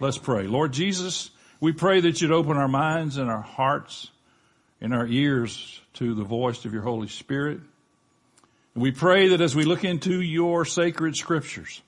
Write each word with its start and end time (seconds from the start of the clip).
Let's 0.00 0.16
pray. 0.16 0.46
Lord 0.46 0.72
Jesus, 0.72 1.30
we 1.60 1.72
pray 1.72 2.00
that 2.00 2.22
you'd 2.22 2.32
open 2.32 2.56
our 2.56 2.68
minds 2.68 3.18
and 3.18 3.30
our 3.30 3.42
hearts 3.42 4.10
and 4.80 4.94
our 4.94 5.06
ears 5.06 5.78
to 5.94 6.14
the 6.14 6.24
voice 6.24 6.64
of 6.64 6.72
your 6.72 6.80
Holy 6.80 7.08
Spirit. 7.08 7.60
And 8.74 8.82
we 8.82 8.92
pray 8.92 9.28
that 9.28 9.42
as 9.42 9.54
we 9.54 9.64
look 9.64 9.84
into 9.84 10.22
your 10.22 10.64
sacred 10.64 11.16
scriptures, 11.16 11.82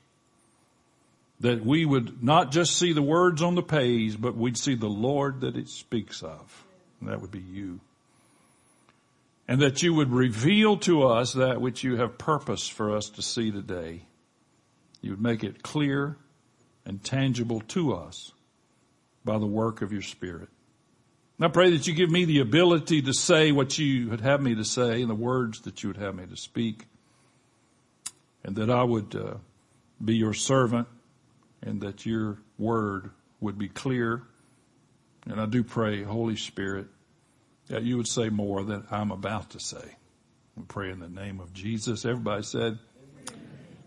that 1.41 1.65
we 1.65 1.87
would 1.87 2.23
not 2.23 2.53
just 2.53 2.77
see 2.77 2.93
the 2.93 3.01
words 3.01 3.41
on 3.41 3.55
the 3.55 3.63
page, 3.63 4.21
but 4.21 4.37
we'd 4.37 4.59
see 4.59 4.75
the 4.75 4.89
Lord 4.89 5.41
that 5.41 5.57
it 5.57 5.71
speaks 5.71 6.23
of. 6.23 6.67
And 7.01 7.09
that 7.09 7.23
would 7.23 7.31
be 7.31 7.41
you. 7.41 7.81
And 9.49 9.63
that 9.63 9.83
you 9.83 9.95
would 9.95 10.13
reveal 10.13 10.77
to 10.81 11.05
us 11.05 11.33
that 11.33 11.63
which 11.63 11.83
you 11.83 11.97
have 11.97 12.19
purposed 12.19 12.73
for 12.73 12.95
us 12.95 13.09
to 13.09 13.23
see 13.23 13.51
today. 13.51 14.03
You 15.01 15.13
would 15.13 15.23
make 15.23 15.45
it 15.45 15.63
clear 15.63 16.19
and 16.85 17.03
tangible 17.03 17.61
to 17.69 17.95
us 17.95 18.33
by 19.25 19.39
the 19.39 19.47
work 19.47 19.83
of 19.83 19.93
your 19.93 20.03
Spirit. 20.03 20.49
And 21.39 21.47
I 21.47 21.49
pray 21.49 21.71
that 21.71 21.87
you 21.87 21.95
give 21.95 22.11
me 22.11 22.25
the 22.25 22.41
ability 22.41 23.03
to 23.03 23.13
say 23.13 23.53
what 23.53 23.79
you 23.79 24.11
would 24.11 24.21
have 24.21 24.41
me 24.41 24.55
to 24.55 24.65
say 24.65 25.01
and 25.01 25.11
the 25.11 25.15
words 25.15 25.63
that 25.63 25.83
you 25.83 25.89
would 25.89 25.97
have 25.97 26.15
me 26.15 26.27
to 26.27 26.37
speak. 26.37 26.87
And 28.45 28.57
that 28.57 28.71
I 28.71 28.83
would 28.83 29.15
uh, 29.15 29.35
be 30.05 30.17
your 30.17 30.35
servant 30.35 30.89
and 31.63 31.81
that 31.81 32.05
your 32.05 32.39
word 32.59 33.11
would 33.41 33.59
be 33.59 33.69
clear. 33.69 34.23
And 35.27 35.41
I 35.41 35.47
do 35.47 35.63
pray, 35.63 36.03
Holy 36.03 36.37
Spirit, 36.37 36.87
that 37.69 37.83
you 37.83 37.97
would 37.97 38.09
say 38.09 38.29
more 38.29 38.65
than 38.65 38.85
I'm 38.91 39.11
about 39.11 39.51
to 39.51 39.61
say. 39.61 39.97
We 40.57 40.65
pray 40.65 40.91
in 40.91 41.01
the 41.01 41.09
name 41.09 41.41
of 41.41 41.53
Jesus. 41.53 42.05
Everybody 42.05 42.43
said, 42.43 42.79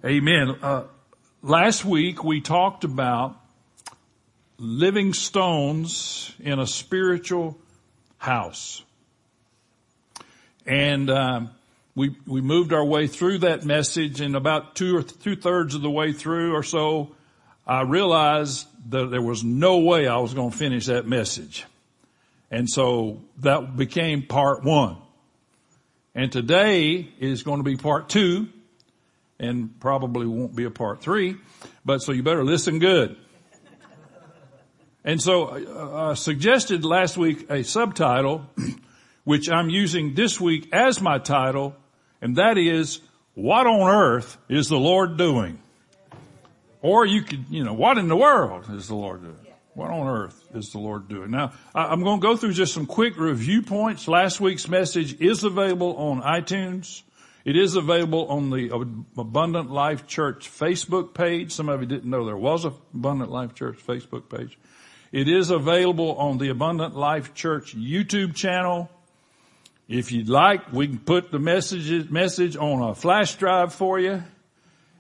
Amen. 0.03 0.49
Amen. 0.49 0.59
Uh, 0.61 0.83
last 1.45 1.85
week 1.85 2.23
we 2.23 2.41
talked 2.41 2.83
about 2.83 3.39
living 4.57 5.13
stones 5.13 6.33
in 6.39 6.59
a 6.59 6.65
spiritual 6.65 7.55
house. 8.17 8.81
And 10.65 11.09
um, 11.11 11.51
we 11.93 12.15
we 12.25 12.41
moved 12.41 12.73
our 12.73 12.83
way 12.83 13.05
through 13.05 13.39
that 13.39 13.63
message, 13.63 14.21
and 14.21 14.35
about 14.35 14.75
two 14.75 14.97
or 14.97 15.03
two 15.03 15.35
thirds 15.35 15.75
of 15.75 15.83
the 15.83 15.89
way 15.89 16.13
through 16.13 16.55
or 16.55 16.63
so, 16.63 17.15
I 17.67 17.81
realized 17.81 18.67
that 18.89 19.11
there 19.11 19.21
was 19.21 19.43
no 19.43 19.77
way 19.77 20.07
I 20.07 20.17
was 20.17 20.33
going 20.33 20.49
to 20.49 20.57
finish 20.57 20.87
that 20.87 21.05
message. 21.05 21.65
And 22.49 22.67
so 22.67 23.21
that 23.39 23.77
became 23.77 24.23
part 24.23 24.63
one. 24.63 24.97
And 26.15 26.31
today 26.31 27.07
is 27.19 27.43
going 27.43 27.59
to 27.59 27.63
be 27.63 27.75
part 27.75 28.09
two 28.09 28.47
and 29.39 29.79
probably 29.79 30.25
won't 30.25 30.55
be 30.55 30.65
a 30.65 30.71
part 30.71 31.01
three, 31.01 31.37
but 31.83 32.01
so 32.01 32.11
you 32.11 32.23
better 32.23 32.43
listen 32.43 32.79
good. 32.79 33.17
And 35.03 35.21
so 35.21 35.45
uh, 35.45 36.11
I 36.11 36.13
suggested 36.15 36.83
last 36.83 37.15
week 37.15 37.49
a 37.49 37.63
subtitle, 37.63 38.49
which 39.23 39.49
I'm 39.51 39.69
using 39.69 40.15
this 40.15 40.41
week 40.41 40.69
as 40.73 40.99
my 40.99 41.19
title, 41.19 41.75
and 42.21 42.37
that 42.37 42.57
is, 42.57 43.01
what 43.35 43.67
on 43.67 43.87
earth 43.87 44.37
is 44.49 44.67
the 44.67 44.79
Lord 44.79 45.17
doing? 45.17 45.59
Or 46.81 47.05
you 47.05 47.21
could, 47.21 47.45
you 47.49 47.63
know, 47.63 47.73
what 47.73 47.97
in 47.97 48.07
the 48.07 48.15
world 48.15 48.65
is 48.71 48.87
the 48.87 48.95
Lord 48.95 49.21
doing? 49.21 49.37
What 49.75 49.91
on 49.91 50.07
earth 50.07 50.41
is 50.55 50.71
the 50.71 50.79
Lord 50.79 51.07
doing? 51.07 51.31
Now, 51.31 51.51
I'm 51.75 52.01
going 52.01 52.21
to 52.21 52.25
go 52.25 52.37
through 52.37 52.53
just 52.53 52.73
some 52.73 52.85
quick 52.85 53.17
review 53.17 53.61
points. 53.61 54.07
Last 54.07 54.39
week's 54.39 54.69
message 54.69 55.19
is 55.19 55.43
available 55.43 55.97
on 55.97 56.21
iTunes. 56.21 57.03
It 57.45 57.55
is 57.55 57.75
available 57.75 58.27
on 58.27 58.49
the 58.49 58.71
Abundant 59.15 59.69
Life 59.69 60.07
Church 60.07 60.49
Facebook 60.49 61.13
page. 61.13 61.51
Some 61.51 61.69
of 61.69 61.79
you 61.79 61.85
didn't 61.85 62.09
know 62.09 62.25
there 62.25 62.35
was 62.35 62.65
a 62.65 62.73
Abundant 62.95 63.29
Life 63.29 63.53
Church 63.53 63.77
Facebook 63.85 64.29
page. 64.35 64.57
It 65.11 65.29
is 65.29 65.51
available 65.51 66.15
on 66.15 66.39
the 66.39 66.49
Abundant 66.49 66.95
Life 66.95 67.35
Church 67.35 67.77
YouTube 67.77 68.33
channel. 68.33 68.89
If 69.87 70.11
you'd 70.11 70.27
like, 70.27 70.73
we 70.73 70.87
can 70.87 70.97
put 70.97 71.31
the 71.31 71.37
message, 71.37 72.09
message 72.09 72.57
on 72.57 72.81
a 72.81 72.95
flash 72.95 73.35
drive 73.35 73.75
for 73.75 73.99
you. 73.99 74.23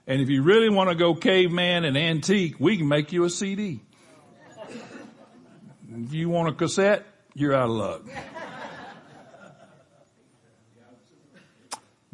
And 0.05 0.21
if 0.21 0.29
you 0.29 0.43
really 0.43 0.69
want 0.69 0.91
to 0.91 0.95
go 0.95 1.15
caveman 1.15 1.83
and 1.83 1.97
antique, 1.97 2.59
we 2.59 2.77
can 2.77 2.87
make 2.87 3.11
you 3.11 3.23
a 3.23 3.29
CD. 3.31 3.81
If 5.91 6.13
you 6.13 6.29
want 6.29 6.49
a 6.49 6.53
cassette, 6.53 7.07
you're 7.33 7.55
out 7.55 7.69
of 7.69 7.75
luck. 7.75 8.34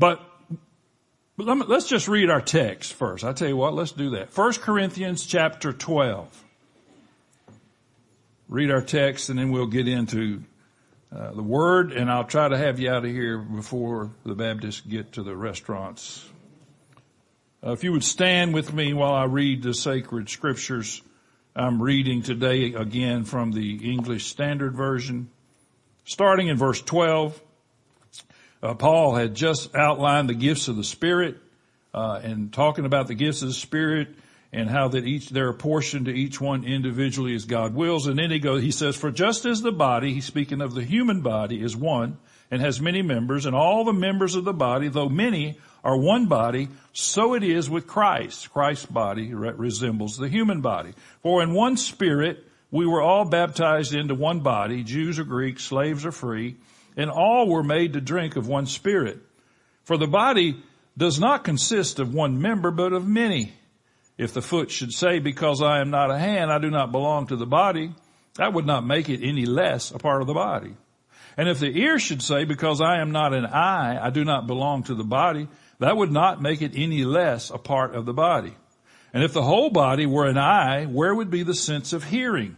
But, 0.01 0.19
let's 1.37 1.87
just 1.87 2.07
read 2.07 2.31
our 2.31 2.41
text 2.41 2.93
first. 2.93 3.23
I 3.23 3.33
tell 3.33 3.47
you 3.47 3.55
what, 3.55 3.75
let's 3.75 3.91
do 3.91 4.09
that. 4.11 4.35
1 4.35 4.53
Corinthians 4.53 5.27
chapter 5.27 5.71
12. 5.71 6.43
Read 8.49 8.71
our 8.71 8.81
text 8.81 9.29
and 9.29 9.37
then 9.37 9.51
we'll 9.51 9.67
get 9.67 9.87
into 9.87 10.43
uh, 11.15 11.33
the 11.33 11.43
word 11.43 11.91
and 11.91 12.09
I'll 12.09 12.25
try 12.25 12.49
to 12.49 12.57
have 12.57 12.79
you 12.79 12.89
out 12.89 13.05
of 13.05 13.11
here 13.11 13.37
before 13.37 14.09
the 14.25 14.33
Baptists 14.33 14.81
get 14.81 15.11
to 15.13 15.23
the 15.23 15.35
restaurants 15.35 16.25
uh, 17.63 17.73
if 17.73 17.83
you 17.83 17.91
would 17.91 18.03
stand 18.03 18.55
with 18.55 18.73
me 18.73 18.91
while 18.91 19.13
I 19.13 19.25
read 19.25 19.61
the 19.61 19.75
sacred 19.75 20.29
scriptures, 20.29 21.03
I'm 21.55 21.79
reading 21.79 22.23
today 22.23 22.73
again 22.73 23.23
from 23.23 23.51
the 23.51 23.91
English 23.91 24.25
Standard 24.25 24.73
Version. 24.73 25.29
Starting 26.03 26.47
in 26.47 26.57
verse 26.57 26.81
12, 26.81 27.39
uh, 28.61 28.73
Paul 28.75 29.15
had 29.15 29.35
just 29.35 29.75
outlined 29.75 30.29
the 30.29 30.35
gifts 30.35 30.67
of 30.67 30.75
the 30.75 30.83
Spirit, 30.83 31.37
uh, 31.93 32.19
and 32.23 32.53
talking 32.53 32.85
about 32.85 33.07
the 33.07 33.15
gifts 33.15 33.41
of 33.41 33.49
the 33.49 33.53
Spirit 33.53 34.09
and 34.53 34.69
how 34.69 34.89
that 34.89 35.05
each, 35.05 35.29
they're 35.29 35.49
apportioned 35.49 36.05
to 36.05 36.11
each 36.11 36.41
one 36.41 36.65
individually 36.65 37.33
as 37.35 37.45
God 37.45 37.73
wills. 37.73 38.07
And 38.07 38.19
then 38.19 38.31
he 38.31 38.39
goes, 38.39 38.61
he 38.61 38.71
says, 38.71 38.95
for 38.95 39.09
just 39.09 39.45
as 39.45 39.61
the 39.61 39.71
body, 39.71 40.13
he's 40.13 40.25
speaking 40.25 40.61
of 40.61 40.73
the 40.73 40.83
human 40.83 41.21
body, 41.21 41.61
is 41.61 41.75
one 41.75 42.17
and 42.49 42.61
has 42.61 42.81
many 42.81 43.01
members, 43.01 43.45
and 43.45 43.55
all 43.55 43.85
the 43.85 43.93
members 43.93 44.35
of 44.35 44.43
the 44.43 44.53
body, 44.53 44.89
though 44.89 45.07
many, 45.07 45.57
are 45.85 45.97
one 45.97 46.25
body, 46.25 46.67
so 46.91 47.33
it 47.33 47.43
is 47.43 47.69
with 47.69 47.87
Christ. 47.87 48.51
Christ's 48.51 48.85
body 48.85 49.33
resembles 49.33 50.17
the 50.17 50.27
human 50.27 50.59
body. 50.59 50.91
For 51.23 51.41
in 51.41 51.53
one 51.53 51.77
spirit 51.77 52.45
we 52.69 52.85
were 52.85 53.01
all 53.01 53.23
baptized 53.23 53.93
into 53.93 54.15
one 54.15 54.41
body, 54.41 54.83
Jews 54.83 55.17
or 55.17 55.23
Greeks, 55.23 55.63
slaves 55.63 56.05
or 56.05 56.11
free, 56.11 56.57
and 56.97 57.09
all 57.09 57.47
were 57.47 57.63
made 57.63 57.93
to 57.93 58.01
drink 58.01 58.35
of 58.35 58.47
one 58.47 58.65
spirit. 58.65 59.19
For 59.83 59.97
the 59.97 60.07
body 60.07 60.61
does 60.97 61.19
not 61.19 61.43
consist 61.43 61.99
of 61.99 62.13
one 62.13 62.41
member, 62.41 62.71
but 62.71 62.93
of 62.93 63.07
many. 63.07 63.53
If 64.17 64.33
the 64.33 64.41
foot 64.41 64.69
should 64.69 64.91
say, 64.91 65.19
because 65.19 65.61
I 65.61 65.79
am 65.79 65.89
not 65.89 66.11
a 66.11 66.19
hand, 66.19 66.51
I 66.51 66.59
do 66.59 66.69
not 66.69 66.91
belong 66.91 67.27
to 67.27 67.35
the 67.35 67.45
body, 67.45 67.93
that 68.35 68.53
would 68.53 68.65
not 68.65 68.85
make 68.85 69.09
it 69.09 69.21
any 69.23 69.45
less 69.45 69.91
a 69.91 69.97
part 69.97 70.21
of 70.21 70.27
the 70.27 70.33
body. 70.33 70.75
And 71.37 71.47
if 71.49 71.59
the 71.59 71.75
ear 71.79 71.97
should 71.97 72.21
say, 72.21 72.43
because 72.43 72.81
I 72.81 73.01
am 73.01 73.11
not 73.11 73.33
an 73.33 73.45
eye, 73.45 73.97
I 74.01 74.09
do 74.09 74.23
not 74.23 74.47
belong 74.47 74.83
to 74.83 74.95
the 74.95 75.03
body, 75.03 75.47
that 75.79 75.97
would 75.97 76.11
not 76.11 76.41
make 76.41 76.61
it 76.61 76.73
any 76.75 77.03
less 77.03 77.49
a 77.49 77.57
part 77.57 77.95
of 77.95 78.05
the 78.05 78.13
body. 78.13 78.53
And 79.13 79.23
if 79.23 79.33
the 79.33 79.41
whole 79.41 79.69
body 79.69 80.05
were 80.05 80.27
an 80.27 80.37
eye, 80.37 80.85
where 80.85 81.15
would 81.15 81.31
be 81.31 81.43
the 81.43 81.53
sense 81.53 81.93
of 81.93 82.03
hearing? 82.03 82.57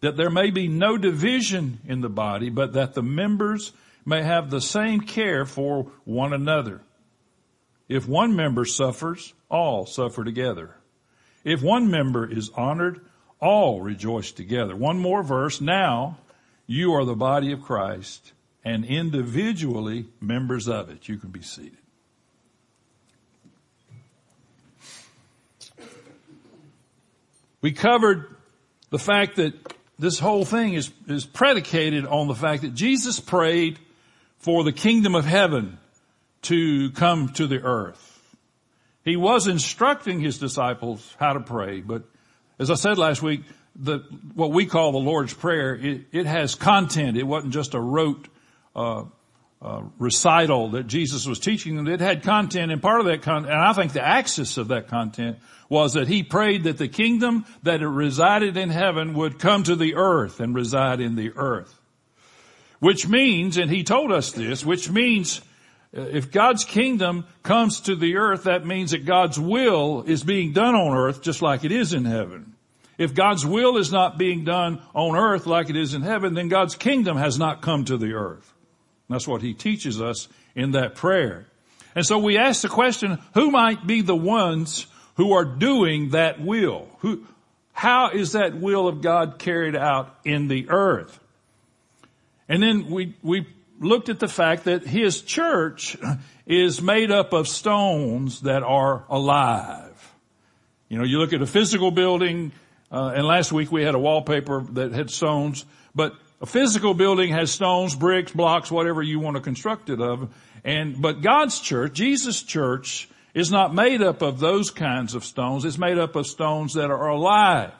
that 0.00 0.16
there 0.16 0.30
may 0.30 0.50
be 0.50 0.68
no 0.68 0.96
division 0.96 1.80
in 1.86 2.00
the 2.00 2.08
body, 2.08 2.50
but 2.50 2.72
that 2.72 2.94
the 2.94 3.02
members 3.02 3.72
may 4.04 4.22
have 4.22 4.50
the 4.50 4.60
same 4.60 5.00
care 5.00 5.44
for 5.44 5.90
one 6.04 6.32
another. 6.32 6.80
If 7.88 8.08
one 8.08 8.34
member 8.34 8.64
suffers, 8.64 9.34
all 9.50 9.84
suffer 9.84 10.24
together. 10.24 10.76
If 11.44 11.62
one 11.62 11.90
member 11.90 12.30
is 12.30 12.50
honored, 12.54 13.00
all 13.40 13.80
rejoice 13.80 14.32
together. 14.32 14.76
One 14.76 14.98
more 14.98 15.22
verse. 15.22 15.60
Now 15.60 16.18
you 16.66 16.92
are 16.94 17.04
the 17.04 17.16
body 17.16 17.52
of 17.52 17.62
Christ 17.62 18.32
and 18.64 18.84
individually 18.84 20.06
members 20.20 20.68
of 20.68 20.90
it. 20.90 21.08
You 21.08 21.18
can 21.18 21.30
be 21.30 21.42
seated. 21.42 21.76
We 27.62 27.72
covered 27.72 28.36
the 28.90 28.98
fact 28.98 29.36
that 29.36 29.54
this 30.00 30.18
whole 30.18 30.44
thing 30.44 30.74
is, 30.74 30.90
is 31.08 31.26
predicated 31.26 32.06
on 32.06 32.26
the 32.26 32.34
fact 32.34 32.62
that 32.62 32.74
Jesus 32.74 33.20
prayed 33.20 33.78
for 34.38 34.64
the 34.64 34.72
kingdom 34.72 35.14
of 35.14 35.26
heaven 35.26 35.78
to 36.42 36.90
come 36.92 37.28
to 37.34 37.46
the 37.46 37.60
earth. 37.60 38.06
He 39.04 39.16
was 39.16 39.46
instructing 39.46 40.20
his 40.20 40.38
disciples 40.38 41.14
how 41.18 41.34
to 41.34 41.40
pray, 41.40 41.82
but 41.82 42.04
as 42.58 42.70
I 42.70 42.74
said 42.74 42.96
last 42.96 43.22
week, 43.22 43.42
the, 43.76 43.98
what 44.34 44.52
we 44.52 44.66
call 44.66 44.92
the 44.92 44.98
Lord's 44.98 45.34
Prayer, 45.34 45.74
it, 45.74 46.02
it 46.12 46.26
has 46.26 46.54
content. 46.54 47.16
It 47.16 47.22
wasn't 47.22 47.52
just 47.52 47.74
a 47.74 47.80
rote 47.80 48.26
uh, 48.74 49.04
uh, 49.62 49.82
recital 49.98 50.70
that 50.70 50.86
Jesus 50.86 51.26
was 51.26 51.38
teaching 51.38 51.76
them. 51.76 51.86
It 51.86 52.00
had 52.00 52.22
content, 52.22 52.72
and 52.72 52.80
part 52.80 53.00
of 53.00 53.06
that 53.06 53.22
content, 53.22 53.52
and 53.52 53.62
I 53.62 53.72
think 53.74 53.92
the 53.92 54.06
axis 54.06 54.56
of 54.56 54.68
that 54.68 54.88
content 54.88 55.38
was 55.68 55.92
that 55.92 56.08
he 56.08 56.22
prayed 56.22 56.64
that 56.64 56.78
the 56.78 56.88
kingdom 56.88 57.44
that 57.62 57.86
resided 57.86 58.56
in 58.56 58.70
heaven 58.70 59.14
would 59.14 59.38
come 59.38 59.62
to 59.64 59.76
the 59.76 59.94
earth 59.96 60.40
and 60.40 60.54
reside 60.54 61.00
in 61.00 61.14
the 61.14 61.32
earth. 61.36 61.78
Which 62.78 63.06
means, 63.06 63.58
and 63.58 63.70
he 63.70 63.84
told 63.84 64.10
us 64.10 64.32
this, 64.32 64.64
which 64.64 64.90
means 64.90 65.42
uh, 65.96 66.00
if 66.00 66.32
God's 66.32 66.64
kingdom 66.64 67.26
comes 67.42 67.80
to 67.82 67.94
the 67.94 68.16
earth, 68.16 68.44
that 68.44 68.64
means 68.64 68.92
that 68.92 69.04
God's 69.04 69.38
will 69.38 70.02
is 70.02 70.24
being 70.24 70.52
done 70.52 70.74
on 70.74 70.96
earth 70.96 71.20
just 71.20 71.42
like 71.42 71.64
it 71.64 71.72
is 71.72 71.92
in 71.92 72.06
heaven. 72.06 72.54
If 72.96 73.14
God's 73.14 73.44
will 73.44 73.76
is 73.76 73.92
not 73.92 74.18
being 74.18 74.44
done 74.44 74.82
on 74.94 75.16
earth 75.16 75.46
like 75.46 75.68
it 75.68 75.76
is 75.76 75.94
in 75.94 76.02
heaven, 76.02 76.34
then 76.34 76.48
God's 76.48 76.74
kingdom 76.74 77.16
has 77.16 77.38
not 77.38 77.62
come 77.62 77.84
to 77.84 77.96
the 77.96 78.14
earth. 78.14 78.54
That's 79.10 79.28
what 79.28 79.42
he 79.42 79.52
teaches 79.52 80.00
us 80.00 80.28
in 80.54 80.72
that 80.72 80.94
prayer. 80.94 81.46
And 81.94 82.06
so 82.06 82.18
we 82.18 82.38
ask 82.38 82.62
the 82.62 82.68
question, 82.68 83.18
who 83.34 83.50
might 83.50 83.86
be 83.86 84.00
the 84.00 84.16
ones 84.16 84.86
who 85.16 85.32
are 85.32 85.44
doing 85.44 86.10
that 86.10 86.40
will? 86.40 86.88
Who, 87.00 87.26
how 87.72 88.10
is 88.10 88.32
that 88.32 88.54
will 88.54 88.86
of 88.86 89.02
God 89.02 89.38
carried 89.38 89.74
out 89.74 90.16
in 90.24 90.48
the 90.48 90.70
earth? 90.70 91.18
And 92.48 92.62
then 92.62 92.90
we, 92.90 93.14
we 93.22 93.46
looked 93.80 94.08
at 94.08 94.20
the 94.20 94.28
fact 94.28 94.64
that 94.64 94.86
his 94.86 95.22
church 95.22 95.96
is 96.46 96.80
made 96.80 97.10
up 97.10 97.32
of 97.32 97.48
stones 97.48 98.42
that 98.42 98.62
are 98.62 99.04
alive. 99.08 100.14
You 100.88 100.98
know, 100.98 101.04
you 101.04 101.18
look 101.18 101.32
at 101.32 101.42
a 101.42 101.46
physical 101.46 101.90
building, 101.90 102.52
uh, 102.90 103.12
and 103.14 103.26
last 103.26 103.52
week 103.52 103.70
we 103.72 103.82
had 103.82 103.94
a 103.94 103.98
wallpaper 103.98 104.62
that 104.72 104.92
had 104.92 105.10
stones, 105.10 105.64
but 105.94 106.14
a 106.40 106.46
physical 106.46 106.94
building 106.94 107.32
has 107.32 107.52
stones, 107.52 107.94
bricks, 107.94 108.32
blocks, 108.32 108.70
whatever 108.70 109.02
you 109.02 109.20
want 109.20 109.36
to 109.36 109.42
construct 109.42 109.90
it 109.90 110.00
of. 110.00 110.32
And, 110.64 111.00
but 111.00 111.20
God's 111.20 111.60
church, 111.60 111.92
Jesus' 111.92 112.42
church, 112.42 113.08
is 113.34 113.50
not 113.50 113.74
made 113.74 114.02
up 114.02 114.22
of 114.22 114.40
those 114.40 114.70
kinds 114.70 115.14
of 115.14 115.24
stones. 115.24 115.64
It's 115.64 115.78
made 115.78 115.98
up 115.98 116.16
of 116.16 116.26
stones 116.26 116.74
that 116.74 116.90
are 116.90 117.08
alive. 117.08 117.72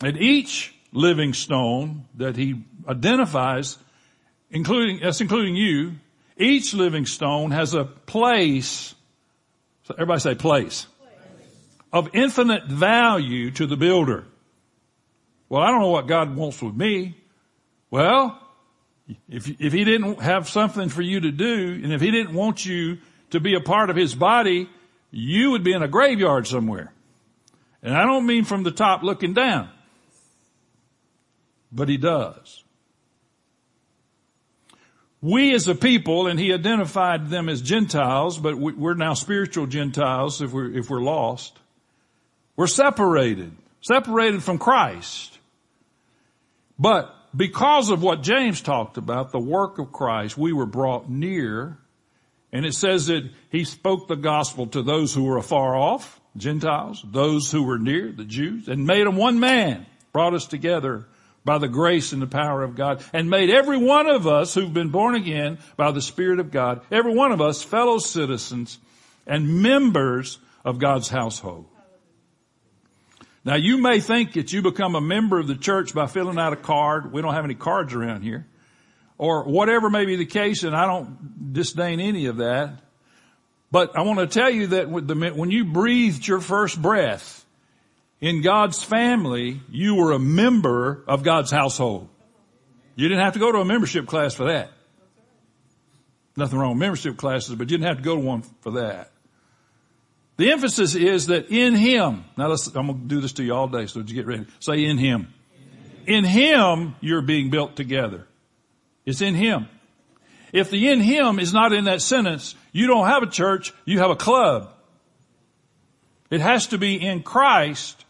And 0.00 0.16
each 0.16 0.74
living 0.92 1.32
stone 1.34 2.06
that 2.16 2.36
he 2.36 2.62
identifies, 2.88 3.78
including, 4.50 5.00
that's 5.02 5.20
including 5.20 5.54
you, 5.54 5.92
each 6.36 6.74
living 6.74 7.06
stone 7.06 7.50
has 7.50 7.74
a 7.74 7.84
place, 7.84 8.94
everybody 9.90 10.20
say 10.20 10.34
place, 10.34 10.86
place, 10.98 11.48
of 11.92 12.08
infinite 12.14 12.64
value 12.66 13.50
to 13.52 13.66
the 13.66 13.76
builder. 13.76 14.24
Well, 15.52 15.60
I 15.60 15.70
don't 15.70 15.80
know 15.80 15.88
what 15.88 16.06
God 16.06 16.34
wants 16.34 16.62
with 16.62 16.74
me. 16.74 17.14
Well, 17.90 18.40
if, 19.28 19.50
if 19.60 19.74
he 19.74 19.84
didn't 19.84 20.22
have 20.22 20.48
something 20.48 20.88
for 20.88 21.02
you 21.02 21.20
to 21.20 21.30
do, 21.30 21.78
and 21.84 21.92
if 21.92 22.00
he 22.00 22.10
didn't 22.10 22.32
want 22.32 22.64
you 22.64 22.96
to 23.32 23.38
be 23.38 23.54
a 23.54 23.60
part 23.60 23.90
of 23.90 23.96
his 23.96 24.14
body, 24.14 24.70
you 25.10 25.50
would 25.50 25.62
be 25.62 25.74
in 25.74 25.82
a 25.82 25.88
graveyard 25.88 26.46
somewhere. 26.46 26.90
And 27.82 27.94
I 27.94 28.06
don't 28.06 28.24
mean 28.24 28.44
from 28.44 28.62
the 28.62 28.70
top 28.70 29.02
looking 29.02 29.34
down, 29.34 29.68
but 31.70 31.90
he 31.90 31.98
does. 31.98 32.64
We 35.20 35.54
as 35.54 35.68
a 35.68 35.74
people, 35.74 36.28
and 36.28 36.40
he 36.40 36.54
identified 36.54 37.28
them 37.28 37.50
as 37.50 37.60
Gentiles, 37.60 38.38
but 38.38 38.56
we're 38.56 38.94
now 38.94 39.12
spiritual 39.12 39.66
Gentiles 39.66 40.40
if 40.40 40.50
we're, 40.50 40.72
if 40.74 40.88
we're 40.88 41.02
lost. 41.02 41.58
We're 42.56 42.66
separated, 42.68 43.52
separated 43.82 44.42
from 44.42 44.56
Christ. 44.56 45.31
But 46.78 47.14
because 47.34 47.90
of 47.90 48.02
what 48.02 48.22
James 48.22 48.60
talked 48.60 48.96
about, 48.96 49.32
the 49.32 49.38
work 49.38 49.78
of 49.78 49.92
Christ, 49.92 50.36
we 50.36 50.52
were 50.52 50.66
brought 50.66 51.08
near. 51.08 51.78
And 52.52 52.66
it 52.66 52.74
says 52.74 53.06
that 53.06 53.30
he 53.50 53.64
spoke 53.64 54.08
the 54.08 54.16
gospel 54.16 54.66
to 54.68 54.82
those 54.82 55.14
who 55.14 55.24
were 55.24 55.38
afar 55.38 55.74
off, 55.74 56.20
Gentiles, 56.36 57.04
those 57.06 57.50
who 57.50 57.62
were 57.62 57.78
near, 57.78 58.12
the 58.12 58.24
Jews, 58.24 58.68
and 58.68 58.86
made 58.86 59.06
them 59.06 59.16
one 59.16 59.40
man, 59.40 59.86
brought 60.12 60.34
us 60.34 60.46
together 60.46 61.06
by 61.44 61.58
the 61.58 61.68
grace 61.68 62.12
and 62.12 62.22
the 62.22 62.26
power 62.26 62.62
of 62.62 62.76
God, 62.76 63.04
and 63.12 63.28
made 63.28 63.50
every 63.50 63.78
one 63.78 64.06
of 64.06 64.26
us 64.26 64.54
who've 64.54 64.72
been 64.72 64.90
born 64.90 65.14
again 65.14 65.58
by 65.76 65.90
the 65.90 66.02
Spirit 66.02 66.38
of 66.38 66.50
God, 66.50 66.82
every 66.90 67.14
one 67.14 67.32
of 67.32 67.40
us 67.40 67.62
fellow 67.62 67.98
citizens 67.98 68.78
and 69.26 69.62
members 69.62 70.38
of 70.64 70.78
God's 70.78 71.08
household. 71.08 71.66
Now 73.44 73.56
you 73.56 73.78
may 73.78 74.00
think 74.00 74.34
that 74.34 74.52
you 74.52 74.62
become 74.62 74.94
a 74.94 75.00
member 75.00 75.38
of 75.38 75.48
the 75.48 75.56
church 75.56 75.94
by 75.94 76.06
filling 76.06 76.38
out 76.38 76.52
a 76.52 76.56
card. 76.56 77.12
We 77.12 77.22
don't 77.22 77.34
have 77.34 77.44
any 77.44 77.54
cards 77.54 77.92
around 77.92 78.22
here. 78.22 78.46
Or 79.18 79.44
whatever 79.44 79.90
may 79.90 80.04
be 80.04 80.16
the 80.16 80.26
case, 80.26 80.62
and 80.62 80.74
I 80.74 80.86
don't 80.86 81.52
disdain 81.52 82.00
any 82.00 82.26
of 82.26 82.38
that. 82.38 82.78
But 83.70 83.96
I 83.96 84.02
want 84.02 84.18
to 84.18 84.26
tell 84.26 84.50
you 84.50 84.68
that 84.68 84.88
when 84.90 85.50
you 85.50 85.64
breathed 85.64 86.26
your 86.26 86.40
first 86.40 86.80
breath 86.80 87.44
in 88.20 88.42
God's 88.42 88.82
family, 88.82 89.60
you 89.70 89.94
were 89.94 90.12
a 90.12 90.18
member 90.18 91.02
of 91.08 91.22
God's 91.22 91.50
household. 91.50 92.08
You 92.94 93.08
didn't 93.08 93.24
have 93.24 93.32
to 93.32 93.38
go 93.38 93.50
to 93.50 93.58
a 93.58 93.64
membership 93.64 94.06
class 94.06 94.34
for 94.34 94.44
that. 94.46 94.70
Nothing 96.36 96.58
wrong 96.58 96.70
with 96.72 96.80
membership 96.80 97.16
classes, 97.16 97.54
but 97.54 97.70
you 97.70 97.78
didn't 97.78 97.88
have 97.88 97.98
to 97.98 98.02
go 98.02 98.14
to 98.16 98.20
one 98.20 98.42
for 98.60 98.72
that. 98.72 99.10
The 100.36 100.50
emphasis 100.50 100.94
is 100.94 101.26
that 101.26 101.50
in 101.50 101.74
Him, 101.74 102.24
now 102.36 102.48
let's, 102.48 102.66
I'm 102.68 102.86
going 102.86 103.00
to 103.00 103.06
do 103.06 103.20
this 103.20 103.32
to 103.34 103.44
you 103.44 103.54
all 103.54 103.68
day, 103.68 103.86
so 103.86 104.00
you 104.00 104.14
get 104.14 104.26
ready. 104.26 104.46
Say 104.60 104.84
in 104.84 104.98
Him. 104.98 105.32
In 106.06 106.24
Him, 106.24 106.96
you're 107.00 107.22
being 107.22 107.50
built 107.50 107.76
together. 107.76 108.26
It's 109.04 109.20
in 109.20 109.34
Him. 109.34 109.68
If 110.52 110.70
the 110.70 110.88
in 110.88 111.00
Him 111.00 111.38
is 111.38 111.52
not 111.52 111.72
in 111.72 111.84
that 111.84 112.02
sentence, 112.02 112.54
you 112.72 112.86
don't 112.86 113.06
have 113.06 113.22
a 113.22 113.26
church, 113.26 113.72
you 113.84 113.98
have 114.00 114.10
a 114.10 114.16
club. 114.16 114.70
It 116.30 116.40
has 116.40 116.68
to 116.68 116.78
be 116.78 116.94
in 116.94 117.22
Christ, 117.22 118.04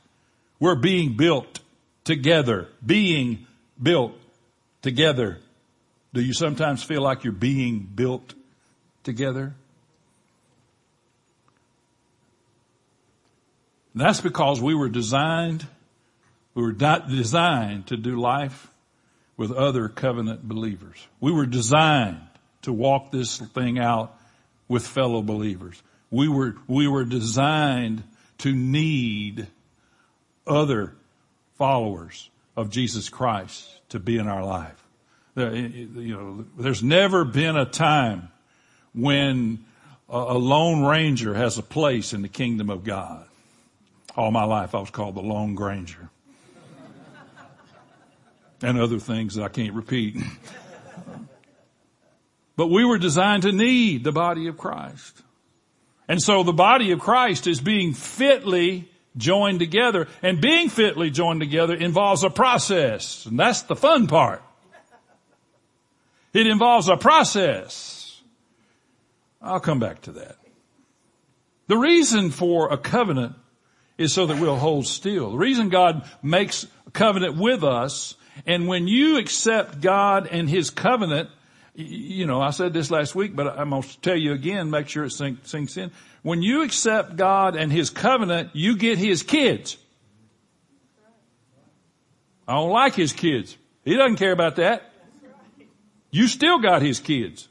we're 0.61 0.77
being 0.77 1.17
built 1.17 1.59
together. 2.05 2.69
Being 2.85 3.47
built 3.81 4.13
together. 4.81 5.39
Do 6.15 6.21
you 6.21 6.33
sometimes 6.33 6.83
feel 6.83 7.03
like 7.03 7.25
you're 7.25 7.33
being 7.33 7.81
built 7.81 8.35
together? 9.03 9.55
And 13.93 14.01
that's 14.01 14.21
because 14.21 14.61
we 14.61 14.75
were 14.75 14.89
designed, 14.89 15.67
we 16.55 16.63
were 16.63 16.73
designed 16.73 17.89
to 17.89 17.97
do 17.97 18.21
life 18.21 18.69
with 19.37 19.53
other 19.53 19.89
covenant 19.89 20.49
believers. 20.49 21.07
We 21.21 21.33
were 21.33 21.47
designed 21.47 22.21
to 22.63 22.73
walk 22.73 23.11
this 23.11 23.39
thing 23.39 23.79
out 23.79 24.17
with 24.69 24.87
fellow 24.87 25.23
believers. 25.23 25.83
We 26.11 26.29
were, 26.29 26.57
we 26.67 26.87
were 26.87 27.05
designed 27.05 28.05
to 28.39 28.55
need 28.55 29.47
other 30.47 30.95
followers 31.57 32.31
of 32.57 32.71
Jesus 32.71 33.09
Christ 33.09 33.69
to 33.91 33.99
be 33.99 34.19
in 34.19 34.29
our 34.29 34.45
life. 34.45 34.83
You 35.37 36.17
know, 36.17 36.45
there's 36.59 36.83
never 36.83 37.25
been 37.25 37.57
a 37.57 37.65
time 37.65 38.29
when 38.95 39.65
a 40.09 40.37
lone 40.37 40.85
ranger 40.85 41.35
has 41.35 41.57
a 41.57 41.63
place 41.63 42.13
in 42.13 42.23
the 42.23 42.29
kingdom 42.29 42.69
of 42.69 42.85
God. 42.85 43.27
All 44.15 44.31
my 44.31 44.45
life 44.45 44.75
I 44.75 44.81
was 44.81 44.91
called 44.91 45.15
the 45.15 45.23
Lone 45.23 45.55
Granger. 45.55 46.11
and 48.61 48.79
other 48.79 48.99
things 48.99 49.35
that 49.35 49.45
I 49.45 49.49
can't 49.49 49.75
repeat. 49.75 50.17
but 52.57 52.69
we 52.69 52.85
were 52.85 52.99
designed 52.99 53.43
to 53.45 53.53
need 53.53 54.05
the 54.05 54.13
body 54.13 54.49
of 54.49 54.59
Christ. 54.59 55.23
And 56.09 56.23
so 56.23 56.43
the 56.43 56.53
body 56.53 56.93
of 56.93 57.01
Christ 57.01 57.47
is 57.47 57.61
being 57.61 57.95
fitly 57.95 58.89
joined 59.17 59.59
together 59.59 60.09
and 60.23 60.41
being 60.41 60.69
fitly 60.69 61.11
joined 61.11 61.41
together 61.41 61.75
involves 61.75 62.23
a 62.23 62.31
process. 62.31 63.27
And 63.27 63.39
that's 63.39 63.63
the 63.63 63.77
fun 63.77 64.07
part. 64.07 64.43
It 66.35 66.47
involves 66.47 66.89
a 66.89 66.97
process. 66.97 68.21
I'll 69.41 69.61
come 69.61 69.81
back 69.81 70.03
to 70.03 70.13
that. 70.13 70.37
The 71.67 71.77
reason 71.77 72.31
for 72.31 72.73
a 72.73 72.77
covenant 72.77 73.35
is 74.03 74.13
so 74.13 74.27
that 74.27 74.41
we'll 74.41 74.57
hold 74.57 74.87
still. 74.87 75.31
The 75.31 75.39
reason 75.39 75.69
God 75.69 76.09
makes 76.23 76.67
a 76.87 76.91
covenant 76.91 77.37
with 77.37 77.65
us 77.65 78.17
And 78.47 78.67
when 78.67 78.89
you 78.89 79.19
accept 79.19 79.81
God 79.81 80.27
and 80.31 80.49
His 80.49 80.71
covenant, 80.71 81.31
you 81.75 82.27
know, 82.27 82.41
I 82.41 82.51
said 82.51 82.73
this 82.73 82.91
last 82.91 83.15
week, 83.15 83.35
but 83.35 83.59
I'm 83.59 83.71
going 83.71 83.83
to 83.83 84.01
tell 84.01 84.17
you 84.17 84.33
again, 84.33 84.71
make 84.71 84.89
sure 84.89 85.05
it 85.05 85.11
sinks 85.11 85.77
in. 85.77 85.91
When 86.23 86.43
you 86.43 86.63
accept 86.63 87.17
God 87.17 87.57
and 87.57 87.73
His 87.73 87.91
covenant, 87.91 88.51
you 88.53 88.77
get 88.77 88.99
His 88.99 89.23
kids. 89.23 89.77
I 92.47 92.55
don't 92.55 92.71
like 92.71 92.95
His 92.95 93.13
kids. 93.13 93.57
He 93.85 93.97
doesn't 93.97 94.17
care 94.17 94.33
about 94.33 94.57
that. 94.57 94.91
You 96.11 96.27
still 96.29 96.59
got 96.59 96.83
His 96.83 97.01
kids. 97.01 97.49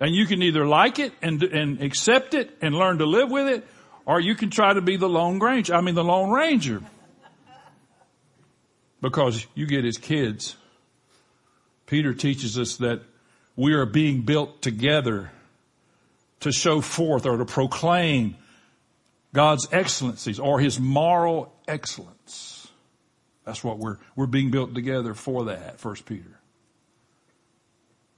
And 0.00 0.14
you 0.14 0.26
can 0.26 0.42
either 0.42 0.66
like 0.66 0.98
it 0.98 1.12
and, 1.22 1.42
and 1.44 1.80
accept 1.80 2.34
it 2.34 2.50
and 2.60 2.74
learn 2.74 2.98
to 2.98 3.06
live 3.06 3.30
with 3.30 3.46
it, 3.46 3.66
or 4.06 4.20
you 4.20 4.34
can 4.34 4.50
try 4.50 4.72
to 4.72 4.80
be 4.80 4.96
the 4.96 5.08
Lone 5.08 5.38
Ranger. 5.38 5.74
I 5.74 5.80
mean 5.80 5.94
the 5.94 6.04
Lone 6.04 6.30
Ranger. 6.30 6.82
Because 9.00 9.46
you 9.54 9.66
get 9.66 9.84
his 9.84 9.98
kids. 9.98 10.56
Peter 11.86 12.14
teaches 12.14 12.58
us 12.58 12.76
that 12.76 13.02
we 13.56 13.74
are 13.74 13.86
being 13.86 14.22
built 14.22 14.62
together 14.62 15.30
to 16.40 16.52
show 16.52 16.80
forth 16.80 17.26
or 17.26 17.36
to 17.36 17.44
proclaim 17.44 18.36
God's 19.32 19.68
excellencies 19.72 20.38
or 20.38 20.60
his 20.60 20.78
moral 20.78 21.52
excellence. 21.66 22.68
That's 23.44 23.64
what 23.64 23.78
we're, 23.78 23.98
we're 24.14 24.26
being 24.26 24.50
built 24.50 24.74
together 24.74 25.14
for 25.14 25.46
that, 25.46 25.80
First 25.80 26.06
Peter. 26.06 26.38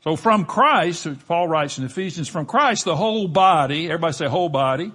So 0.02 0.16
from 0.16 0.44
Christ, 0.44 1.06
Paul 1.26 1.48
writes 1.48 1.78
in 1.78 1.84
Ephesians, 1.84 2.28
from 2.28 2.44
Christ, 2.44 2.84
the 2.84 2.96
whole 2.96 3.26
body, 3.26 3.86
everybody 3.86 4.12
say 4.12 4.26
whole 4.26 4.50
body. 4.50 4.92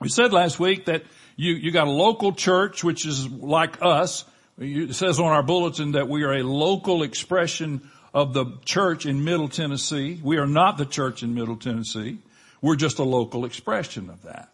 We 0.00 0.08
said 0.08 0.32
last 0.32 0.60
week 0.60 0.86
that 0.86 1.04
you, 1.36 1.54
you 1.54 1.70
got 1.70 1.86
a 1.86 1.90
local 1.90 2.32
church, 2.32 2.84
which 2.84 3.06
is 3.06 3.28
like 3.28 3.78
us. 3.80 4.24
It 4.58 4.94
says 4.94 5.18
on 5.18 5.26
our 5.26 5.42
bulletin 5.42 5.92
that 5.92 6.08
we 6.08 6.24
are 6.24 6.32
a 6.32 6.42
local 6.42 7.02
expression 7.02 7.90
of 8.12 8.32
the 8.32 8.46
church 8.64 9.06
in 9.06 9.24
Middle 9.24 9.48
Tennessee. 9.48 10.20
We 10.22 10.38
are 10.38 10.46
not 10.46 10.78
the 10.78 10.86
church 10.86 11.22
in 11.22 11.34
Middle 11.34 11.56
Tennessee. 11.56 12.18
We're 12.62 12.76
just 12.76 12.98
a 12.98 13.04
local 13.04 13.44
expression 13.44 14.10
of 14.10 14.22
that. 14.22 14.50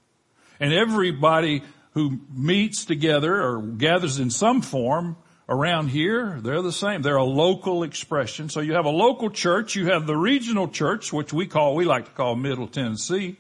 And 0.59 0.73
everybody 0.73 1.63
who 1.95 2.21
meets 2.35 2.85
together 2.85 3.41
or 3.41 3.63
gathers 3.63 4.19
in 4.19 4.31
some 4.31 4.63
form 4.63 5.17
around 5.49 5.89
here, 5.89 6.41
they're 6.41 6.63
the 6.63 6.73
same. 6.73 7.03
They're 7.03 7.17
a 7.17 7.25
local 7.25 7.83
expression. 7.83 8.49
So 8.49 8.61
you 8.61 8.75
have 8.75 8.85
a 8.85 8.91
local 8.91 9.31
church, 9.31 9.77
you 9.77 9.87
have 9.87 10.07
the 10.07 10.17
regional 10.17 10.69
church, 10.69 11.13
which 11.13 11.33
we 11.33 11.47
call, 11.47 11.75
we 11.75 11.85
like 11.85 12.07
to 12.07 12.11
call 12.13 12.37
Middle 12.37 12.69
Tennessee. 12.69 13.37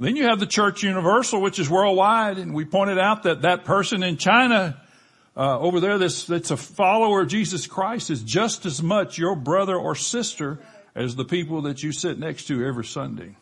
Then 0.00 0.16
you 0.16 0.24
have 0.24 0.40
the 0.40 0.46
church 0.46 0.82
universal, 0.82 1.40
which 1.40 1.58
is 1.58 1.70
worldwide. 1.70 2.38
And 2.38 2.52
we 2.52 2.64
pointed 2.64 2.98
out 2.98 3.22
that 3.24 3.42
that 3.42 3.64
person 3.64 4.02
in 4.02 4.16
China 4.16 4.80
uh, 5.36 5.58
over 5.58 5.80
there 5.80 5.98
that's, 5.98 6.24
that's 6.24 6.50
a 6.50 6.56
follower 6.56 7.22
of 7.22 7.28
Jesus 7.28 7.66
Christ 7.66 8.10
is 8.10 8.22
just 8.22 8.66
as 8.66 8.82
much 8.82 9.18
your 9.18 9.34
brother 9.34 9.76
or 9.76 9.94
sister 9.94 10.60
as 10.94 11.16
the 11.16 11.24
people 11.24 11.62
that 11.62 11.82
you 11.82 11.92
sit 11.92 12.18
next 12.18 12.44
to 12.46 12.64
every 12.64 12.84
Sunday. 12.84 13.36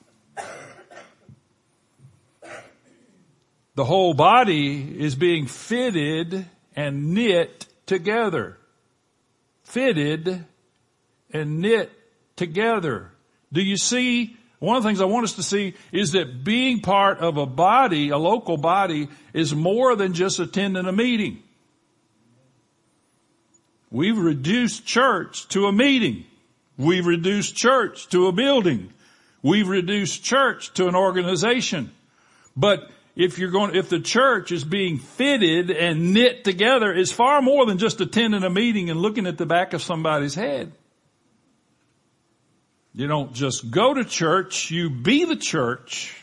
The 3.75 3.85
whole 3.85 4.13
body 4.13 5.01
is 5.01 5.15
being 5.15 5.47
fitted 5.47 6.47
and 6.77 7.15
knit 7.15 7.67
together. 7.87 8.59
Fitted 9.65 10.45
and 11.33 11.61
knit 11.61 11.91
together. 12.37 13.13
Do 13.51 13.63
you 13.63 13.79
see? 13.79 14.37
One 14.63 14.77
of 14.77 14.85
the 14.85 14.89
things 14.89 15.01
I 15.01 15.07
want 15.07 15.25
us 15.25 15.33
to 15.33 15.43
see 15.43 15.75
is 15.91 16.13
that 16.13 16.45
being 16.45 16.83
part 16.83 17.19
of 17.19 17.37
a 17.37 17.47
body, 17.47 18.11
a 18.11 18.17
local 18.17 18.57
body, 18.57 19.09
is 19.33 19.53
more 19.53 19.97
than 19.97 20.13
just 20.13 20.39
attending 20.39 20.87
a 20.87 20.93
meeting. 20.93 21.43
We've 23.91 24.17
reduced 24.17 24.87
church 24.87 25.49
to 25.49 25.67
a 25.67 25.73
meeting. 25.73 26.27
We've 26.79 27.05
reduced 27.05 27.57
church 27.57 28.09
to 28.11 28.29
a 28.29 28.33
building. 28.33 28.93
We've 29.43 29.67
reduced 29.67 30.23
church 30.23 30.73
to 30.75 30.87
an 30.87 30.95
organization. 30.95 31.91
But 32.57 32.89
if 33.17 33.41
you're 33.41 33.51
going, 33.51 33.75
if 33.75 33.89
the 33.89 33.99
church 33.99 34.53
is 34.53 34.63
being 34.63 34.99
fitted 34.99 35.73
and 35.73 36.15
knit 36.15 36.45
together, 36.45 36.95
it's 36.95 37.11
far 37.11 37.43
more 37.43 37.67
than 37.67 37.79
just 37.79 38.01
attending 38.01 38.45
a 38.45 38.51
meeting 38.51 38.91
and 38.91 39.01
looking 39.01 39.27
at 39.27 39.39
the 39.39 39.47
back 39.47 39.73
of 39.73 39.83
somebody's 39.83 40.37
head. 40.37 40.71
You 42.95 43.07
don't 43.07 43.33
just 43.33 43.71
go 43.71 43.95
to 43.95 44.05
church, 44.05 44.71
you 44.71 44.91
be 44.91 45.25
the 45.25 45.37
church. 45.37 46.17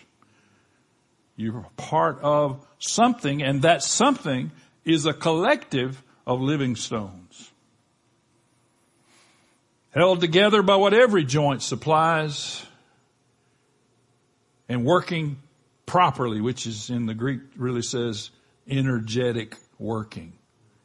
You're 1.36 1.66
part 1.78 2.20
of 2.22 2.66
something 2.80 3.42
and 3.42 3.62
that 3.64 3.82
something 3.82 4.52
is 4.86 5.06
a 5.06 5.14
collective 5.14 6.04
of 6.28 6.42
living 6.42 6.76
stones 6.76 7.52
held 9.92 10.22
together 10.22 10.62
by 10.62 10.76
what 10.76 10.94
every 10.94 11.24
joint 11.24 11.62
supplies 11.62 12.66
and 14.68 14.86
working 14.86 15.38
properly, 15.86 16.42
which 16.42 16.68
is 16.68 16.90
in 16.90 17.06
the 17.06 17.14
Greek 17.14 17.42
really 17.56 17.82
says 17.82 18.30
energetic 18.68 19.56
working. 19.80 20.34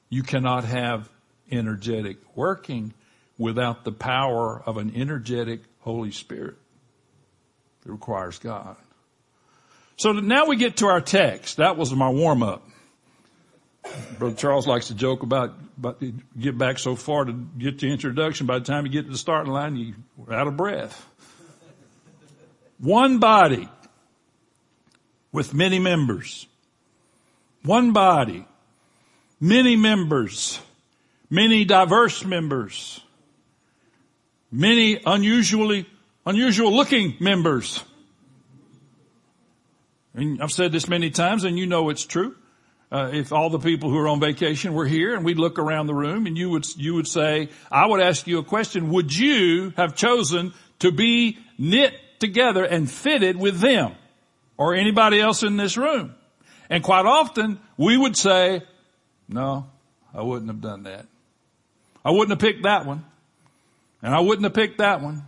You 0.08 0.22
cannot 0.22 0.64
have 0.64 1.10
energetic 1.50 2.16
working 2.34 2.94
without 3.36 3.84
the 3.84 3.92
power 3.92 4.62
of 4.64 4.78
an 4.78 4.92
energetic 4.94 5.60
Holy 5.84 6.10
Spirit. 6.10 6.56
It 7.84 7.92
requires 7.92 8.38
God. 8.38 8.76
So 9.96 10.12
now 10.12 10.46
we 10.46 10.56
get 10.56 10.78
to 10.78 10.86
our 10.86 11.02
text. 11.02 11.58
That 11.58 11.76
was 11.76 11.94
my 11.94 12.08
warm 12.08 12.42
up. 12.42 12.66
Brother 14.18 14.34
Charles 14.34 14.66
likes 14.66 14.88
to 14.88 14.94
joke 14.94 15.22
about, 15.22 15.54
but 15.76 16.02
get 16.38 16.56
back 16.56 16.78
so 16.78 16.96
far 16.96 17.26
to 17.26 17.32
get 17.32 17.78
the 17.78 17.92
introduction. 17.92 18.46
By 18.46 18.60
the 18.60 18.64
time 18.64 18.86
you 18.86 18.92
get 18.92 19.04
to 19.04 19.12
the 19.12 19.18
starting 19.18 19.52
line, 19.52 19.76
you're 19.76 20.34
out 20.34 20.46
of 20.46 20.56
breath. 20.56 21.06
One 22.78 23.18
body 23.18 23.68
with 25.32 25.52
many 25.52 25.78
members. 25.78 26.46
One 27.62 27.92
body, 27.92 28.46
many 29.38 29.76
members, 29.76 30.58
many 31.28 31.66
diverse 31.66 32.24
members, 32.24 33.00
many 34.54 35.00
unusually, 35.04 35.86
unusual 36.24 36.72
looking 36.72 37.16
members. 37.20 37.82
And 40.14 40.40
I've 40.40 40.52
said 40.52 40.72
this 40.72 40.88
many 40.88 41.10
times 41.10 41.44
and 41.44 41.58
you 41.58 41.66
know 41.66 41.90
it's 41.90 42.04
true 42.04 42.36
uh, 42.92 43.10
if 43.12 43.32
all 43.32 43.50
the 43.50 43.58
people 43.58 43.90
who 43.90 43.98
are 43.98 44.06
on 44.06 44.20
vacation 44.20 44.72
were 44.72 44.86
here 44.86 45.16
and 45.16 45.24
we'd 45.24 45.38
look 45.38 45.58
around 45.58 45.88
the 45.88 45.94
room 45.94 46.26
and 46.26 46.38
you 46.38 46.48
would, 46.50 46.64
you 46.76 46.94
would 46.94 47.08
say, 47.08 47.48
I 47.70 47.86
would 47.86 48.00
ask 48.00 48.26
you 48.28 48.38
a 48.38 48.44
question, 48.44 48.90
would 48.90 49.14
you 49.14 49.72
have 49.76 49.96
chosen 49.96 50.54
to 50.78 50.92
be 50.92 51.38
knit 51.58 51.92
together 52.20 52.64
and 52.64 52.88
fitted 52.88 53.36
with 53.36 53.58
them 53.58 53.94
or 54.56 54.76
anybody 54.76 55.20
else 55.20 55.42
in 55.42 55.56
this 55.56 55.76
room? 55.76 56.14
And 56.70 56.84
quite 56.84 57.04
often 57.04 57.58
we 57.76 57.96
would 57.96 58.16
say, 58.16 58.62
no, 59.28 59.66
I 60.14 60.22
wouldn't 60.22 60.48
have 60.48 60.60
done 60.60 60.84
that. 60.84 61.06
I 62.04 62.12
wouldn't 62.12 62.30
have 62.30 62.38
picked 62.38 62.62
that 62.62 62.86
one. 62.86 63.04
And 64.04 64.14
I 64.14 64.20
wouldn't 64.20 64.44
have 64.44 64.52
picked 64.52 64.78
that 64.78 65.00
one. 65.00 65.22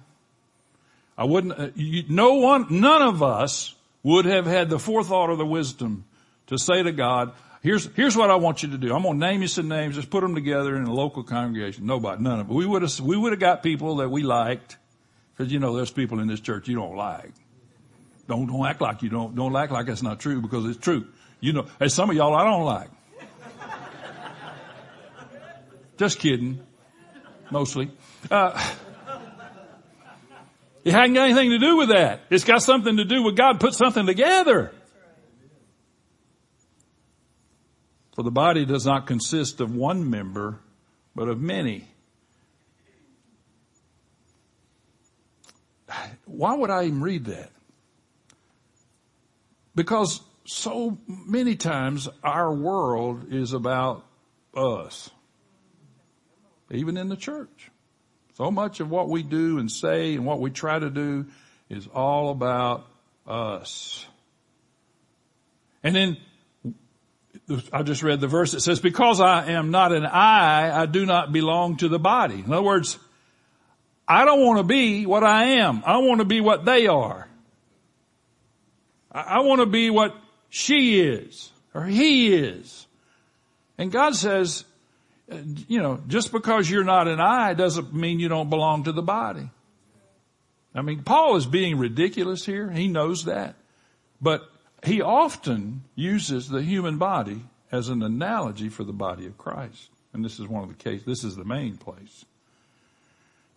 I 1.16 1.24
wouldn't, 1.24 1.58
uh, 1.58 1.68
you, 1.74 2.04
no 2.10 2.34
one, 2.34 2.66
none 2.68 3.00
of 3.00 3.22
us 3.22 3.74
would 4.02 4.26
have 4.26 4.44
had 4.44 4.68
the 4.68 4.78
forethought 4.78 5.30
or 5.30 5.36
the 5.36 5.46
wisdom 5.46 6.04
to 6.48 6.58
say 6.58 6.82
to 6.82 6.92
God, 6.92 7.32
Here's, 7.62 7.86
here's 7.96 8.16
what 8.16 8.30
I 8.30 8.36
want 8.36 8.62
you 8.62 8.70
to 8.70 8.78
do. 8.78 8.94
I'm 8.94 9.02
going 9.02 9.18
to 9.18 9.26
name 9.26 9.42
you 9.42 9.48
some 9.48 9.66
names. 9.66 9.96
Just 9.96 10.08
put 10.08 10.20
them 10.20 10.36
together 10.36 10.76
in 10.76 10.84
a 10.84 10.92
local 10.92 11.24
congregation. 11.24 11.84
Nobody, 11.84 12.22
none 12.22 12.38
of 12.38 12.48
it. 12.48 12.54
We 12.54 12.64
would 12.64 12.82
have, 12.82 13.00
we 13.00 13.16
would 13.16 13.32
have 13.32 13.40
got 13.40 13.64
people 13.64 13.96
that 13.96 14.08
we 14.08 14.22
liked. 14.22 14.76
Cause 15.36 15.50
you 15.50 15.58
know, 15.58 15.74
there's 15.74 15.90
people 15.90 16.20
in 16.20 16.28
this 16.28 16.38
church 16.38 16.68
you 16.68 16.76
don't 16.76 16.94
like. 16.94 17.32
Don't, 18.28 18.46
don't 18.46 18.64
act 18.64 18.80
like 18.80 19.02
you 19.02 19.08
don't, 19.08 19.34
don't 19.34 19.56
act 19.56 19.72
like 19.72 19.86
that's 19.86 20.02
not 20.02 20.20
true 20.20 20.40
because 20.40 20.64
it's 20.66 20.78
true. 20.78 21.08
You 21.40 21.54
know, 21.54 21.66
there's 21.80 21.92
some 21.92 22.08
of 22.08 22.14
y'all 22.14 22.36
I 22.36 22.44
don't 22.44 22.64
like. 22.64 22.90
Just 25.96 26.20
kidding. 26.20 26.60
Mostly. 27.50 27.90
Uh, 28.30 28.74
it 30.84 30.92
hadn't 30.92 31.14
got 31.14 31.24
anything 31.24 31.50
to 31.50 31.58
do 31.58 31.76
with 31.76 31.88
that. 31.88 32.22
It's 32.30 32.44
got 32.44 32.62
something 32.62 32.96
to 32.96 33.04
do 33.04 33.22
with 33.22 33.36
God 33.36 33.60
put 33.60 33.74
something 33.74 34.06
together. 34.06 34.72
For 38.14 38.22
the 38.22 38.30
body 38.30 38.64
does 38.64 38.86
not 38.86 39.06
consist 39.06 39.60
of 39.60 39.74
one 39.74 40.08
member, 40.08 40.60
but 41.14 41.28
of 41.28 41.40
many. 41.40 41.86
Why 46.24 46.54
would 46.54 46.70
I 46.70 46.84
even 46.84 47.02
read 47.02 47.26
that? 47.26 47.50
Because 49.74 50.20
so 50.46 50.98
many 51.06 51.56
times 51.56 52.08
our 52.22 52.52
world 52.52 53.32
is 53.32 53.52
about 53.52 54.04
us. 54.54 55.10
Even 56.70 56.96
in 56.96 57.08
the 57.08 57.16
church. 57.16 57.70
So 58.36 58.50
much 58.50 58.80
of 58.80 58.90
what 58.90 59.08
we 59.08 59.22
do 59.22 59.58
and 59.58 59.72
say 59.72 60.14
and 60.14 60.26
what 60.26 60.40
we 60.40 60.50
try 60.50 60.78
to 60.78 60.90
do 60.90 61.24
is 61.70 61.86
all 61.86 62.30
about 62.30 62.86
us. 63.26 64.06
And 65.82 65.96
then 65.96 66.18
I 67.72 67.82
just 67.82 68.02
read 68.02 68.20
the 68.20 68.26
verse 68.26 68.52
that 68.52 68.60
says, 68.60 68.78
because 68.78 69.22
I 69.22 69.52
am 69.52 69.70
not 69.70 69.92
an 69.92 70.04
eye, 70.04 70.70
I 70.70 70.84
do 70.84 71.06
not 71.06 71.32
belong 71.32 71.78
to 71.78 71.88
the 71.88 71.98
body. 71.98 72.34
In 72.34 72.52
other 72.52 72.62
words, 72.62 72.98
I 74.06 74.26
don't 74.26 74.44
want 74.44 74.58
to 74.58 74.64
be 74.64 75.06
what 75.06 75.24
I 75.24 75.60
am. 75.60 75.82
I 75.86 75.96
want 75.98 76.20
to 76.20 76.26
be 76.26 76.42
what 76.42 76.66
they 76.66 76.88
are. 76.88 77.26
I 79.10 79.40
want 79.40 79.60
to 79.60 79.66
be 79.66 79.88
what 79.88 80.14
she 80.50 81.00
is 81.00 81.50
or 81.72 81.84
he 81.84 82.34
is. 82.34 82.86
And 83.78 83.90
God 83.90 84.14
says, 84.14 84.64
you 85.28 85.82
know, 85.82 86.00
just 86.06 86.32
because 86.32 86.70
you're 86.70 86.84
not 86.84 87.08
an 87.08 87.20
eye 87.20 87.54
doesn't 87.54 87.92
mean 87.92 88.20
you 88.20 88.28
don't 88.28 88.50
belong 88.50 88.84
to 88.84 88.92
the 88.92 89.02
body. 89.02 89.50
I 90.74 90.82
mean, 90.82 91.02
Paul 91.02 91.36
is 91.36 91.46
being 91.46 91.78
ridiculous 91.78 92.44
here. 92.44 92.70
He 92.70 92.86
knows 92.86 93.24
that. 93.24 93.56
But 94.20 94.42
he 94.84 95.00
often 95.00 95.84
uses 95.94 96.48
the 96.48 96.62
human 96.62 96.98
body 96.98 97.42
as 97.72 97.88
an 97.88 98.02
analogy 98.02 98.68
for 98.68 98.84
the 98.84 98.92
body 98.92 99.26
of 99.26 99.36
Christ. 99.36 99.90
And 100.12 100.24
this 100.24 100.38
is 100.38 100.46
one 100.46 100.62
of 100.62 100.68
the 100.68 100.74
cases, 100.74 101.04
this 101.04 101.24
is 101.24 101.36
the 101.36 101.44
main 101.44 101.76
place. 101.76 102.24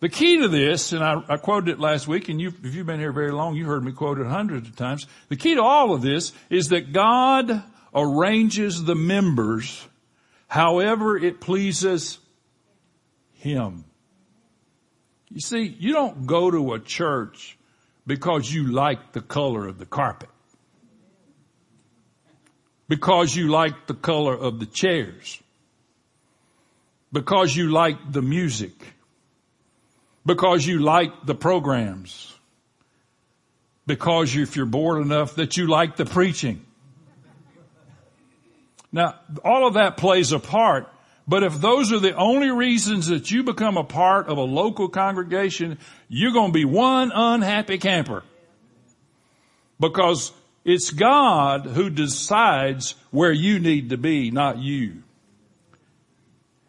The 0.00 0.08
key 0.08 0.38
to 0.38 0.48
this, 0.48 0.92
and 0.92 1.04
I, 1.04 1.22
I 1.28 1.36
quoted 1.36 1.72
it 1.72 1.78
last 1.78 2.08
week, 2.08 2.30
and 2.30 2.40
you, 2.40 2.48
if 2.64 2.74
you've 2.74 2.86
been 2.86 3.00
here 3.00 3.12
very 3.12 3.32
long, 3.32 3.54
you 3.54 3.66
heard 3.66 3.84
me 3.84 3.92
quote 3.92 4.18
it 4.18 4.26
hundreds 4.26 4.66
of 4.66 4.74
times. 4.74 5.06
The 5.28 5.36
key 5.36 5.54
to 5.54 5.62
all 5.62 5.92
of 5.92 6.00
this 6.00 6.32
is 6.48 6.68
that 6.68 6.92
God 6.92 7.62
arranges 7.94 8.82
the 8.82 8.94
members 8.94 9.86
however 10.50 11.16
it 11.16 11.40
pleases 11.40 12.18
Him. 13.32 13.84
You 15.30 15.40
see, 15.40 15.62
you 15.62 15.94
don't 15.94 16.26
go 16.26 16.50
to 16.50 16.74
a 16.74 16.80
church 16.80 17.56
because 18.06 18.52
you 18.52 18.66
like 18.66 19.12
the 19.12 19.22
color 19.22 19.66
of 19.66 19.78
the 19.78 19.86
carpet 19.86 20.28
because 22.90 23.36
you 23.36 23.46
like 23.46 23.86
the 23.86 23.94
color 23.94 24.34
of 24.34 24.58
the 24.58 24.66
chairs, 24.66 25.40
because 27.12 27.54
you 27.54 27.70
like 27.70 27.96
the 28.10 28.20
music, 28.20 28.72
because 30.26 30.66
you 30.66 30.80
like 30.80 31.12
the 31.24 31.36
programs, 31.36 32.36
because 33.86 34.34
if 34.34 34.56
you're 34.56 34.66
bored 34.66 35.00
enough 35.00 35.36
that 35.36 35.56
you 35.56 35.68
like 35.68 35.96
the 35.96 36.04
preaching. 36.04 36.66
Now, 38.92 39.16
all 39.44 39.66
of 39.66 39.74
that 39.74 39.96
plays 39.96 40.32
a 40.32 40.38
part, 40.38 40.88
but 41.28 41.44
if 41.44 41.60
those 41.60 41.92
are 41.92 42.00
the 42.00 42.16
only 42.16 42.50
reasons 42.50 43.06
that 43.06 43.30
you 43.30 43.44
become 43.44 43.76
a 43.76 43.84
part 43.84 44.26
of 44.26 44.36
a 44.36 44.42
local 44.42 44.88
congregation, 44.88 45.78
you're 46.08 46.32
going 46.32 46.50
to 46.50 46.52
be 46.52 46.64
one 46.64 47.12
unhappy 47.14 47.78
camper. 47.78 48.24
Because 49.78 50.32
it's 50.64 50.90
God 50.90 51.66
who 51.66 51.88
decides 51.88 52.96
where 53.10 53.32
you 53.32 53.60
need 53.60 53.90
to 53.90 53.96
be, 53.96 54.30
not 54.30 54.58
you. 54.58 55.02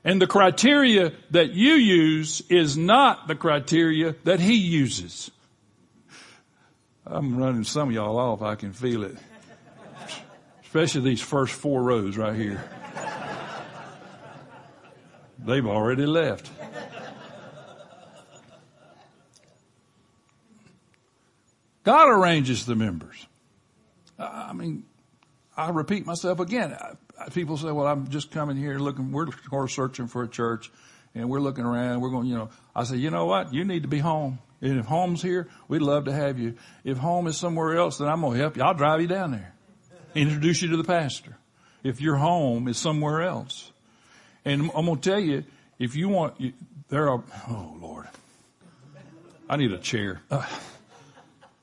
And 0.03 0.21
the 0.21 0.27
criteria 0.27 1.13
that 1.31 1.51
you 1.51 1.73
use 1.73 2.41
is 2.49 2.77
not 2.77 3.27
the 3.27 3.35
criteria 3.35 4.15
that 4.23 4.39
he 4.39 4.55
uses. 4.55 5.29
I'm 7.05 7.37
running 7.37 7.63
some 7.63 7.89
of 7.89 7.95
y'all 7.95 8.17
off. 8.17 8.41
I 8.41 8.55
can 8.55 8.73
feel 8.73 9.03
it. 9.03 9.17
Especially 10.71 11.01
these 11.01 11.19
first 11.19 11.51
four 11.51 11.83
rows 11.83 12.15
right 12.15 12.33
here. 12.33 12.63
They've 15.39 15.67
already 15.67 16.05
left. 16.05 16.49
God 21.83 22.07
arranges 22.07 22.65
the 22.65 22.75
members. 22.75 23.27
I 24.17 24.53
mean, 24.53 24.85
I 25.57 25.71
repeat 25.71 26.05
myself 26.05 26.39
again. 26.39 26.77
People 27.33 27.57
say, 27.57 27.73
well, 27.73 27.87
I'm 27.87 28.07
just 28.07 28.31
coming 28.31 28.55
here 28.55 28.79
looking, 28.79 29.11
we're 29.11 29.67
searching 29.67 30.07
for 30.07 30.23
a 30.23 30.27
church 30.29 30.71
and 31.13 31.29
we're 31.29 31.41
looking 31.41 31.65
around. 31.65 31.99
We're 31.99 32.11
going, 32.11 32.27
you 32.27 32.35
know, 32.35 32.49
I 32.73 32.85
say, 32.85 32.95
you 32.95 33.09
know 33.09 33.25
what? 33.25 33.53
You 33.53 33.65
need 33.65 33.81
to 33.81 33.89
be 33.89 33.99
home. 33.99 34.39
And 34.61 34.79
if 34.79 34.85
home's 34.85 35.21
here, 35.21 35.49
we'd 35.67 35.81
love 35.81 36.05
to 36.05 36.13
have 36.13 36.39
you. 36.39 36.55
If 36.85 36.97
home 36.97 37.27
is 37.27 37.35
somewhere 37.35 37.75
else, 37.75 37.97
then 37.97 38.07
I'm 38.07 38.21
going 38.21 38.35
to 38.35 38.39
help 38.39 38.55
you. 38.55 38.63
I'll 38.63 38.73
drive 38.73 39.01
you 39.01 39.07
down 39.07 39.31
there. 39.31 39.53
Introduce 40.13 40.61
you 40.61 40.69
to 40.69 40.77
the 40.77 40.83
pastor. 40.83 41.37
If 41.83 42.01
your 42.01 42.17
home 42.17 42.67
is 42.67 42.77
somewhere 42.77 43.21
else. 43.21 43.71
And 44.45 44.71
I'm 44.75 44.85
going 44.85 44.99
to 44.99 45.09
tell 45.09 45.19
you, 45.19 45.43
if 45.79 45.95
you 45.95 46.09
want, 46.09 46.35
there 46.89 47.09
are, 47.09 47.23
oh 47.49 47.77
Lord, 47.79 48.07
I 49.49 49.57
need 49.57 49.71
a 49.71 49.77
chair. 49.77 50.21
Uh, 50.29 50.45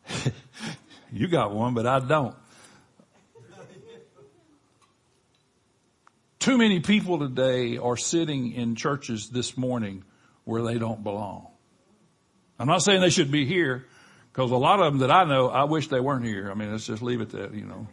you 1.13 1.29
got 1.29 1.53
one, 1.53 1.75
but 1.75 1.87
I 1.87 2.01
don't. 2.01 2.35
Too 6.39 6.57
many 6.57 6.81
people 6.81 7.19
today 7.19 7.79
are 7.79 7.97
sitting 7.97 8.53
in 8.53 8.75
churches 8.75 9.29
this 9.29 9.57
morning 9.57 10.05
where 10.45 10.63
they 10.63 10.79
don't 10.79 11.03
belong. 11.03 11.49
I'm 12.59 12.67
not 12.67 12.83
saying 12.83 13.01
they 13.01 13.11
should 13.11 13.31
be 13.31 13.45
here 13.45 13.87
because 14.33 14.51
a 14.51 14.57
lot 14.57 14.81
of 14.81 14.93
them 14.93 15.01
that 15.01 15.11
I 15.11 15.25
know, 15.25 15.49
I 15.49 15.65
wish 15.65 15.89
they 15.89 16.01
weren't 16.01 16.25
here. 16.25 16.51
I 16.51 16.55
mean, 16.55 16.73
let's 16.73 16.87
just 16.87 17.03
leave 17.03 17.21
it 17.21 17.31
that, 17.31 17.55
you 17.55 17.67
know. 17.67 17.87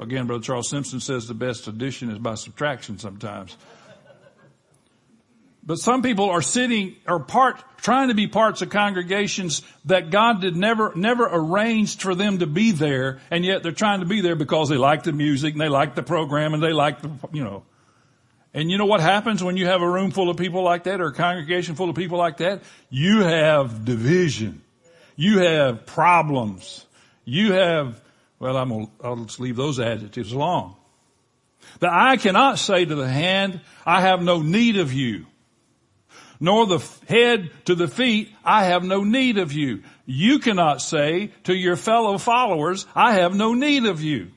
Again, 0.00 0.26
Brother 0.26 0.42
Charles 0.42 0.68
Simpson 0.68 1.00
says 1.00 1.28
the 1.28 1.34
best 1.34 1.68
addition 1.68 2.10
is 2.10 2.18
by 2.18 2.34
subtraction 2.34 2.98
sometimes. 2.98 3.56
But 5.64 5.78
some 5.78 6.02
people 6.02 6.28
are 6.30 6.42
sitting, 6.42 6.96
or 7.06 7.20
part, 7.20 7.62
trying 7.76 8.08
to 8.08 8.14
be 8.14 8.26
parts 8.26 8.62
of 8.62 8.70
congregations 8.70 9.62
that 9.84 10.10
God 10.10 10.40
did 10.40 10.56
never, 10.56 10.92
never 10.96 11.28
arranged 11.30 12.02
for 12.02 12.16
them 12.16 12.40
to 12.40 12.48
be 12.48 12.72
there, 12.72 13.20
and 13.30 13.44
yet 13.44 13.62
they're 13.62 13.70
trying 13.70 14.00
to 14.00 14.06
be 14.06 14.20
there 14.20 14.34
because 14.34 14.68
they 14.68 14.76
like 14.76 15.04
the 15.04 15.12
music 15.12 15.52
and 15.52 15.60
they 15.60 15.68
like 15.68 15.94
the 15.94 16.02
program 16.02 16.52
and 16.52 16.62
they 16.62 16.72
like 16.72 17.00
the, 17.00 17.10
you 17.32 17.44
know. 17.44 17.62
And 18.54 18.70
you 18.70 18.76
know 18.76 18.86
what 18.86 19.00
happens 19.00 19.42
when 19.42 19.56
you 19.56 19.66
have 19.66 19.82
a 19.82 19.88
room 19.88 20.10
full 20.10 20.28
of 20.28 20.36
people 20.36 20.62
like 20.62 20.84
that 20.84 21.00
or 21.00 21.06
a 21.06 21.12
congregation 21.12 21.76
full 21.76 21.88
of 21.88 21.96
people 21.96 22.18
like 22.18 22.38
that? 22.38 22.62
You 22.90 23.20
have 23.20 23.84
division. 23.84 24.62
You 25.16 25.38
have 25.38 25.86
problems. 25.86 26.84
You 27.24 27.52
have, 27.52 28.00
well, 28.42 28.56
I'm 28.56 28.70
gonna, 28.70 28.86
I'll 29.04 29.24
just 29.24 29.38
leave 29.38 29.54
those 29.54 29.78
adjectives 29.78 30.32
alone. 30.32 30.74
The 31.78 31.88
eye 31.88 32.16
cannot 32.16 32.58
say 32.58 32.84
to 32.84 32.94
the 32.96 33.06
hand, 33.06 33.60
I 33.86 34.00
have 34.00 34.20
no 34.20 34.42
need 34.42 34.78
of 34.78 34.92
you. 34.92 35.26
Nor 36.40 36.66
the 36.66 36.84
head 37.08 37.52
to 37.66 37.76
the 37.76 37.86
feet, 37.86 38.30
I 38.44 38.64
have 38.64 38.82
no 38.82 39.04
need 39.04 39.38
of 39.38 39.52
you. 39.52 39.84
You 40.06 40.40
cannot 40.40 40.82
say 40.82 41.30
to 41.44 41.54
your 41.54 41.76
fellow 41.76 42.18
followers, 42.18 42.84
I 42.96 43.12
have 43.12 43.36
no 43.36 43.54
need 43.54 43.84
of 43.84 44.02
you. 44.02 44.32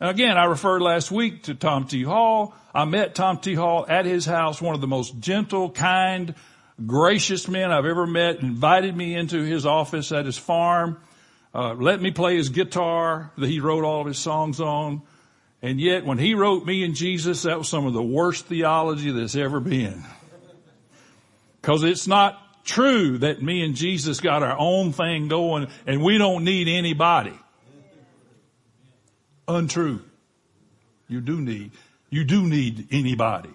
And 0.00 0.08
again, 0.08 0.38
I 0.38 0.46
referred 0.46 0.80
last 0.80 1.10
week 1.10 1.42
to 1.42 1.54
Tom 1.54 1.86
T. 1.86 2.04
Hall. 2.04 2.54
I 2.74 2.86
met 2.86 3.14
Tom 3.14 3.36
T. 3.36 3.52
Hall 3.52 3.84
at 3.86 4.06
his 4.06 4.24
house, 4.24 4.62
one 4.62 4.74
of 4.74 4.80
the 4.80 4.86
most 4.86 5.20
gentle, 5.20 5.70
kind, 5.70 6.34
gracious 6.86 7.48
men 7.48 7.70
I've 7.70 7.84
ever 7.84 8.06
met, 8.06 8.40
invited 8.40 8.96
me 8.96 9.14
into 9.14 9.42
his 9.42 9.66
office 9.66 10.10
at 10.10 10.24
his 10.24 10.38
farm, 10.38 11.02
uh, 11.56 11.72
let 11.72 12.02
me 12.02 12.10
play 12.10 12.36
his 12.36 12.50
guitar 12.50 13.32
that 13.38 13.48
he 13.48 13.60
wrote 13.60 13.82
all 13.82 14.02
of 14.02 14.06
his 14.06 14.18
songs 14.18 14.60
on. 14.60 15.00
And 15.62 15.80
yet 15.80 16.04
when 16.04 16.18
he 16.18 16.34
wrote 16.34 16.66
me 16.66 16.84
and 16.84 16.94
Jesus, 16.94 17.42
that 17.44 17.56
was 17.56 17.66
some 17.66 17.86
of 17.86 17.94
the 17.94 18.02
worst 18.02 18.44
theology 18.44 19.10
that's 19.10 19.34
ever 19.34 19.58
been. 19.58 20.04
Cause 21.62 21.82
it's 21.82 22.06
not 22.06 22.62
true 22.62 23.16
that 23.18 23.42
me 23.42 23.64
and 23.64 23.74
Jesus 23.74 24.20
got 24.20 24.42
our 24.42 24.56
own 24.58 24.92
thing 24.92 25.28
going 25.28 25.68
and 25.86 26.02
we 26.02 26.18
don't 26.18 26.44
need 26.44 26.68
anybody. 26.68 27.32
Untrue. 29.48 30.02
You 31.08 31.22
do 31.22 31.40
need 31.40 31.72
you 32.10 32.24
do 32.24 32.42
need 32.42 32.88
anybody. 32.92 33.50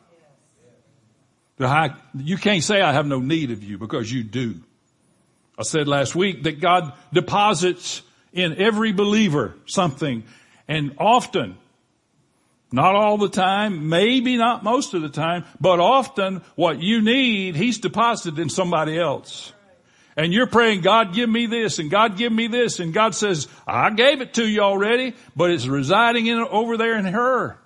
You 1.60 2.38
can't 2.38 2.64
say 2.64 2.82
I 2.82 2.94
have 2.94 3.06
no 3.06 3.20
need 3.20 3.52
of 3.52 3.64
you 3.64 3.78
because 3.78 4.12
you 4.12 4.24
do. 4.24 4.62
I 5.62 5.63
said 5.63 5.88
last 5.88 6.15
week 6.15 6.41
that 6.43 6.60
God 6.60 6.91
deposits 7.13 8.02
in 8.34 8.58
every 8.58 8.93
believer 8.93 9.54
something 9.67 10.24
and 10.67 10.95
often, 10.97 11.56
not 12.71 12.95
all 12.95 13.19
the 13.19 13.30
time, 13.30 13.88
maybe 13.88 14.38
not 14.38 14.63
most 14.63 14.95
of 14.95 15.04
the 15.04 15.10
time, 15.10 15.45
but 15.60 15.80
often 15.80 16.41
what 16.56 16.82
you 16.82 17.04
need, 17.04 17.56
He's 17.56 17.78
deposited 17.78 18.39
in 18.39 18.50
somebody 18.50 18.97
else. 18.97 19.54
And 20.17 20.34
you're 20.34 20.47
praying, 20.47 20.82
God 20.82 21.13
give 21.13 21.30
me 21.30 21.45
this 21.45 21.78
and 21.78 21.91
God 21.91 22.17
give 22.17 22.34
me 22.34 22.47
this 22.47 22.80
and 22.80 22.91
God 22.91 23.13
says, 23.13 23.47
I 23.67 23.91
gave 23.91 24.21
it 24.21 24.34
to 24.36 24.47
you 24.47 24.62
already, 24.62 25.13
but 25.36 25.52
it's 25.52 25.67
residing 25.67 26.26
in 26.26 26.39
over 26.39 26.76
there 26.76 26.97
in 26.97 27.06
her 27.06 27.60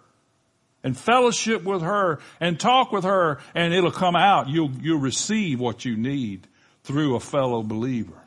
and 0.84 0.98
fellowship 0.98 1.64
with 1.64 1.82
her 1.82 2.20
and 2.42 2.60
talk 2.60 2.92
with 2.92 3.06
her 3.06 3.40
and 3.54 3.74
it'll 3.74 3.90
come 3.90 4.18
out. 4.18 4.50
You'll, 4.50 4.72
you'll 4.82 5.00
receive 5.00 5.62
what 5.62 5.86
you 5.86 5.96
need 5.96 6.46
through 6.86 7.16
a 7.16 7.20
fellow 7.20 7.64
believer. 7.64 8.22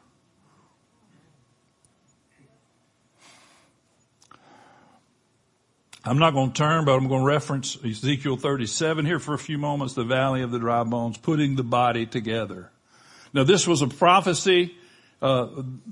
I'm 6.05 6.19
not 6.19 6.33
going 6.33 6.53
to 6.53 6.57
turn, 6.57 6.85
but 6.85 6.93
I'm 6.93 7.07
going 7.07 7.21
to 7.21 7.27
reference 7.27 7.77
Ezekiel 7.85 8.37
37 8.37 9.05
here 9.05 9.19
for 9.19 9.35
a 9.35 9.39
few 9.39 9.59
moments, 9.59 9.95
the 9.95 10.05
valley 10.05 10.43
of 10.43 10.51
the 10.51 10.59
dry 10.59 10.83
bones, 10.83 11.19
putting 11.19 11.55
the 11.55 11.63
body 11.63 12.07
together. 12.07 12.71
Now 13.33 13.45
this 13.45 13.67
was 13.67 13.83
a 13.83 13.89
prophecy, 13.89 14.75
uh, 15.21 15.49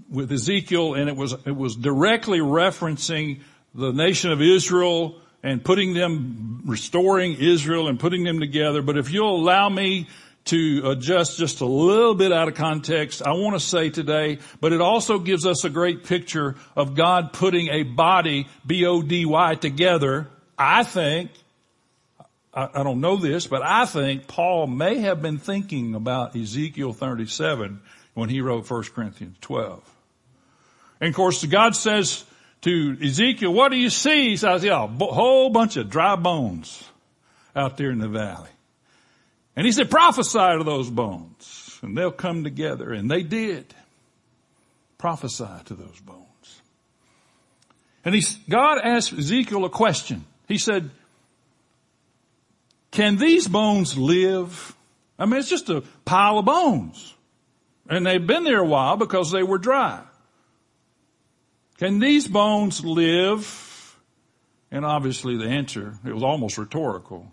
with 0.09 0.33
Ezekiel 0.33 0.95
and 0.95 1.09
it 1.09 1.17
was, 1.17 1.35
it 1.45 1.55
was 1.55 1.77
directly 1.77 2.39
referencing 2.39 3.41
the 3.75 3.93
nation 3.93 4.33
of 4.33 4.41
Israel 4.41 5.21
and 5.43 5.65
putting 5.65 5.95
them, 5.95 6.63
restoring 6.65 7.37
Israel 7.39 7.87
and 7.87 8.01
putting 8.01 8.25
them 8.25 8.41
together. 8.41 8.83
But 8.83 8.97
if 8.97 9.13
you'll 9.13 9.37
allow 9.37 9.69
me 9.69 10.09
to 10.47 10.83
uh, 10.85 10.91
adjust 10.91 11.39
just 11.39 11.61
a 11.61 11.67
little 11.67 12.15
bit 12.15 12.33
out 12.33 12.49
of 12.49 12.55
context, 12.55 13.23
I 13.23 13.33
want 13.33 13.55
to 13.55 13.61
say 13.61 13.91
today, 13.91 14.39
but 14.61 14.73
it 14.73 14.81
also 14.81 15.19
gives 15.19 15.45
us 15.47 15.65
a 15.65 15.71
great 15.71 16.05
picture 16.05 16.57
of 16.75 16.95
God 16.95 17.33
putting 17.33 17.69
a 17.69 17.83
body, 17.83 18.49
B-O-D-Y, 18.67 19.55
together. 19.57 20.29
I 20.57 20.85
think, 20.85 21.31
I, 22.55 22.69
I 22.75 22.83
don't 22.83 23.01
know 23.01 23.17
this, 23.17 23.47
but 23.47 23.63
I 23.63 23.87
think 23.87 24.27
Paul 24.27 24.67
may 24.67 24.99
have 25.01 25.21
been 25.21 25.39
thinking 25.39 25.95
about 25.95 26.35
Ezekiel 26.35 26.93
37 26.93 27.81
when 28.15 28.29
he 28.29 28.41
wrote 28.41 28.69
1 28.71 28.83
Corinthians 28.95 29.37
12. 29.41 29.83
And 31.01 31.09
of 31.09 31.15
course, 31.15 31.45
God 31.45 31.77
says 31.77 32.25
to 32.63 32.97
Ezekiel, 33.03 33.53
what 33.53 33.71
do 33.71 33.77
you 33.77 33.91
see? 33.91 34.31
He 34.31 34.37
says, 34.37 34.65
yeah, 34.65 34.85
a 34.85 34.87
whole 34.87 35.51
bunch 35.51 35.77
of 35.77 35.91
dry 35.91 36.17
bones 36.17 36.83
out 37.55 37.77
there 37.77 37.91
in 37.91 37.99
the 37.99 38.09
valley. 38.09 38.49
And 39.57 39.65
he 39.65 39.73
said, 39.73 39.91
prophesy 39.91 40.39
to 40.39 40.63
those 40.65 40.91
bones 40.91 41.79
and 41.83 41.97
they'll 41.97 42.13
come 42.13 42.45
together. 42.45 42.93
And 42.93 43.11
they 43.11 43.23
did 43.23 43.75
prophesy 44.99 45.49
to 45.65 45.75
those 45.75 45.99
bones. 46.01 46.61
And 48.05 48.15
he, 48.15 48.23
God 48.49 48.79
asked 48.85 49.13
Ezekiel 49.13 49.65
a 49.65 49.71
question. 49.71 50.27
He 50.47 50.59
said, 50.59 50.91
can 52.91 53.17
these 53.17 53.49
bones 53.49 53.97
live? 53.97 54.75
I 55.19 55.27
mean, 55.27 55.41
it's 55.41 55.49
just 55.49 55.71
a 55.71 55.83
pile 56.05 56.39
of 56.39 56.45
bones. 56.45 57.15
And 57.89 58.07
they've 58.07 58.25
been 58.25 58.45
there 58.45 58.61
a 58.61 58.67
while 58.67 58.97
because 58.97 59.31
they 59.31 59.43
were 59.43 59.59
dry. 59.59 60.03
Can 61.79 61.99
these 61.99 62.27
bones 62.27 62.85
live? 62.85 63.97
And 64.71 64.85
obviously 64.85 65.37
the 65.37 65.47
answer, 65.47 65.99
it 66.05 66.13
was 66.13 66.23
almost 66.23 66.59
rhetorical 66.59 67.33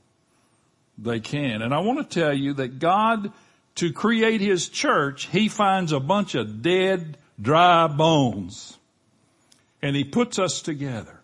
they 0.97 1.19
can. 1.19 1.61
And 1.61 1.73
I 1.73 1.79
want 1.79 1.99
to 1.99 2.19
tell 2.19 2.33
you 2.33 2.53
that 2.55 2.79
God, 2.79 3.31
to 3.75 3.91
create 3.91 4.41
His 4.41 4.69
church, 4.69 5.27
He 5.27 5.49
finds 5.49 5.91
a 5.91 5.99
bunch 5.99 6.35
of 6.35 6.61
dead, 6.61 7.17
dry 7.41 7.87
bones. 7.87 8.77
And 9.81 9.95
He 9.95 10.03
puts 10.03 10.39
us 10.39 10.61
together. 10.61 11.19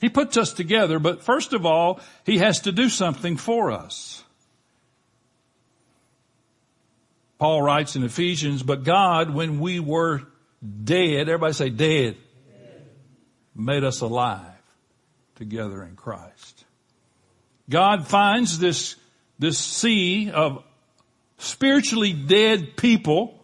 He 0.00 0.08
puts 0.08 0.36
us 0.36 0.52
together, 0.52 0.98
but 0.98 1.22
first 1.22 1.52
of 1.52 1.64
all, 1.64 2.00
He 2.24 2.38
has 2.38 2.60
to 2.62 2.72
do 2.72 2.88
something 2.88 3.36
for 3.36 3.72
us. 3.72 4.22
Paul 7.38 7.62
writes 7.62 7.96
in 7.96 8.04
Ephesians, 8.04 8.62
but 8.62 8.82
God, 8.82 9.30
when 9.30 9.60
we 9.60 9.78
were 9.78 10.22
dead, 10.84 11.28
everybody 11.28 11.52
say 11.52 11.68
dead, 11.68 12.16
dead. 12.48 12.86
made 13.54 13.84
us 13.84 14.00
alive 14.00 14.40
together 15.34 15.82
in 15.82 15.96
Christ. 15.96 16.55
God 17.68 18.06
finds 18.06 18.58
this, 18.58 18.96
this 19.38 19.58
sea 19.58 20.30
of 20.30 20.62
spiritually 21.38 22.12
dead 22.12 22.76
people 22.76 23.36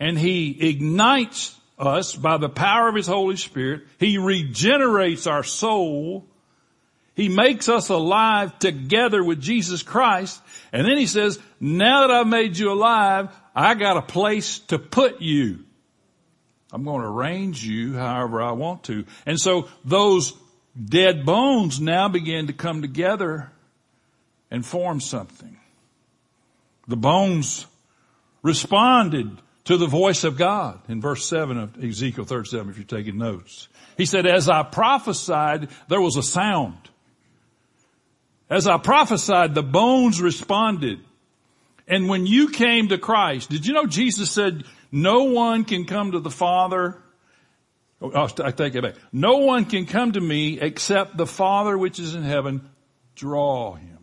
and 0.00 0.18
he 0.18 0.68
ignites 0.68 1.58
us 1.78 2.14
by 2.14 2.36
the 2.36 2.48
power 2.48 2.88
of 2.88 2.94
his 2.94 3.06
Holy 3.06 3.36
Spirit. 3.36 3.82
He 3.98 4.18
regenerates 4.18 5.26
our 5.26 5.42
soul. 5.42 6.26
He 7.14 7.28
makes 7.28 7.68
us 7.68 7.88
alive 7.88 8.58
together 8.58 9.22
with 9.22 9.40
Jesus 9.40 9.82
Christ. 9.82 10.40
And 10.72 10.86
then 10.86 10.96
he 10.96 11.06
says, 11.06 11.38
now 11.60 12.06
that 12.06 12.10
I've 12.10 12.26
made 12.26 12.58
you 12.58 12.72
alive, 12.72 13.28
I 13.54 13.74
got 13.74 13.96
a 13.96 14.02
place 14.02 14.58
to 14.68 14.78
put 14.78 15.20
you. 15.20 15.60
I'm 16.72 16.84
going 16.84 17.02
to 17.02 17.08
arrange 17.08 17.64
you 17.64 17.94
however 17.94 18.42
I 18.42 18.52
want 18.52 18.84
to. 18.84 19.04
And 19.26 19.38
so 19.38 19.68
those 19.84 20.32
dead 20.82 21.24
bones 21.24 21.80
now 21.80 22.08
began 22.08 22.46
to 22.48 22.52
come 22.52 22.82
together 22.82 23.50
and 24.50 24.64
form 24.64 25.00
something. 25.00 25.58
The 26.86 26.96
bones 26.96 27.66
responded 28.42 29.40
to 29.64 29.76
the 29.76 29.86
voice 29.86 30.24
of 30.24 30.36
God 30.36 30.80
in 30.88 31.00
verse 31.00 31.26
7 31.26 31.56
of 31.56 31.82
Ezekiel 31.82 32.24
37 32.24 32.70
if 32.70 32.76
you're 32.76 32.84
taking 32.84 33.18
notes. 33.18 33.68
He 33.96 34.06
said, 34.06 34.26
as 34.26 34.48
I 34.48 34.62
prophesied, 34.62 35.68
there 35.88 36.00
was 36.00 36.16
a 36.16 36.22
sound. 36.22 36.76
As 38.50 38.66
I 38.66 38.76
prophesied, 38.78 39.54
the 39.54 39.62
bones 39.62 40.20
responded. 40.20 41.00
And 41.88 42.08
when 42.08 42.26
you 42.26 42.48
came 42.48 42.88
to 42.88 42.98
Christ, 42.98 43.50
did 43.50 43.66
you 43.66 43.72
know 43.72 43.86
Jesus 43.86 44.30
said, 44.30 44.64
no 44.92 45.24
one 45.24 45.64
can 45.64 45.86
come 45.86 46.12
to 46.12 46.20
the 46.20 46.30
Father 46.30 47.02
Oh, 48.12 48.28
I 48.44 48.50
take 48.50 48.74
it 48.74 48.82
back. 48.82 48.96
No 49.12 49.38
one 49.38 49.64
can 49.64 49.86
come 49.86 50.12
to 50.12 50.20
me 50.20 50.60
except 50.60 51.16
the 51.16 51.26
Father 51.26 51.76
which 51.76 51.98
is 51.98 52.14
in 52.14 52.22
heaven 52.22 52.68
draw 53.14 53.74
him. 53.74 53.94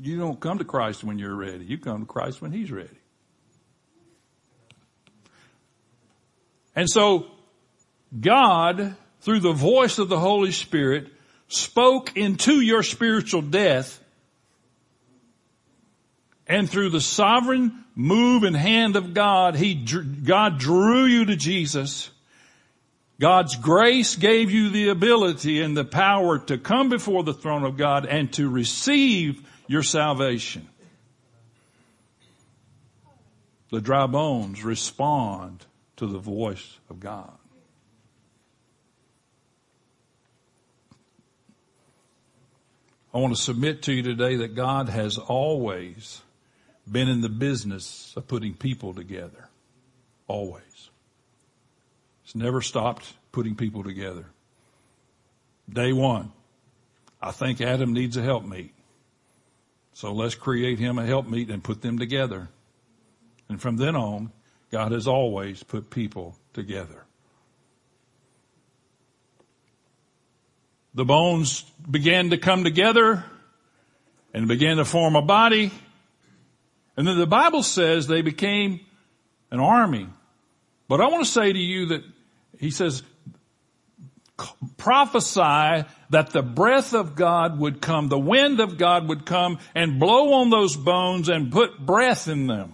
You 0.00 0.18
don't 0.18 0.40
come 0.40 0.58
to 0.58 0.64
Christ 0.64 1.04
when 1.04 1.18
you're 1.18 1.34
ready. 1.34 1.64
You 1.64 1.78
come 1.78 2.00
to 2.00 2.06
Christ 2.06 2.40
when 2.40 2.52
He's 2.52 2.70
ready. 2.70 2.96
And 6.76 6.88
so 6.88 7.26
God, 8.18 8.94
through 9.20 9.40
the 9.40 9.52
voice 9.52 9.98
of 9.98 10.08
the 10.08 10.18
Holy 10.18 10.52
Spirit, 10.52 11.08
spoke 11.48 12.16
into 12.16 12.60
your 12.60 12.82
spiritual 12.82 13.42
death 13.42 14.00
and 16.46 16.70
through 16.70 16.90
the 16.90 17.00
sovereign 17.00 17.84
move 17.96 18.44
and 18.44 18.54
hand 18.54 18.94
of 18.94 19.14
God, 19.14 19.56
He, 19.56 19.74
God 19.74 20.58
drew 20.58 21.06
you 21.06 21.24
to 21.24 21.34
Jesus. 21.34 22.10
God's 23.18 23.56
grace 23.56 24.14
gave 24.14 24.50
you 24.50 24.68
the 24.68 24.90
ability 24.90 25.62
and 25.62 25.74
the 25.74 25.86
power 25.86 26.38
to 26.38 26.58
come 26.58 26.90
before 26.90 27.24
the 27.24 27.32
throne 27.32 27.64
of 27.64 27.78
God 27.78 28.04
and 28.04 28.30
to 28.34 28.48
receive 28.48 29.42
your 29.66 29.82
salvation. 29.82 30.68
The 33.70 33.80
dry 33.80 34.06
bones 34.06 34.62
respond 34.62 35.64
to 35.96 36.06
the 36.06 36.18
voice 36.18 36.78
of 36.90 37.00
God. 37.00 37.32
I 43.14 43.18
want 43.18 43.34
to 43.34 43.40
submit 43.40 43.82
to 43.84 43.94
you 43.94 44.02
today 44.02 44.36
that 44.36 44.54
God 44.54 44.90
has 44.90 45.16
always 45.16 46.20
been 46.90 47.08
in 47.08 47.20
the 47.20 47.28
business 47.28 48.12
of 48.16 48.28
putting 48.28 48.54
people 48.54 48.94
together. 48.94 49.48
Always. 50.28 50.62
It's 52.24 52.34
never 52.34 52.60
stopped 52.60 53.12
putting 53.32 53.54
people 53.54 53.84
together. 53.84 54.26
Day 55.68 55.92
one, 55.92 56.32
I 57.20 57.32
think 57.32 57.60
Adam 57.60 57.92
needs 57.92 58.16
a 58.16 58.22
helpmeet. 58.22 58.72
So 59.94 60.12
let's 60.12 60.34
create 60.34 60.78
him 60.78 60.98
a 60.98 61.06
helpmeet 61.06 61.50
and 61.50 61.62
put 61.62 61.82
them 61.82 61.98
together. 61.98 62.48
And 63.48 63.60
from 63.60 63.76
then 63.76 63.96
on, 63.96 64.30
God 64.70 64.92
has 64.92 65.06
always 65.06 65.62
put 65.62 65.90
people 65.90 66.36
together. 66.52 67.04
The 70.94 71.04
bones 71.04 71.62
began 71.90 72.30
to 72.30 72.38
come 72.38 72.64
together 72.64 73.24
and 74.32 74.48
began 74.48 74.78
to 74.78 74.84
form 74.84 75.14
a 75.14 75.22
body 75.22 75.70
and 76.96 77.06
then 77.06 77.18
the 77.18 77.26
Bible 77.26 77.62
says 77.62 78.06
they 78.06 78.22
became 78.22 78.80
an 79.50 79.60
army. 79.60 80.08
But 80.88 81.00
I 81.00 81.08
want 81.08 81.24
to 81.24 81.30
say 81.30 81.52
to 81.52 81.58
you 81.58 81.86
that 81.86 82.04
he 82.58 82.70
says, 82.70 83.02
prophesy 84.76 85.84
that 86.10 86.30
the 86.30 86.42
breath 86.42 86.94
of 86.94 87.14
God 87.14 87.58
would 87.58 87.80
come, 87.80 88.08
the 88.08 88.18
wind 88.18 88.60
of 88.60 88.78
God 88.78 89.08
would 89.08 89.26
come 89.26 89.58
and 89.74 89.98
blow 89.98 90.34
on 90.34 90.50
those 90.50 90.76
bones 90.76 91.28
and 91.28 91.50
put 91.50 91.78
breath 91.78 92.28
in 92.28 92.46
them. 92.46 92.72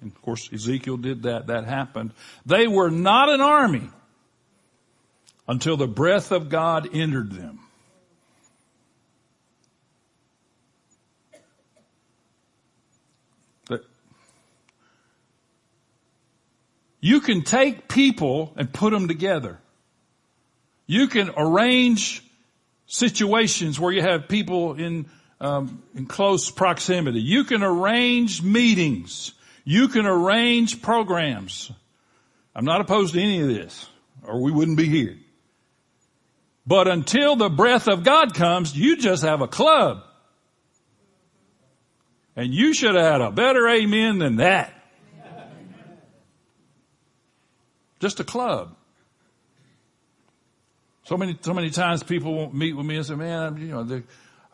And 0.00 0.12
of 0.12 0.20
course, 0.22 0.50
Ezekiel 0.52 0.98
did 0.98 1.22
that. 1.22 1.46
That 1.46 1.64
happened. 1.64 2.12
They 2.44 2.66
were 2.66 2.90
not 2.90 3.28
an 3.30 3.40
army 3.40 3.88
until 5.48 5.76
the 5.76 5.86
breath 5.86 6.30
of 6.32 6.48
God 6.48 6.94
entered 6.94 7.32
them. 7.32 7.60
You 17.04 17.20
can 17.20 17.42
take 17.42 17.86
people 17.86 18.54
and 18.56 18.72
put 18.72 18.90
them 18.90 19.08
together. 19.08 19.58
You 20.86 21.06
can 21.06 21.30
arrange 21.36 22.22
situations 22.86 23.78
where 23.78 23.92
you 23.92 24.00
have 24.00 24.26
people 24.26 24.72
in, 24.72 25.04
um, 25.38 25.82
in 25.94 26.06
close 26.06 26.50
proximity. 26.50 27.20
You 27.20 27.44
can 27.44 27.62
arrange 27.62 28.42
meetings. 28.42 29.34
You 29.64 29.88
can 29.88 30.06
arrange 30.06 30.80
programs. 30.80 31.70
I'm 32.56 32.64
not 32.64 32.80
opposed 32.80 33.12
to 33.12 33.20
any 33.20 33.42
of 33.42 33.48
this, 33.48 33.86
or 34.26 34.40
we 34.40 34.50
wouldn't 34.50 34.78
be 34.78 34.88
here. 34.88 35.18
But 36.66 36.88
until 36.88 37.36
the 37.36 37.50
breath 37.50 37.86
of 37.86 38.02
God 38.02 38.32
comes, 38.32 38.74
you 38.74 38.96
just 38.96 39.24
have 39.24 39.42
a 39.42 39.46
club. 39.46 40.02
And 42.34 42.54
you 42.54 42.72
should 42.72 42.94
have 42.94 43.04
had 43.04 43.20
a 43.20 43.30
better 43.30 43.68
amen 43.68 44.20
than 44.20 44.36
that. 44.36 44.74
Just 48.04 48.20
a 48.20 48.24
club. 48.24 48.76
So 51.04 51.16
many, 51.16 51.38
so 51.40 51.54
many 51.54 51.70
times 51.70 52.02
people 52.02 52.34
won't 52.34 52.52
meet 52.52 52.74
with 52.74 52.84
me 52.84 52.96
and 52.96 53.06
say, 53.06 53.14
man, 53.14 53.56
you 53.56 53.68
know, 53.68 54.02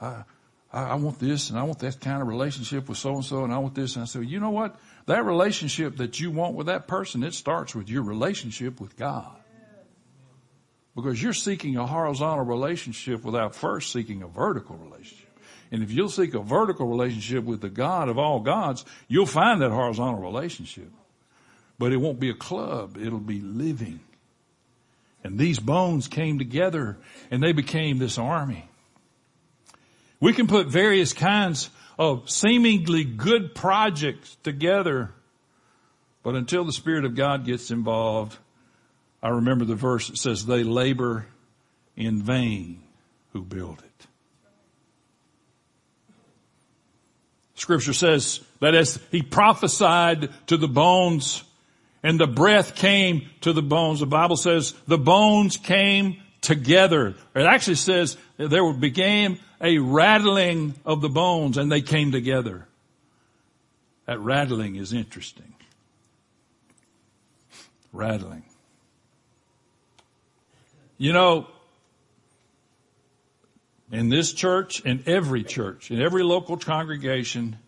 I, 0.00 0.22
I 0.72 0.94
want 0.94 1.18
this 1.18 1.50
and 1.50 1.58
I 1.58 1.64
want 1.64 1.80
that 1.80 1.98
kind 1.98 2.22
of 2.22 2.28
relationship 2.28 2.88
with 2.88 2.96
so 2.96 3.12
and 3.12 3.24
so 3.24 3.42
and 3.42 3.52
I 3.52 3.58
want 3.58 3.74
this. 3.74 3.96
And 3.96 4.04
I 4.04 4.06
say, 4.06 4.22
you 4.22 4.38
know 4.38 4.50
what? 4.50 4.78
That 5.06 5.24
relationship 5.24 5.96
that 5.96 6.20
you 6.20 6.30
want 6.30 6.54
with 6.54 6.68
that 6.68 6.86
person, 6.86 7.24
it 7.24 7.34
starts 7.34 7.74
with 7.74 7.88
your 7.88 8.04
relationship 8.04 8.80
with 8.80 8.96
God. 8.96 9.36
Because 10.94 11.20
you're 11.20 11.32
seeking 11.32 11.76
a 11.76 11.88
horizontal 11.88 12.44
relationship 12.44 13.24
without 13.24 13.56
first 13.56 13.90
seeking 13.90 14.22
a 14.22 14.28
vertical 14.28 14.76
relationship. 14.76 15.28
And 15.72 15.82
if 15.82 15.90
you'll 15.90 16.08
seek 16.08 16.34
a 16.34 16.40
vertical 16.40 16.86
relationship 16.86 17.42
with 17.42 17.62
the 17.62 17.68
God 17.68 18.08
of 18.08 18.16
all 18.16 18.38
gods, 18.38 18.84
you'll 19.08 19.26
find 19.26 19.60
that 19.60 19.72
horizontal 19.72 20.20
relationship. 20.20 20.92
But 21.80 21.94
it 21.94 21.96
won't 21.96 22.20
be 22.20 22.28
a 22.28 22.34
club. 22.34 22.98
It'll 22.98 23.18
be 23.18 23.40
living. 23.40 24.00
And 25.24 25.38
these 25.38 25.58
bones 25.58 26.08
came 26.08 26.38
together 26.38 26.98
and 27.30 27.42
they 27.42 27.52
became 27.52 27.98
this 27.98 28.18
army. 28.18 28.68
We 30.20 30.34
can 30.34 30.46
put 30.46 30.66
various 30.66 31.14
kinds 31.14 31.70
of 31.98 32.28
seemingly 32.28 33.04
good 33.04 33.54
projects 33.54 34.36
together, 34.42 35.14
but 36.22 36.34
until 36.34 36.64
the 36.64 36.72
Spirit 36.72 37.06
of 37.06 37.14
God 37.14 37.46
gets 37.46 37.70
involved, 37.70 38.36
I 39.22 39.30
remember 39.30 39.64
the 39.64 39.74
verse 39.74 40.08
that 40.08 40.18
says 40.18 40.44
they 40.44 40.64
labor 40.64 41.24
in 41.96 42.22
vain 42.22 42.82
who 43.32 43.40
build 43.40 43.78
it. 43.78 44.06
Scripture 47.54 47.94
says 47.94 48.40
that 48.60 48.74
as 48.74 49.00
he 49.10 49.22
prophesied 49.22 50.28
to 50.48 50.58
the 50.58 50.68
bones 50.68 51.42
and 52.02 52.18
the 52.18 52.26
breath 52.26 52.74
came 52.74 53.28
to 53.42 53.52
the 53.52 53.62
bones, 53.62 54.00
the 54.00 54.06
Bible 54.06 54.36
says 54.36 54.74
the 54.86 54.98
bones 54.98 55.56
came 55.56 56.20
together. 56.40 57.14
It 57.34 57.42
actually 57.42 57.76
says 57.76 58.16
there 58.36 58.72
became 58.72 59.38
a 59.60 59.78
rattling 59.78 60.74
of 60.84 61.00
the 61.00 61.08
bones 61.08 61.58
and 61.58 61.70
they 61.70 61.82
came 61.82 62.12
together. 62.12 62.66
That 64.06 64.18
rattling 64.20 64.76
is 64.76 64.92
interesting. 64.92 65.54
Rattling. 67.92 68.44
You 70.96 71.12
know, 71.12 71.46
in 73.92 74.08
this 74.08 74.32
church, 74.32 74.80
in 74.80 75.02
every 75.06 75.42
church, 75.42 75.90
in 75.90 76.00
every 76.00 76.22
local 76.22 76.56
congregation, 76.56 77.58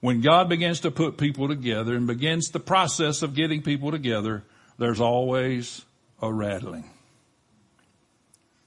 when 0.00 0.20
God 0.20 0.48
begins 0.48 0.80
to 0.80 0.90
put 0.90 1.16
people 1.16 1.48
together 1.48 1.94
and 1.94 2.06
begins 2.06 2.50
the 2.50 2.60
process 2.60 3.22
of 3.22 3.34
getting 3.34 3.62
people 3.62 3.90
together, 3.90 4.44
there's 4.78 5.00
always 5.00 5.84
a 6.22 6.32
rattling. 6.32 6.88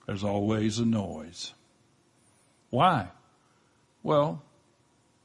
There's 0.06 0.24
always 0.24 0.80
a 0.80 0.86
noise. 0.86 1.54
Why? 2.70 3.08
Well, 4.04 4.42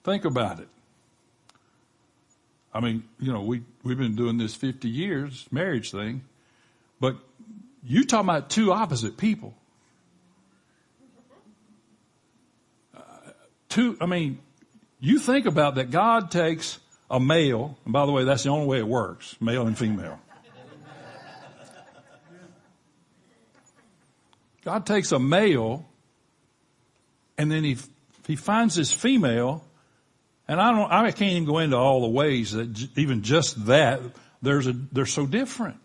think 0.05 0.25
about 0.25 0.61
it. 0.61 0.69
I 2.73 2.81
mean, 2.81 3.05
you 3.19 3.33
know, 3.33 3.40
we, 3.40 3.62
we've 3.83 3.99
been 3.99 4.14
doing 4.14 4.38
this 4.38 4.55
50 4.55 4.88
years, 4.88 5.47
marriage 5.51 5.90
thing, 5.90 6.23
but 7.01 7.16
you 7.83 8.05
talking 8.05 8.29
about 8.29 8.51
two 8.51 8.73
opposite 8.73 9.16
people. 9.16 9.55
Uh, 12.95 13.01
two, 13.69 13.97
I 14.01 14.07
mean, 14.07 14.40
you 15.07 15.19
think 15.19 15.47
about 15.47 15.77
that 15.77 15.90
God 15.90 16.31
takes 16.31 16.79
a 17.11 17.21
male, 17.21 17.79
and 17.85 17.92
by 17.92 18.07
the 18.07 18.12
way, 18.12 18.25
that's 18.25 18.42
the 18.42 18.51
only 18.51 18.66
way 18.66 18.79
it 18.79 18.88
works, 18.88 19.37
male 19.40 19.66
and 19.66 19.77
female. 19.77 20.21
God 24.64 24.85
takes 24.85 25.12
a 25.12 25.21
male 25.21 25.88
and 27.38 27.53
then 27.53 27.62
he, 27.62 27.77
he 28.27 28.35
finds 28.35 28.75
this 28.75 28.92
female 28.92 29.64
and 30.49 30.61
I 30.61 30.73
don't, 30.73 30.90
I 30.90 31.11
can't 31.12 31.33
even 31.33 31.45
go 31.45 31.59
into 31.59 31.77
all 31.77 32.01
the 32.01 32.09
ways 32.09 32.53
that 32.53 32.88
even 32.97 33.23
just 33.23 33.66
that, 33.66 34.01
there's 34.42 34.66
a, 34.66 34.73
they're 34.73 35.07
so 35.07 35.25
different. 35.25 35.77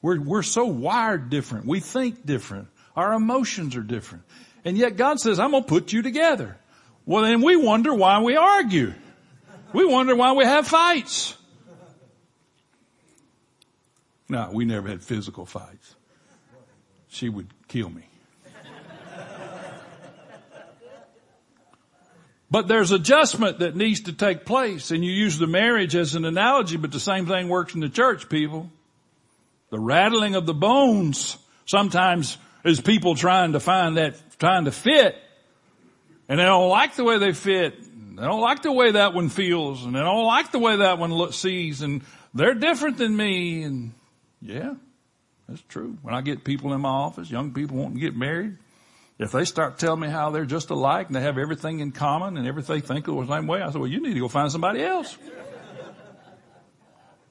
We're, 0.00 0.20
we're 0.20 0.42
so 0.42 0.64
wired 0.64 1.30
different. 1.30 1.66
We 1.66 1.80
think 1.80 2.24
different. 2.24 2.68
Our 2.94 3.14
emotions 3.14 3.74
are 3.74 3.82
different. 3.82 4.24
And 4.64 4.76
yet 4.76 4.96
God 4.96 5.18
says, 5.18 5.40
I'm 5.40 5.50
going 5.50 5.64
to 5.64 5.68
put 5.68 5.92
you 5.92 6.02
together. 6.02 6.56
Well, 7.06 7.22
then 7.22 7.42
we 7.42 7.56
wonder 7.56 7.92
why 7.94 8.20
we 8.20 8.36
argue. 8.36 8.94
We 9.72 9.84
wonder 9.84 10.14
why 10.16 10.32
we 10.32 10.44
have 10.44 10.66
fights. 10.66 11.36
No, 14.28 14.50
we 14.52 14.64
never 14.64 14.88
had 14.88 15.02
physical 15.02 15.44
fights. 15.44 15.94
She 17.08 17.28
would 17.28 17.48
kill 17.68 17.90
me. 17.90 18.08
But 22.50 22.68
there's 22.68 22.92
adjustment 22.92 23.58
that 23.58 23.74
needs 23.74 24.02
to 24.02 24.12
take 24.12 24.44
place 24.44 24.92
and 24.92 25.04
you 25.04 25.10
use 25.10 25.38
the 25.38 25.48
marriage 25.48 25.96
as 25.96 26.14
an 26.14 26.24
analogy, 26.24 26.76
but 26.76 26.92
the 26.92 27.00
same 27.00 27.26
thing 27.26 27.48
works 27.48 27.74
in 27.74 27.80
the 27.80 27.88
church, 27.88 28.28
people. 28.28 28.70
The 29.70 29.80
rattling 29.80 30.36
of 30.36 30.46
the 30.46 30.54
bones 30.54 31.36
sometimes 31.66 32.38
is 32.64 32.80
people 32.80 33.16
trying 33.16 33.54
to 33.54 33.60
find 33.60 33.96
that, 33.96 34.14
trying 34.38 34.66
to 34.66 34.70
fit. 34.70 35.16
And 36.34 36.40
they 36.40 36.46
don't 36.46 36.68
like 36.68 36.96
the 36.96 37.04
way 37.04 37.18
they 37.18 37.32
fit. 37.32 37.80
They 38.16 38.22
don't 38.22 38.40
like 38.40 38.62
the 38.62 38.72
way 38.72 38.90
that 38.90 39.14
one 39.14 39.28
feels 39.28 39.84
and 39.84 39.94
they 39.94 40.00
don't 40.00 40.26
like 40.26 40.50
the 40.50 40.58
way 40.58 40.78
that 40.78 40.98
one 40.98 41.14
look, 41.14 41.32
sees 41.32 41.80
and 41.80 42.02
they're 42.34 42.54
different 42.54 42.98
than 42.98 43.16
me. 43.16 43.62
And 43.62 43.92
yeah, 44.42 44.74
that's 45.48 45.62
true. 45.68 45.96
When 46.02 46.12
I 46.12 46.22
get 46.22 46.42
people 46.42 46.72
in 46.72 46.80
my 46.80 46.88
office, 46.88 47.30
young 47.30 47.54
people 47.54 47.76
wanting 47.76 47.94
to 47.94 48.00
get 48.00 48.16
married, 48.16 48.56
if 49.16 49.30
they 49.30 49.44
start 49.44 49.78
telling 49.78 50.00
me 50.00 50.08
how 50.08 50.30
they're 50.30 50.44
just 50.44 50.70
alike 50.70 51.06
and 51.06 51.14
they 51.14 51.20
have 51.20 51.38
everything 51.38 51.78
in 51.78 51.92
common 51.92 52.36
and 52.36 52.48
everything 52.48 52.80
think 52.80 53.06
the 53.06 53.26
same 53.28 53.46
way, 53.46 53.62
I 53.62 53.70
say, 53.70 53.78
well, 53.78 53.86
you 53.86 54.02
need 54.02 54.14
to 54.14 54.20
go 54.20 54.26
find 54.26 54.50
somebody 54.50 54.82
else. 54.82 55.16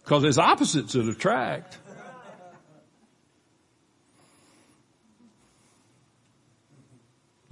Cause 0.05 0.23
it's 0.23 0.37
opposites 0.37 0.93
that 0.93 1.09
attract. 1.09 1.77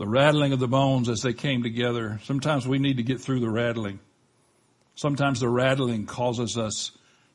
The 0.01 0.07
rattling 0.07 0.51
of 0.51 0.59
the 0.59 0.67
bones 0.67 1.09
as 1.09 1.21
they 1.21 1.31
came 1.31 1.61
together. 1.61 2.19
Sometimes 2.23 2.67
we 2.67 2.79
need 2.79 2.97
to 2.97 3.03
get 3.03 3.21
through 3.21 3.39
the 3.39 3.51
rattling. 3.51 3.99
Sometimes 4.95 5.39
the 5.39 5.47
rattling 5.47 6.07
causes 6.07 6.57
us 6.57 6.91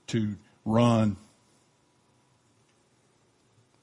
to 0.08 0.34
run. 0.64 1.16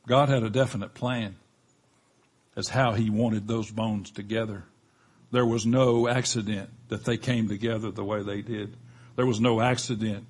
God 0.05 0.27
had 0.27 0.43
a 0.43 0.49
definite 0.49 0.93
plan 0.93 1.37
as 2.57 2.67
how 2.67 2.91
he 2.91 3.09
wanted 3.09 3.47
those 3.47 3.71
bones 3.71 4.11
together. 4.11 4.65
There 5.31 5.45
was 5.45 5.65
no 5.65 6.09
accident 6.09 6.69
that 6.89 7.05
they 7.05 7.15
came 7.15 7.47
together 7.47 7.89
the 7.89 8.03
way 8.03 8.21
they 8.21 8.41
did. 8.41 8.75
There 9.15 9.25
was 9.25 9.39
no 9.39 9.61
accident 9.61 10.25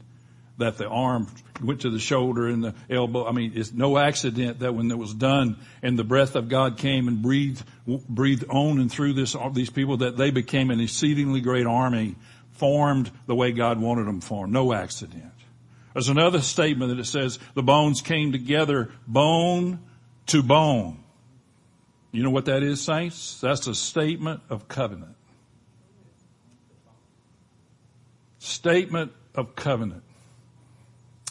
that 0.57 0.77
the 0.77 0.87
arm 0.87 1.27
went 1.61 1.81
to 1.81 1.89
the 1.89 1.99
shoulder 1.99 2.47
and 2.47 2.63
the 2.63 2.75
elbow. 2.89 3.25
I 3.25 3.31
mean, 3.31 3.53
it's 3.55 3.73
no 3.73 3.97
accident 3.97 4.59
that 4.59 4.75
when 4.75 4.89
it 4.91 4.97
was 4.97 5.13
done 5.13 5.57
and 5.81 5.97
the 5.97 6.03
breath 6.03 6.35
of 6.35 6.49
God 6.49 6.77
came 6.77 7.07
and 7.07 7.21
breathed, 7.21 7.63
breathed 7.87 8.45
on 8.49 8.79
and 8.79 8.91
through 8.91 9.13
this, 9.13 9.35
these 9.53 9.69
people 9.69 9.97
that 9.97 10.17
they 10.17 10.31
became 10.31 10.69
an 10.69 10.79
exceedingly 10.79 11.41
great 11.41 11.65
army 11.65 12.15
formed 12.51 13.11
the 13.25 13.35
way 13.35 13.51
God 13.51 13.79
wanted 13.79 14.05
them 14.05 14.21
formed. 14.21 14.53
No 14.53 14.73
accident. 14.73 15.31
There's 15.93 16.09
another 16.09 16.41
statement 16.41 16.89
that 16.89 16.99
it 16.99 17.05
says 17.05 17.39
the 17.55 17.63
bones 17.63 18.01
came 18.01 18.31
together 18.31 18.91
bone 19.07 19.79
to 20.27 20.43
bone. 20.43 21.03
You 22.11 22.21
know 22.23 22.29
what 22.29 22.45
that 22.45 22.61
is, 22.61 22.81
saints? 22.81 23.41
That's 23.41 23.65
a 23.67 23.73
statement 23.73 24.41
of 24.49 24.67
covenant. 24.67 25.15
Statement 28.37 29.11
of 29.33 29.55
covenant. 29.55 30.03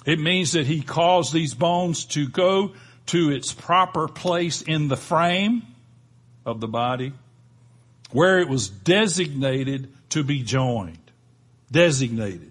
It 0.05 0.19
means 0.19 0.53
that 0.53 0.67
he 0.67 0.83
caused 0.83 1.33
these 1.33 1.55
bones 1.55 2.05
to 2.07 2.29
go 2.29 2.73
to 3.07 3.31
its 3.31 3.53
proper 3.53 4.09
place 4.09 4.63
in 4.63 4.89
the 4.89 4.97
frame 4.97 5.63
of 6.45 6.61
the 6.61 6.69
body 6.69 7.13
where 8.11 8.41
it 8.41 8.49
was 8.49 8.69
designated 8.69 9.93
to 10.11 10.23
be 10.23 10.43
joined. 10.43 10.99
Designated. 11.71 12.51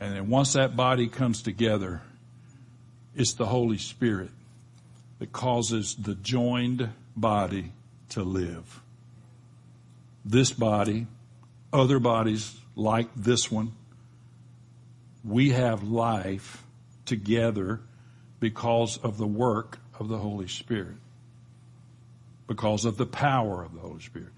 And 0.00 0.16
then 0.16 0.28
once 0.28 0.54
that 0.54 0.76
body 0.76 1.06
comes 1.06 1.42
together, 1.42 2.02
it's 3.14 3.34
the 3.34 3.46
Holy 3.46 3.78
Spirit 3.78 4.30
that 5.20 5.32
causes 5.32 5.94
the 5.94 6.14
joined 6.16 6.90
body 7.16 7.72
to 8.10 8.22
live. 8.22 8.80
This 10.24 10.52
body, 10.52 11.06
other 11.72 11.98
bodies 11.98 12.56
like 12.74 13.08
this 13.14 13.50
one, 13.50 13.72
we 15.24 15.50
have 15.50 15.82
life 15.82 16.64
together 17.04 17.80
because 18.40 18.98
of 18.98 19.18
the 19.18 19.26
work 19.26 19.78
of 19.98 20.08
the 20.08 20.18
Holy 20.18 20.48
Spirit. 20.48 20.96
Because 22.46 22.84
of 22.84 22.96
the 22.96 23.06
power 23.06 23.62
of 23.62 23.74
the 23.74 23.80
Holy 23.80 24.00
Spirit. 24.00 24.32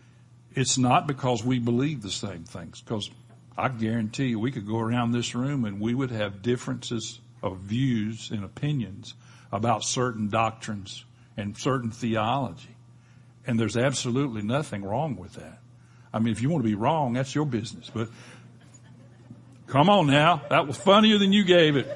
It's 0.55 0.79
not 0.79 1.07
because 1.07 1.43
we 1.43 1.59
believe 1.59 2.03
the 2.03 2.11
same 2.11 2.45
things, 2.45 2.81
because 2.81 3.11
I 3.57 3.69
guarantee 3.69 4.27
you 4.27 4.39
we 4.39 4.53
could 4.53 4.67
go 4.67 4.79
around 4.79 5.13
this 5.13 5.35
room 5.35 5.65
and 5.65 5.81
we 5.81 5.95
would 5.95 6.11
have 6.11 6.43
differences 6.43 7.21
of 7.43 7.59
views 7.59 8.31
and 8.31 8.45
opinions 8.45 9.15
about 9.51 9.85
certain 9.85 10.29
doctrines 10.29 11.05
and 11.37 11.57
certain 11.57 11.91
theology. 11.91 12.77
And 13.47 13.59
there's 13.59 13.77
absolutely 13.77 14.43
nothing 14.43 14.83
wrong 14.83 15.17
with 15.17 15.35
that. 15.35 15.59
I 16.13 16.21
mean, 16.21 16.33
if 16.33 16.41
you 16.41 16.49
want 16.49 16.63
to 16.63 16.69
be 16.69 16.77
wrong, 16.77 17.15
that's 17.15 17.35
your 17.35 17.45
business. 17.45 17.91
But 17.93 18.09
come 19.75 19.91
on 19.91 20.07
now. 20.07 20.41
That 20.51 20.69
was 20.69 20.77
funnier 20.77 21.19
than 21.19 21.33
you 21.33 21.43
gave 21.43 21.77
it. 21.77 21.91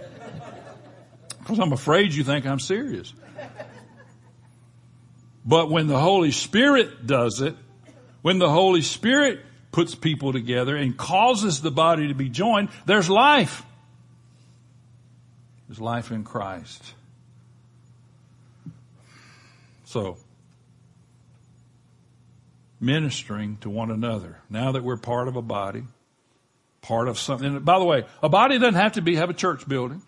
Because 1.38 1.60
I'm 1.60 1.72
afraid 1.72 2.12
you 2.12 2.24
think 2.24 2.44
I'm 2.44 2.58
serious. 2.58 3.14
But 5.44 5.70
when 5.70 5.86
the 5.86 5.98
Holy 5.98 6.32
Spirit 6.32 7.06
does 7.06 7.40
it, 7.40 7.54
when 8.20 8.40
the 8.40 8.50
Holy 8.50 8.82
Spirit 8.82 9.38
puts 9.70 9.94
people 9.94 10.32
together 10.32 10.74
and 10.74 10.96
causes 10.96 11.60
the 11.60 11.70
body 11.70 12.08
to 12.08 12.14
be 12.14 12.28
joined, 12.28 12.70
there's 12.84 13.08
life. 13.08 13.62
There's 15.68 15.80
life 15.80 16.10
in 16.10 16.24
Christ. 16.24 16.82
So, 19.84 20.16
ministering 22.80 23.58
to 23.58 23.70
one 23.70 23.92
another. 23.92 24.40
Now 24.50 24.72
that 24.72 24.82
we're 24.82 24.96
part 24.96 25.28
of 25.28 25.36
a 25.36 25.42
body, 25.42 25.84
part 26.82 27.08
of 27.08 27.18
something. 27.18 27.56
And 27.56 27.64
by 27.64 27.78
the 27.78 27.84
way, 27.84 28.04
a 28.22 28.28
body 28.28 28.58
doesn't 28.58 28.74
have 28.74 28.92
to 28.92 29.02
be, 29.02 29.16
have 29.16 29.30
a 29.30 29.34
church 29.34 29.68
building. 29.68 30.02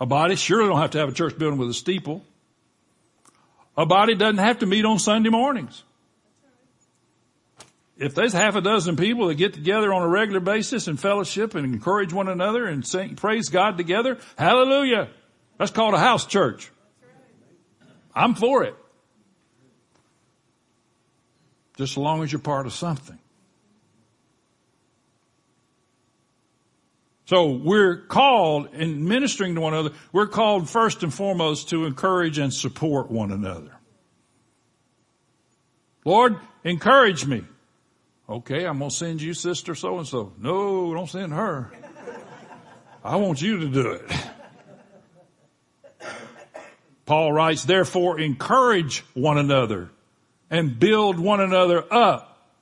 A 0.00 0.06
body 0.06 0.36
surely 0.36 0.68
don't 0.68 0.80
have 0.80 0.90
to 0.92 0.98
have 0.98 1.08
a 1.08 1.12
church 1.12 1.38
building 1.38 1.58
with 1.58 1.70
a 1.70 1.74
steeple. 1.74 2.24
A 3.76 3.86
body 3.86 4.14
doesn't 4.14 4.38
have 4.38 4.58
to 4.58 4.66
meet 4.66 4.84
on 4.84 4.98
Sunday 4.98 5.30
mornings. 5.30 5.82
If 7.96 8.14
there's 8.14 8.32
half 8.32 8.56
a 8.56 8.60
dozen 8.60 8.96
people 8.96 9.28
that 9.28 9.36
get 9.36 9.54
together 9.54 9.92
on 9.92 10.02
a 10.02 10.08
regular 10.08 10.40
basis 10.40 10.88
and 10.88 10.98
fellowship 10.98 11.54
and 11.54 11.64
encourage 11.64 12.12
one 12.12 12.28
another 12.28 12.66
and 12.66 12.84
sing, 12.86 13.14
praise 13.14 13.48
God 13.48 13.76
together, 13.76 14.18
hallelujah. 14.36 15.08
That's 15.58 15.70
called 15.70 15.94
a 15.94 15.98
house 15.98 16.26
church. 16.26 16.70
I'm 18.14 18.34
for 18.34 18.64
it. 18.64 18.74
Just 21.76 21.92
as 21.92 21.98
long 21.98 22.22
as 22.22 22.32
you're 22.32 22.40
part 22.40 22.66
of 22.66 22.72
something. 22.72 23.18
So 27.32 27.52
we're 27.52 27.96
called 27.96 28.74
in 28.74 29.08
ministering 29.08 29.54
to 29.54 29.62
one 29.62 29.72
another, 29.72 29.94
we're 30.12 30.26
called 30.26 30.68
first 30.68 31.02
and 31.02 31.14
foremost 31.14 31.70
to 31.70 31.86
encourage 31.86 32.36
and 32.36 32.52
support 32.52 33.10
one 33.10 33.32
another. 33.32 33.74
Lord, 36.04 36.36
encourage 36.62 37.24
me. 37.24 37.44
Okay, 38.28 38.66
I'm 38.66 38.80
going 38.80 38.90
to 38.90 38.94
send 38.94 39.22
you 39.22 39.32
sister 39.32 39.74
so 39.74 39.96
and 39.96 40.06
so. 40.06 40.34
No, 40.36 40.92
don't 40.92 41.08
send 41.08 41.32
her. 41.32 41.72
I 43.02 43.16
want 43.16 43.40
you 43.40 43.60
to 43.60 43.68
do 43.68 43.92
it. 43.92 44.12
Paul 47.06 47.32
writes, 47.32 47.64
therefore 47.64 48.20
encourage 48.20 49.06
one 49.14 49.38
another 49.38 49.88
and 50.50 50.78
build 50.78 51.18
one 51.18 51.40
another 51.40 51.82
up 51.90 52.52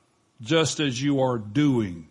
just 0.40 0.78
as 0.78 1.02
you 1.02 1.22
are 1.22 1.38
doing. 1.38 2.06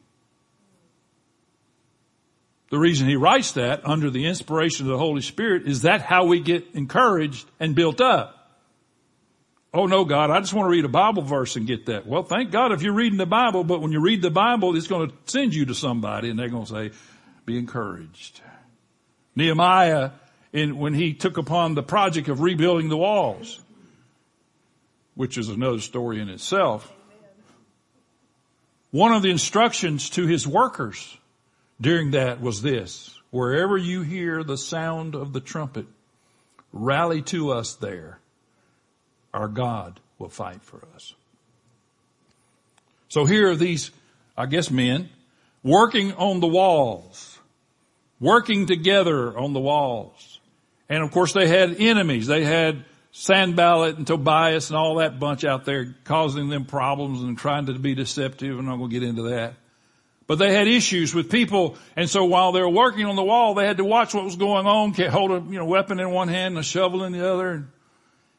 The 2.70 2.78
reason 2.78 3.08
he 3.08 3.16
writes 3.16 3.54
that 3.54 3.86
under 3.86 4.10
the 4.10 4.26
inspiration 4.26 4.86
of 4.86 4.92
the 4.92 4.98
Holy 4.98 5.22
Spirit 5.22 5.68
is 5.68 5.82
that 5.82 6.02
how 6.02 6.26
we 6.26 6.40
get 6.40 6.68
encouraged 6.74 7.50
and 7.60 7.74
built 7.76 8.00
up. 8.00 8.36
Oh 9.74 9.86
no, 9.86 10.06
God, 10.06 10.32
I 10.32 10.40
just 10.40 10.54
want 10.54 10.66
to 10.66 10.72
read 10.72 10.86
a 10.86 10.90
Bible 10.90 11.22
verse 11.22 11.56
and 11.56 11.68
get 11.68 11.88
that. 11.88 12.08
Well, 12.08 12.24
thank 12.24 12.52
God 12.52 12.72
if 12.72 12.82
you're 12.82 12.94
reading 12.94 13.18
the 13.18 13.26
Bible, 13.26 13.64
but 13.64 13.82
when 13.82 13.92
you 13.92 14.02
read 14.02 14.22
the 14.22 14.32
Bible, 14.32 14.76
it's 14.76 14.88
going 14.88 15.10
to 15.10 15.16
send 15.26 15.54
you 15.54 15.66
to 15.66 15.76
somebody 15.76 16.30
and 16.30 16.40
they're 16.40 16.50
going 16.50 16.66
to 16.66 16.72
say, 16.72 16.92
be 17.46 17.58
encouraged. 17.58 18.42
Nehemiah, 19.36 20.12
in, 20.54 20.78
when 20.78 20.96
he 20.96 21.14
took 21.14 21.38
upon 21.38 21.76
the 21.76 21.84
project 21.84 22.30
of 22.30 22.42
rebuilding 22.42 22.90
the 22.90 22.98
walls, 22.98 23.60
which 25.14 25.38
is 25.38 25.50
another 25.50 25.80
story 25.80 26.20
in 26.20 26.30
itself, 26.30 26.92
one 28.92 29.12
of 29.12 29.22
the 29.22 29.30
instructions 29.30 30.10
to 30.12 30.26
his 30.26 30.48
workers 30.48 31.16
during 31.82 32.12
that 32.12 32.42
was 32.42 32.62
this, 32.62 33.18
wherever 33.32 33.78
you 33.78 34.02
hear 34.02 34.44
the 34.44 34.58
sound 34.58 35.16
of 35.16 35.34
the 35.34 35.40
trumpet, 35.40 35.86
rally 36.74 37.22
to 37.24 37.52
us 37.52 37.76
there. 37.76 38.20
Our 39.34 39.48
God 39.48 40.00
will 40.18 40.30
fight 40.30 40.62
for 40.62 40.82
us. 40.96 41.14
So 43.08 43.26
here 43.26 43.50
are 43.50 43.56
these, 43.56 43.92
I 44.38 44.46
guess 44.46 44.70
men, 44.70 45.10
working 45.64 46.14
on 46.14 46.40
the 46.40 46.48
walls, 46.48 47.40
working 48.20 48.66
together 48.66 49.38
on 49.38 49.54
the 49.54 49.60
walls. 49.60 50.40
And 50.90 51.04
of 51.04 51.12
course 51.12 51.34
they 51.34 51.48
had 51.48 51.80
enemies. 51.80 52.28
They 52.28 52.44
had 52.44 52.86
Sanballat 53.12 53.98
and 53.98 54.06
Tobias 54.06 54.70
and 54.70 54.78
all 54.78 54.96
that 54.96 55.20
bunch 55.20 55.44
out 55.44 55.66
there 55.66 55.96
causing 56.04 56.50
them 56.50 56.66
problems 56.66 57.22
and 57.22 57.38
trying 57.38 57.66
to 57.68 57.74
be 57.74 57.96
deceptive. 57.96 58.60
And 58.60 58.70
I'm 58.70 58.78
going 58.78 58.90
to 58.92 59.00
get 59.00 59.08
into 59.08 59.24
that. 59.24 59.54
But 60.30 60.38
they 60.38 60.54
had 60.54 60.68
issues 60.68 61.16
with 61.16 61.32
people, 61.32 61.76
and 61.96 62.08
so 62.08 62.24
while 62.24 62.52
they 62.52 62.62
were 62.62 62.70
working 62.70 63.08
on 63.08 63.16
the 63.16 63.24
wall, 63.24 63.56
they 63.56 63.66
had 63.66 63.78
to 63.78 63.84
watch 63.84 64.14
what 64.14 64.26
was 64.26 64.36
going 64.36 64.68
on, 64.68 64.94
hold 64.94 65.32
a 65.32 65.44
you 65.52 65.58
know, 65.58 65.66
weapon 65.66 66.00
in 66.00 66.12
one 66.12 66.28
hand 66.28 66.54
and 66.54 66.60
a 66.60 66.64
shovel 66.64 67.04
in 67.04 67.14
the 67.14 67.28
other. 67.28 67.66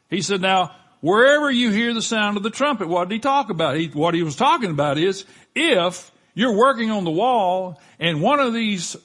He 0.09 0.23
said, 0.23 0.41
now, 0.41 0.71
wherever 1.01 1.51
you 1.51 1.73
hear 1.73 1.93
the 1.93 2.01
sound 2.01 2.37
of 2.37 2.45
the 2.45 2.51
trumpet, 2.51 2.87
what 2.87 3.09
did 3.09 3.17
he 3.17 3.19
talk 3.19 3.51
about? 3.51 3.77
He, 3.77 3.89
what 3.89 4.15
he 4.15 4.23
was 4.23 4.37
talking 4.37 4.71
about 4.71 4.99
is, 4.99 5.25
if 5.57 6.13
you're 6.33 6.57
working 6.57 6.93
on 6.93 7.03
the 7.03 7.11
wall 7.11 7.81
and 7.99 8.23
one 8.23 8.39
of 8.39 8.55
these 8.55 8.97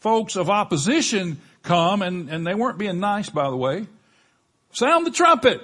folks 0.00 0.36
of 0.36 0.48
opposition 0.48 1.38
come, 1.62 2.00
and, 2.00 2.30
and 2.30 2.46
they 2.46 2.54
weren't 2.54 2.78
being 2.78 2.98
nice, 2.98 3.28
by 3.28 3.50
the 3.50 3.56
way, 3.58 3.86
sound 4.72 5.06
the 5.06 5.10
trumpet, 5.10 5.60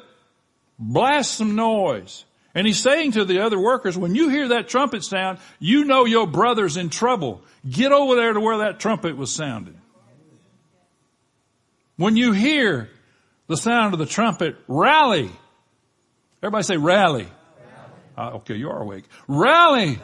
blast 0.78 1.32
some 1.32 1.54
noise. 1.54 2.26
And 2.54 2.66
he's 2.66 2.80
saying 2.80 3.12
to 3.12 3.24
the 3.24 3.40
other 3.40 3.58
workers, 3.58 3.96
when 3.96 4.14
you 4.14 4.28
hear 4.28 4.48
that 4.48 4.68
trumpet 4.68 5.04
sound, 5.04 5.38
you 5.58 5.84
know 5.84 6.04
your 6.04 6.26
brother's 6.26 6.76
in 6.76 6.90
trouble. 6.90 7.42
Get 7.68 7.92
over 7.92 8.14
there 8.14 8.32
to 8.32 8.40
where 8.40 8.58
that 8.58 8.78
trumpet 8.78 9.16
was 9.16 9.32
sounded. 9.32 9.76
When 11.96 12.16
you 12.16 12.32
hear 12.32 12.90
the 13.46 13.56
sound 13.56 13.94
of 13.94 13.98
the 13.98 14.06
trumpet, 14.06 14.56
rally. 14.68 15.30
Everybody 16.42 16.64
say 16.64 16.76
rally. 16.76 17.28
Uh, 18.16 18.32
okay, 18.34 18.56
you 18.56 18.68
are 18.68 18.82
awake. 18.82 19.04
Rally 19.28 19.98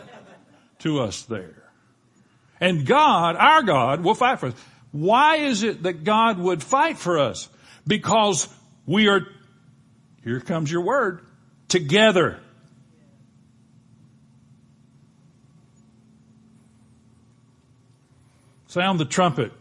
to 0.81 1.01
us 1.01 1.23
there. 1.25 1.65
And 2.61 2.87
God, 2.87 3.37
our 3.37 3.63
God, 3.63 4.03
will 4.03 4.15
fight 4.15 4.41
for 4.41 4.47
us. 4.47 4.55
Why 4.91 5.37
is 5.37 5.63
it 5.63 5.83
that 5.83 6.05
God 6.05 6.39
would 6.39 6.63
fight 6.63 6.99
for 6.99 7.19
us? 7.19 7.49
Because 7.87 8.49
we 8.87 9.09
are, 9.09 9.21
here 10.25 10.41
comes 10.41 10.71
your 10.71 10.83
word, 10.83 11.21
together. 11.69 12.39
Sound 18.69 18.99
the 19.01 19.05
trumpet. 19.05 19.53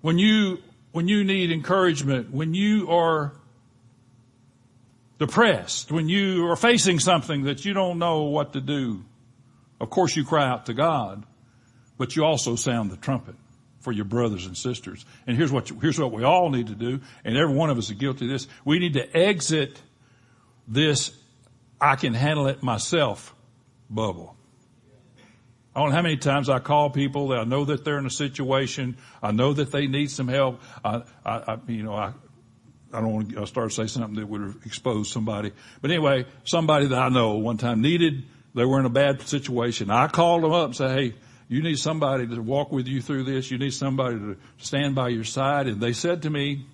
When 0.00 0.18
you, 0.18 0.58
when 0.92 1.08
you 1.08 1.24
need 1.24 1.50
encouragement, 1.50 2.30
when 2.30 2.54
you 2.54 2.90
are 2.90 3.32
depressed, 5.18 5.90
when 5.90 6.08
you 6.08 6.46
are 6.48 6.56
facing 6.56 7.00
something 7.00 7.44
that 7.44 7.64
you 7.64 7.74
don't 7.74 7.98
know 7.98 8.24
what 8.24 8.52
to 8.52 8.60
do, 8.60 9.04
of 9.80 9.90
course 9.90 10.16
you 10.16 10.24
cry 10.24 10.48
out 10.48 10.66
to 10.66 10.74
God, 10.74 11.24
but 11.98 12.16
you 12.16 12.24
also 12.24 12.56
sound 12.56 12.90
the 12.90 12.96
trumpet 12.96 13.34
for 13.80 13.92
your 13.92 14.04
brothers 14.04 14.46
and 14.46 14.56
sisters. 14.56 15.04
And 15.26 15.36
here's 15.36 15.52
what, 15.52 15.68
here's 15.80 15.98
what 15.98 16.12
we 16.12 16.24
all 16.24 16.50
need 16.50 16.68
to 16.68 16.74
do, 16.74 17.00
and 17.24 17.36
every 17.36 17.54
one 17.54 17.70
of 17.70 17.78
us 17.78 17.90
is 17.90 17.96
guilty 17.96 18.26
of 18.26 18.30
this. 18.30 18.48
We 18.64 18.78
need 18.78 18.94
to 18.94 19.16
exit 19.16 19.80
this 20.66 21.16
I 21.80 21.96
can 21.96 22.14
handle 22.14 22.46
it 22.46 22.62
myself 22.62 23.34
bubble. 23.90 24.36
I 25.74 25.80
don't 25.80 25.90
know 25.90 25.96
how 25.96 26.02
many 26.02 26.16
times 26.16 26.48
I 26.48 26.58
call 26.58 26.88
people 26.88 27.28
that 27.28 27.40
I 27.40 27.44
know 27.44 27.66
that 27.66 27.84
they're 27.84 27.98
in 27.98 28.06
a 28.06 28.10
situation. 28.10 28.96
I 29.22 29.32
know 29.32 29.52
that 29.52 29.70
they 29.70 29.86
need 29.86 30.10
some 30.10 30.26
help. 30.26 30.62
I, 30.82 31.02
I, 31.24 31.32
I 31.36 31.58
you 31.68 31.82
know, 31.82 31.94
I, 31.94 32.14
I 32.94 33.00
don't 33.00 33.12
want 33.12 33.30
to 33.32 33.46
start 33.46 33.68
to 33.68 33.74
say 33.74 33.86
something 33.86 34.14
that 34.14 34.26
would 34.26 34.62
expose 34.64 35.10
somebody. 35.10 35.52
But 35.82 35.90
anyway, 35.90 36.24
somebody 36.44 36.86
that 36.86 36.98
I 36.98 37.10
know 37.10 37.34
one 37.34 37.58
time 37.58 37.82
needed, 37.82 38.24
they 38.54 38.64
were 38.64 38.80
in 38.80 38.86
a 38.86 38.90
bad 38.90 39.20
situation. 39.28 39.90
I 39.90 40.08
called 40.08 40.44
them 40.44 40.52
up 40.52 40.66
and 40.68 40.76
said, 40.76 40.98
Hey, 40.98 41.14
you 41.48 41.62
need 41.62 41.78
somebody 41.78 42.26
to 42.26 42.40
walk 42.40 42.72
with 42.72 42.88
you 42.88 43.02
through 43.02 43.24
this. 43.24 43.50
You 43.50 43.58
need 43.58 43.74
somebody 43.74 44.16
to 44.16 44.36
stand 44.56 44.94
by 44.94 45.08
your 45.08 45.24
side. 45.24 45.66
And 45.66 45.78
they 45.78 45.92
said 45.92 46.22
to 46.22 46.30
me, 46.30 46.64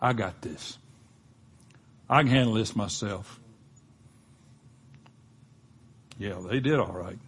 I 0.00 0.12
got 0.12 0.42
this. 0.42 0.76
I 2.10 2.22
can 2.22 2.30
handle 2.32 2.54
this 2.54 2.74
myself. 2.74 3.38
Yeah, 6.18 6.40
they 6.46 6.58
did 6.58 6.78
all 6.78 6.92
right. 6.92 7.18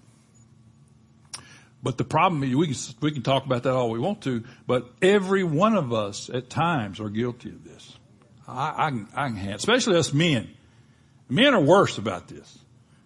But 1.83 1.99
the 1.99 2.05
problem 2.05 2.43
is, 2.43 2.55
we 2.55 2.67
can, 2.67 2.77
we 3.01 3.13
can 3.13 3.23
talk 3.23 3.47
about 3.47 3.63
that 3.63 3.73
all 3.73 3.91
we 3.91 3.99
want 3.99 4.23
to, 4.23 4.45
but 4.67 4.91
every 5.01 5.45
one 5.45 5.75
of 5.77 5.93
us 5.93 6.29
at 6.29 6.51
times 6.51 7.01
are 7.01 7.09
guilty 7.09 7.49
of 7.49 7.65
this. 7.65 7.97
I, 8.47 8.87
I 8.87 8.91
can, 8.91 9.09
I 9.15 9.29
can 9.29 9.37
handle, 9.37 9.57
especially 9.57 9.97
us 9.97 10.13
men. 10.13 10.51
Men 11.29 11.55
are 11.55 11.61
worse 11.61 11.99
about 11.99 12.29
this. 12.29 12.59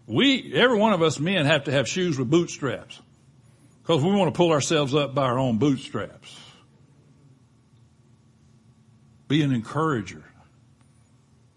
We, 0.07 0.53
every 0.55 0.79
one 0.79 0.93
of 0.93 1.03
us 1.03 1.21
men 1.21 1.47
have 1.47 1.65
to 1.65 1.73
have 1.73 1.89
shoes 1.89 2.19
with 2.19 2.31
bootstraps. 2.31 3.01
Because 3.83 4.03
we 4.03 4.11
want 4.11 4.33
to 4.33 4.37
pull 4.37 4.51
ourselves 4.51 4.95
up 4.95 5.15
by 5.15 5.23
our 5.23 5.39
own 5.39 5.59
bootstraps. 5.59 6.37
Be 9.29 9.43
an 9.43 9.53
encourager. 9.53 10.25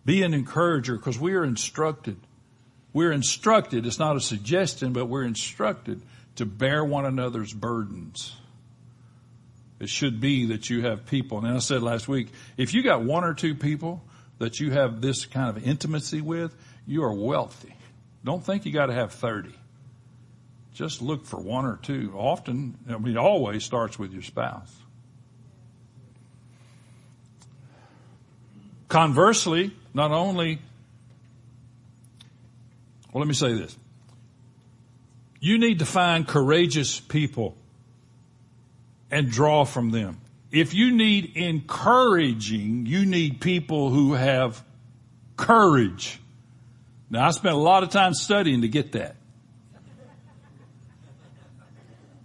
Be 0.10 0.24
an 0.24 0.34
encourager 0.34 0.96
because 0.96 1.20
we 1.20 1.36
are 1.36 1.44
instructed. 1.44 2.18
We're 2.94 3.12
instructed, 3.12 3.86
it's 3.86 4.00
not 4.00 4.16
a 4.16 4.20
suggestion, 4.20 4.92
but 4.92 5.06
we're 5.06 5.24
instructed 5.24 6.02
to 6.38 6.48
bear 6.48 6.84
one 6.84 7.06
another's 7.06 7.54
burdens. 7.54 8.36
It 9.80 9.88
should 9.88 10.20
be 10.20 10.48
that 10.48 10.68
you 10.68 10.82
have 10.82 11.06
people, 11.06 11.38
and 11.38 11.48
I 11.48 11.60
said 11.60 11.84
last 11.84 12.08
week, 12.08 12.30
if 12.58 12.74
you 12.74 12.82
got 12.82 13.04
one 13.04 13.24
or 13.24 13.36
two 13.36 13.54
people 13.54 14.04
that 14.40 14.60
you 14.60 14.72
have 14.72 15.00
this 15.00 15.28
kind 15.28 15.56
of 15.56 15.64
intimacy 15.64 16.22
with, 16.22 16.56
you 16.88 17.04
are 17.04 17.14
wealthy. 17.14 17.76
Don't 18.26 18.44
think 18.44 18.66
you 18.66 18.72
got 18.72 18.88
to 18.88 18.96
have 18.96 19.14
30. 19.14 19.52
Just 20.74 21.04
look 21.04 21.28
for 21.28 21.40
one 21.40 21.68
or 21.68 21.78
two. 21.84 22.16
Often, 22.18 22.80
I 22.90 22.98
mean, 22.98 23.16
always 23.16 23.64
starts 23.64 24.00
with 24.00 24.12
your 24.12 24.24
spouse. 24.24 24.76
Conversely, 28.88 29.72
not 30.00 30.14
only, 30.14 30.60
well, 33.12 33.20
let 33.20 33.28
me 33.28 33.34
say 33.34 33.52
this. 33.52 33.78
You 35.42 35.58
need 35.58 35.80
to 35.80 35.86
find 35.86 36.26
courageous 36.26 37.02
people 37.02 37.58
and 39.12 39.30
draw 39.30 39.66
from 39.66 39.92
them. 39.92 40.22
If 40.54 40.74
you 40.74 40.92
need 40.92 41.36
encouraging, 41.36 42.86
you 42.86 43.06
need 43.06 43.42
people 43.42 43.90
who 43.90 44.14
have 44.14 44.64
courage. 45.36 46.18
Now 47.10 47.28
I 47.28 47.32
spent 47.32 47.56
a 47.56 47.60
lot 47.60 47.84
of 47.84 47.90
time 47.90 48.14
studying 48.14 48.62
to 48.62 48.70
get 48.70 48.94
that. 48.94 49.18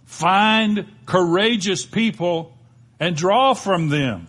Find 0.05 0.85
courageous 1.05 1.85
people 1.85 2.55
and 3.01 3.17
draw 3.17 3.53
from 3.53 3.89
them. 3.89 4.27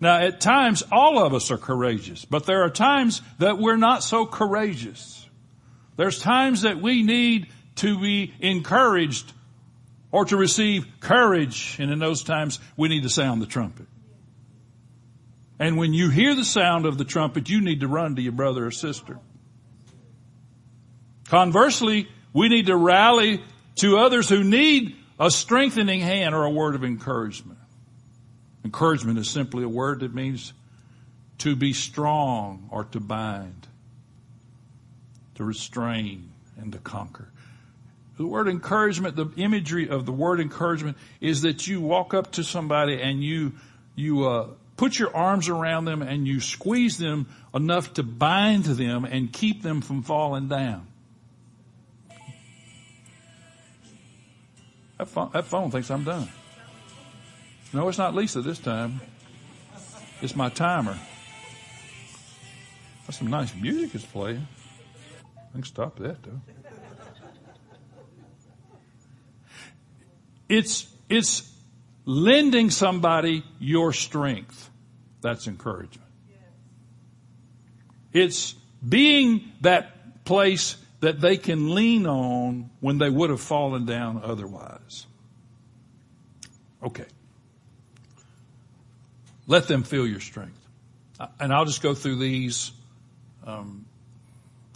Now 0.00 0.18
at 0.18 0.40
times 0.40 0.82
all 0.92 1.24
of 1.24 1.34
us 1.34 1.50
are 1.50 1.58
courageous, 1.58 2.24
but 2.24 2.46
there 2.46 2.62
are 2.62 2.70
times 2.70 3.22
that 3.38 3.58
we're 3.58 3.76
not 3.76 4.02
so 4.02 4.26
courageous. 4.26 5.26
There's 5.96 6.20
times 6.20 6.62
that 6.62 6.80
we 6.80 7.02
need 7.02 7.48
to 7.76 8.00
be 8.00 8.32
encouraged 8.40 9.32
or 10.10 10.24
to 10.26 10.36
receive 10.36 10.86
courage. 11.00 11.76
And 11.78 11.90
in 11.90 11.98
those 11.98 12.22
times, 12.22 12.60
we 12.76 12.88
need 12.88 13.02
to 13.02 13.10
sound 13.10 13.42
the 13.42 13.46
trumpet. 13.46 13.86
And 15.58 15.76
when 15.76 15.92
you 15.92 16.08
hear 16.08 16.34
the 16.34 16.44
sound 16.44 16.86
of 16.86 16.98
the 16.98 17.04
trumpet, 17.04 17.48
you 17.48 17.60
need 17.60 17.80
to 17.80 17.88
run 17.88 18.16
to 18.16 18.22
your 18.22 18.32
brother 18.32 18.66
or 18.66 18.70
sister. 18.70 19.18
Conversely, 21.28 22.08
we 22.32 22.48
need 22.48 22.66
to 22.66 22.76
rally 22.76 23.42
to 23.76 23.98
others 23.98 24.28
who 24.28 24.44
need 24.44 24.96
a 25.18 25.30
strengthening 25.30 26.00
hand 26.00 26.34
or 26.34 26.44
a 26.44 26.50
word 26.50 26.74
of 26.74 26.84
encouragement. 26.84 27.58
Encouragement 28.64 29.18
is 29.18 29.30
simply 29.30 29.64
a 29.64 29.68
word 29.68 30.00
that 30.00 30.14
means 30.14 30.52
to 31.38 31.54
be 31.54 31.72
strong 31.72 32.68
or 32.70 32.84
to 32.84 33.00
bind, 33.00 33.66
to 35.36 35.44
restrain 35.44 36.30
and 36.56 36.72
to 36.72 36.78
conquer. 36.78 37.30
The 38.16 38.26
word 38.26 38.48
encouragement, 38.48 39.14
the 39.14 39.30
imagery 39.36 39.88
of 39.88 40.04
the 40.04 40.12
word 40.12 40.40
encouragement 40.40 40.96
is 41.20 41.42
that 41.42 41.68
you 41.68 41.80
walk 41.80 42.14
up 42.14 42.32
to 42.32 42.42
somebody 42.42 43.00
and 43.00 43.22
you, 43.22 43.52
you, 43.94 44.26
uh, 44.26 44.48
put 44.78 44.98
your 44.98 45.14
arms 45.14 45.48
around 45.48 45.84
them 45.84 46.00
and 46.02 46.26
you 46.26 46.40
squeeze 46.40 46.98
them 46.98 47.28
enough 47.52 47.94
to 47.94 48.02
bind 48.02 48.64
them 48.64 49.04
and 49.04 49.32
keep 49.32 49.62
them 49.62 49.82
from 49.82 50.02
falling 50.02 50.48
down. 50.48 50.86
That 54.96 55.08
phone, 55.08 55.30
that 55.32 55.44
phone 55.44 55.70
thinks 55.70 55.90
I'm 55.90 56.04
done. 56.04 56.28
No, 57.72 57.88
it's 57.88 57.98
not 57.98 58.14
Lisa 58.14 58.40
this 58.40 58.58
time. 58.58 59.00
It's 60.22 60.34
my 60.34 60.48
timer. 60.48 60.98
That's 63.06 63.18
some 63.18 63.28
nice 63.28 63.54
music 63.54 63.94
it's 63.94 64.04
playing. 64.04 64.46
I 65.36 65.52
can 65.52 65.62
stop 65.62 65.98
that 65.98 66.22
though. 66.22 66.40
It's, 70.48 70.86
it's 71.10 71.50
lending 72.06 72.70
somebody 72.70 73.44
your 73.58 73.92
strength. 73.92 74.70
That's 75.20 75.46
encouragement. 75.46 76.08
It's 78.12 78.54
being 78.86 79.52
that 79.60 80.24
place 80.24 80.76
that 81.00 81.20
they 81.20 81.36
can 81.36 81.74
lean 81.74 82.06
on 82.06 82.70
when 82.80 82.98
they 82.98 83.10
would 83.10 83.30
have 83.30 83.40
fallen 83.40 83.84
down 83.84 84.22
otherwise. 84.24 85.06
Okay. 86.82 87.04
Let 89.48 89.66
them 89.66 89.82
feel 89.82 90.06
your 90.06 90.20
strength. 90.20 90.60
And 91.40 91.52
I'll 91.52 91.64
just 91.64 91.82
go 91.82 91.94
through 91.94 92.16
these. 92.16 92.70
Um, 93.44 93.86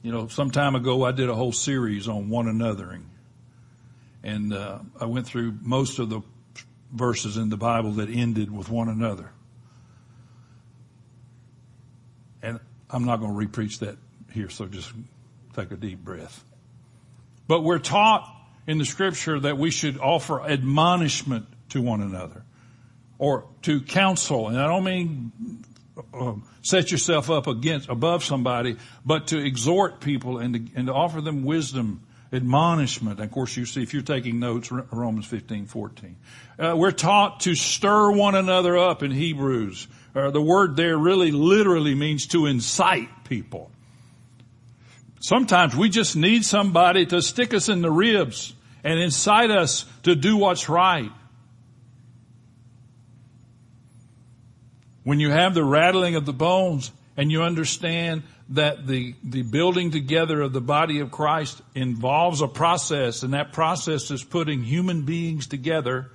you 0.02 0.10
know, 0.10 0.26
some 0.28 0.50
time 0.50 0.74
ago 0.74 1.04
I 1.04 1.12
did 1.12 1.28
a 1.28 1.34
whole 1.34 1.52
series 1.52 2.08
on 2.08 2.30
one 2.30 2.46
anothering. 2.46 3.04
And 4.24 4.52
uh, 4.52 4.78
I 4.98 5.04
went 5.04 5.26
through 5.26 5.54
most 5.60 5.98
of 5.98 6.08
the 6.08 6.22
verses 6.90 7.36
in 7.36 7.50
the 7.50 7.56
Bible 7.56 7.92
that 7.92 8.08
ended 8.08 8.50
with 8.50 8.70
one 8.70 8.88
another. 8.88 9.30
And 12.42 12.58
I'm 12.90 13.04
not 13.04 13.20
going 13.20 13.38
to 13.38 13.46
repreach 13.46 13.80
that 13.80 13.98
here, 14.32 14.48
so 14.48 14.66
just 14.66 14.90
take 15.54 15.70
a 15.70 15.76
deep 15.76 15.98
breath. 15.98 16.42
But 17.46 17.62
we're 17.62 17.78
taught 17.78 18.26
in 18.66 18.78
the 18.78 18.84
scripture 18.86 19.38
that 19.40 19.58
we 19.58 19.70
should 19.70 19.98
offer 19.98 20.42
admonishment 20.42 21.46
to 21.70 21.82
one 21.82 22.00
another 22.00 22.44
or 23.22 23.44
to 23.62 23.80
counsel. 23.80 24.48
And 24.48 24.58
I 24.58 24.66
don't 24.66 24.82
mean 24.82 25.30
uh, 26.12 26.34
set 26.62 26.90
yourself 26.90 27.30
up 27.30 27.46
against, 27.46 27.88
above 27.88 28.24
somebody, 28.24 28.76
but 29.06 29.28
to 29.28 29.38
exhort 29.38 30.00
people 30.00 30.38
and 30.38 30.54
to, 30.54 30.76
and 30.76 30.88
to 30.88 30.92
offer 30.92 31.20
them 31.20 31.44
wisdom 31.44 32.02
admonishment. 32.32 33.20
And 33.20 33.28
of 33.28 33.30
course, 33.30 33.56
you 33.56 33.64
see, 33.64 33.80
if 33.80 33.94
you're 33.94 34.02
taking 34.02 34.40
notes, 34.40 34.72
Romans 34.72 35.24
15, 35.26 35.66
14. 35.66 36.16
Uh, 36.58 36.74
we're 36.76 36.90
taught 36.90 37.38
to 37.40 37.54
stir 37.54 38.10
one 38.10 38.34
another 38.34 38.76
up 38.76 39.04
in 39.04 39.12
Hebrews. 39.12 39.86
Uh, 40.16 40.32
the 40.32 40.42
word 40.42 40.74
there 40.74 40.98
really 40.98 41.30
literally 41.30 41.94
means 41.94 42.26
to 42.28 42.46
incite 42.46 43.08
people. 43.22 43.70
Sometimes 45.20 45.76
we 45.76 45.90
just 45.90 46.16
need 46.16 46.44
somebody 46.44 47.06
to 47.06 47.22
stick 47.22 47.54
us 47.54 47.68
in 47.68 47.82
the 47.82 47.90
ribs 47.90 48.52
and 48.82 48.98
incite 48.98 49.52
us 49.52 49.84
to 50.02 50.16
do 50.16 50.36
what's 50.36 50.68
right. 50.68 51.12
When 55.04 55.20
you 55.20 55.30
have 55.30 55.54
the 55.54 55.64
rattling 55.64 56.14
of 56.14 56.26
the 56.26 56.32
bones 56.32 56.92
and 57.16 57.30
you 57.30 57.42
understand 57.42 58.22
that 58.50 58.86
the, 58.86 59.14
the 59.24 59.42
building 59.42 59.90
together 59.90 60.40
of 60.40 60.52
the 60.52 60.60
body 60.60 61.00
of 61.00 61.10
Christ 61.10 61.60
involves 61.74 62.40
a 62.40 62.48
process 62.48 63.22
and 63.22 63.34
that 63.34 63.52
process 63.52 64.10
is 64.10 64.22
putting 64.22 64.62
human 64.62 65.02
beings 65.02 65.46
together. 65.46 66.10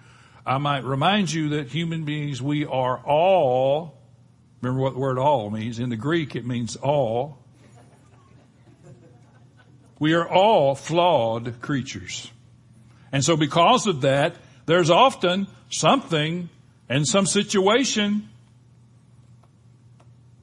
I 0.45 0.57
might 0.57 0.83
remind 0.83 1.31
you 1.31 1.49
that 1.49 1.67
human 1.67 2.05
beings, 2.05 2.41
we 2.41 2.65
are 2.65 2.97
all, 2.99 3.97
remember 4.61 4.81
what 4.81 4.93
the 4.93 4.99
word 4.99 5.17
all 5.17 5.49
means. 5.49 5.79
In 5.79 5.89
the 5.89 5.97
Greek, 5.97 6.35
it 6.35 6.45
means 6.45 6.75
all. 6.75 7.39
We 9.99 10.13
are 10.13 10.27
all 10.27 10.75
flawed 10.75 11.59
creatures. 11.61 12.31
And 13.11 13.25
so 13.25 13.35
because 13.35 13.87
of 13.87 14.01
that, 14.01 14.35
there's 14.67 14.89
often 14.89 15.47
something 15.69 16.49
and 16.87 17.07
some 17.07 17.25
situation 17.25 18.29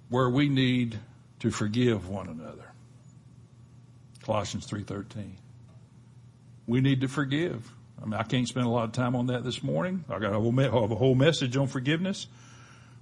where 0.09 0.29
we 0.29 0.49
need 0.49 0.99
to 1.41 1.51
forgive 1.51 2.09
one 2.09 2.29
another. 2.29 2.73
Colossians 4.23 4.67
3.13. 4.67 5.33
We 6.67 6.81
need 6.81 7.03
to 7.03 7.09
forgive. 7.09 7.71
I 8.01 8.07
mean, 8.07 8.15
I 8.15 8.23
can't 8.23 8.49
spend 8.49 8.67
a 8.67 8.71
lot 8.71 8.85
of 8.85 8.93
time 8.93 9.15
on 9.15 9.27
that 9.27 9.45
this 9.45 9.63
morning. 9.63 10.05
I 10.09 10.19
got 10.19 10.33
a 10.33 10.41
whole, 10.41 10.59
a 10.59 10.95
whole 10.95 11.15
message 11.15 11.57
on 11.57 11.67
forgiveness. 11.67 12.27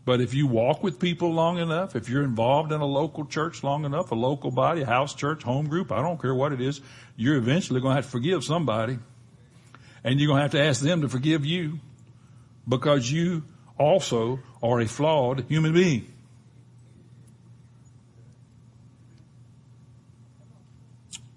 But 0.05 0.21
if 0.21 0.35
you 0.35 0.49
walk 0.49 0.83
with 0.83 0.99
people 0.99 1.33
long 1.33 1.59
enough, 1.59 1.95
if 1.95 2.09
you're 2.09 2.25
involved 2.25 2.73
in 2.73 2.81
a 2.81 2.87
local 2.87 3.25
church 3.25 3.63
long 3.63 3.85
enough, 3.85 4.11
a 4.11 4.17
local 4.17 4.51
body, 4.51 4.83
a 4.83 4.87
house 4.87 5.15
church, 5.15 5.45
home 5.45 5.69
group, 5.69 5.93
I 5.93 6.03
don't 6.03 6.21
care 6.21 6.35
what 6.35 6.53
it 6.53 6.61
is, 6.61 6.81
you're 7.17 7.37
eventually 7.37 7.81
going 7.81 7.93
to 7.93 7.97
have 7.97 8.07
to 8.07 8.11
forgive 8.11 8.43
somebody. 8.43 8.99
And 10.03 10.19
you're 10.19 10.27
going 10.27 10.39
to 10.39 10.43
have 10.43 10.53
to 10.53 10.63
ask 10.63 10.81
them 10.81 11.03
to 11.03 11.09
forgive 11.09 11.47
you 11.47 11.79
because 12.69 13.11
you 13.11 13.45
also 13.79 14.41
are 14.61 14.81
a 14.81 14.87
flawed 14.87 15.45
human 15.49 15.73
being. 15.73 16.12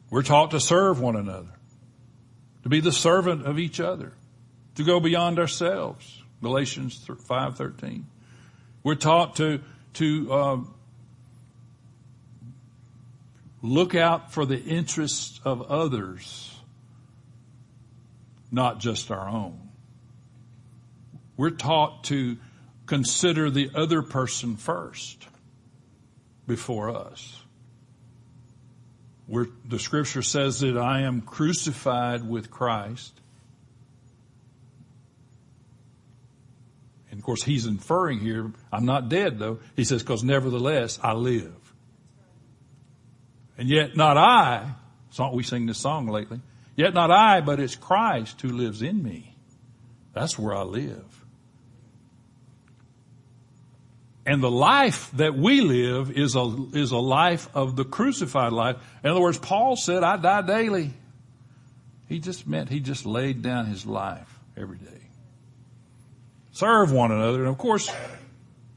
We're 0.09 0.23
taught 0.23 0.51
to 0.51 0.59
serve 0.59 0.99
one 0.99 1.15
another, 1.15 1.53
to 2.63 2.69
be 2.69 2.79
the 2.79 2.91
servant 2.91 3.45
of 3.45 3.59
each 3.59 3.79
other, 3.79 4.13
to 4.75 4.83
go 4.83 4.99
beyond 4.99 5.39
ourselves. 5.39 6.21
Galatians 6.41 7.03
5.13. 7.07 8.03
We're 8.83 8.95
taught 8.95 9.37
to, 9.37 9.61
to, 9.93 10.33
um, 10.33 10.75
look 13.65 13.95
out 13.95 14.31
for 14.31 14.45
the 14.45 14.61
interests 14.61 15.39
of 15.43 15.63
others, 15.63 16.55
not 18.51 18.79
just 18.79 19.11
our 19.11 19.27
own. 19.27 19.69
We're 21.35 21.49
taught 21.49 22.05
to 22.05 22.37
consider 22.85 23.49
the 23.49 23.71
other 23.73 24.01
person 24.01 24.55
first 24.55 25.27
before 26.47 26.95
us. 26.95 27.41
Where 29.27 29.47
the 29.67 29.79
scripture 29.79 30.21
says 30.21 30.59
that 30.59 30.77
I 30.77 31.01
am 31.01 31.21
crucified 31.21 32.27
with 32.27 32.51
Christ. 32.51 33.13
And 37.09 37.19
of 37.19 37.25
course, 37.25 37.41
he's 37.41 37.65
inferring 37.65 38.19
here, 38.19 38.51
I'm 38.71 38.85
not 38.85 39.09
dead 39.09 39.39
though. 39.39 39.59
He 39.75 39.83
says, 39.83 40.03
because 40.03 40.23
nevertheless 40.23 40.99
I 41.01 41.13
live. 41.13 41.55
And 43.57 43.69
yet 43.69 43.95
not 43.95 44.17
I, 44.17 44.75
song, 45.11 45.33
we 45.35 45.43
sing 45.43 45.65
this 45.65 45.77
song 45.77 46.07
lately, 46.07 46.41
yet 46.75 46.93
not 46.93 47.09
I, 47.09 47.41
but 47.41 47.59
it's 47.59 47.75
Christ 47.75 48.41
who 48.41 48.49
lives 48.49 48.81
in 48.81 49.01
me. 49.01 49.35
That's 50.13 50.37
where 50.37 50.55
I 50.55 50.63
live. 50.63 51.24
And 54.25 54.41
the 54.41 54.51
life 54.51 55.11
that 55.11 55.37
we 55.37 55.61
live 55.61 56.09
is 56.09 56.35
a, 56.35 56.55
is 56.73 56.91
a 56.91 56.97
life 56.97 57.47
of 57.53 57.75
the 57.75 57.85
crucified 57.85 58.53
life. 58.53 58.77
In 59.03 59.11
other 59.11 59.21
words, 59.21 59.37
Paul 59.37 59.75
said, 59.75 60.03
I 60.03 60.17
die 60.17 60.41
daily. 60.41 60.93
He 62.07 62.19
just 62.19 62.47
meant 62.47 62.69
he 62.69 62.79
just 62.79 63.05
laid 63.05 63.43
down 63.43 63.67
his 63.67 63.85
life 63.85 64.39
every 64.57 64.77
day. 64.77 64.91
Serve 66.51 66.91
one 66.91 67.11
another. 67.11 67.39
And 67.39 67.49
of 67.49 67.57
course, 67.57 67.91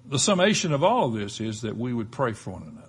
the 0.05 0.19
summation 0.19 0.73
of 0.73 0.83
all 0.83 1.07
of 1.07 1.15
this 1.15 1.41
is 1.41 1.63
that 1.63 1.77
we 1.77 1.93
would 1.93 2.11
pray 2.11 2.33
for 2.33 2.51
one 2.51 2.63
another. 2.63 2.89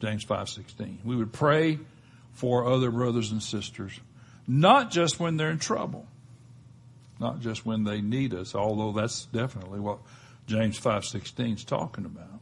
James 0.00 0.24
5:16. 0.24 0.98
We 1.04 1.16
would 1.16 1.32
pray 1.32 1.78
for 2.32 2.66
other 2.66 2.90
brothers 2.90 3.32
and 3.32 3.42
sisters, 3.42 3.98
not 4.46 4.90
just 4.90 5.18
when 5.18 5.36
they're 5.36 5.50
in 5.50 5.58
trouble, 5.58 6.06
not 7.18 7.40
just 7.40 7.64
when 7.64 7.84
they 7.84 8.02
need 8.02 8.34
us, 8.34 8.54
although 8.54 8.92
that's 8.92 9.24
definitely 9.26 9.80
what 9.80 9.98
James 10.46 10.78
5:16 10.78 11.54
is 11.54 11.64
talking 11.64 12.04
about. 12.04 12.40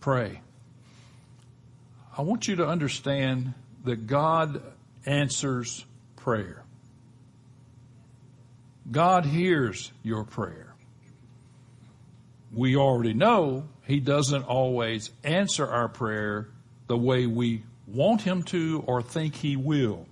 Pray. 0.00 0.40
I 2.16 2.22
want 2.22 2.48
you 2.48 2.56
to 2.56 2.66
understand 2.66 3.54
that 3.84 4.06
God 4.06 4.62
answers 5.06 5.84
prayer. 6.16 6.64
God 8.90 9.26
hears 9.26 9.92
your 10.02 10.24
prayer. 10.24 10.74
We 12.52 12.76
already 12.76 13.12
know 13.12 13.68
He 13.86 14.00
doesn't 14.00 14.44
always 14.44 15.10
answer 15.22 15.66
our 15.66 15.88
prayer 15.88 16.48
the 16.86 16.96
way 16.96 17.26
we 17.26 17.62
want 17.86 18.22
Him 18.22 18.42
to 18.44 18.82
or 18.86 19.02
think 19.02 19.34
He 19.34 19.56
will. 19.56 20.06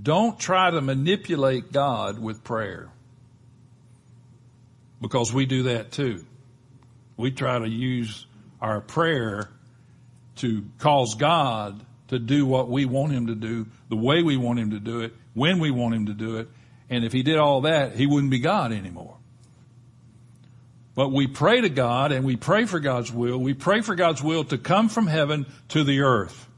Don't 0.00 0.38
try 0.38 0.70
to 0.70 0.80
manipulate 0.80 1.72
God 1.72 2.18
with 2.18 2.42
prayer 2.42 2.90
because 5.00 5.32
we 5.32 5.46
do 5.46 5.64
that 5.64 5.92
too. 5.92 6.24
We 7.16 7.30
try 7.30 7.58
to 7.58 7.68
use 7.68 8.26
our 8.60 8.80
prayer 8.80 9.50
to 10.36 10.64
cause 10.78 11.14
God 11.14 11.84
to 12.08 12.18
do 12.18 12.46
what 12.46 12.68
we 12.68 12.84
want 12.84 13.12
him 13.12 13.28
to 13.28 13.34
do, 13.34 13.66
the 13.88 13.96
way 13.96 14.22
we 14.22 14.36
want 14.36 14.58
him 14.58 14.70
to 14.70 14.80
do 14.80 15.00
it, 15.00 15.14
when 15.34 15.58
we 15.58 15.70
want 15.70 15.94
him 15.94 16.06
to 16.06 16.14
do 16.14 16.36
it. 16.36 16.48
And 16.88 17.04
if 17.04 17.12
he 17.12 17.22
did 17.22 17.36
all 17.36 17.62
that, 17.62 17.96
he 17.96 18.06
wouldn't 18.06 18.30
be 18.30 18.38
God 18.38 18.72
anymore. 18.72 19.16
But 20.94 21.12
we 21.12 21.26
pray 21.26 21.60
to 21.60 21.68
God 21.68 22.12
and 22.12 22.24
we 22.24 22.36
pray 22.36 22.64
for 22.64 22.80
God's 22.80 23.12
will. 23.12 23.38
We 23.38 23.54
pray 23.54 23.82
for 23.82 23.94
God's 23.94 24.22
will 24.22 24.44
to 24.44 24.56
come 24.56 24.88
from 24.88 25.06
heaven 25.06 25.46
to 25.68 25.84
the 25.84 26.00
earth. 26.00 26.48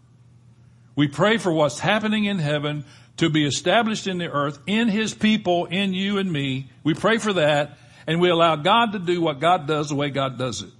We 0.95 1.09
pray 1.09 1.39
for 1.39 1.53
what's 1.53 1.81
happening 1.81 2.25
in 2.25 2.39
heaven 2.39 2.85
to 3.17 3.31
be 3.31 3.45
established 3.45 4.07
in 4.07 4.19
the 4.19 4.31
earth, 4.31 4.61
in 4.67 4.89
his 4.89 5.13
people, 5.13 5.67
in 5.67 5.93
you 5.93 6.19
and 6.19 6.31
me. 6.31 6.71
We 6.85 6.95
pray 6.95 7.19
for 7.19 7.33
that 7.33 7.77
and 8.09 8.23
we 8.23 8.31
allow 8.31 8.57
God 8.57 8.93
to 8.93 8.99
do 8.99 9.21
what 9.21 9.39
God 9.39 9.67
does 9.67 9.91
the 9.91 9.95
way 9.95 10.09
God 10.09 10.39
does 10.39 10.63
it 10.63 10.71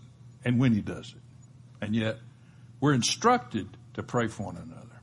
and 0.47 0.59
when 0.59 0.73
he 0.73 0.81
does 0.81 1.15
it. 1.15 1.85
And 1.85 1.95
yet 1.95 2.17
we're 2.81 2.95
instructed 2.95 3.69
to 3.95 4.03
pray 4.03 4.29
for 4.29 4.45
one 4.45 4.57
another. 4.57 5.01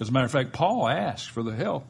As 0.00 0.08
a 0.08 0.12
matter 0.12 0.26
of 0.26 0.32
fact, 0.32 0.52
Paul 0.52 0.88
asked 0.88 1.30
for 1.30 1.44
the 1.44 1.54
help 1.54 1.86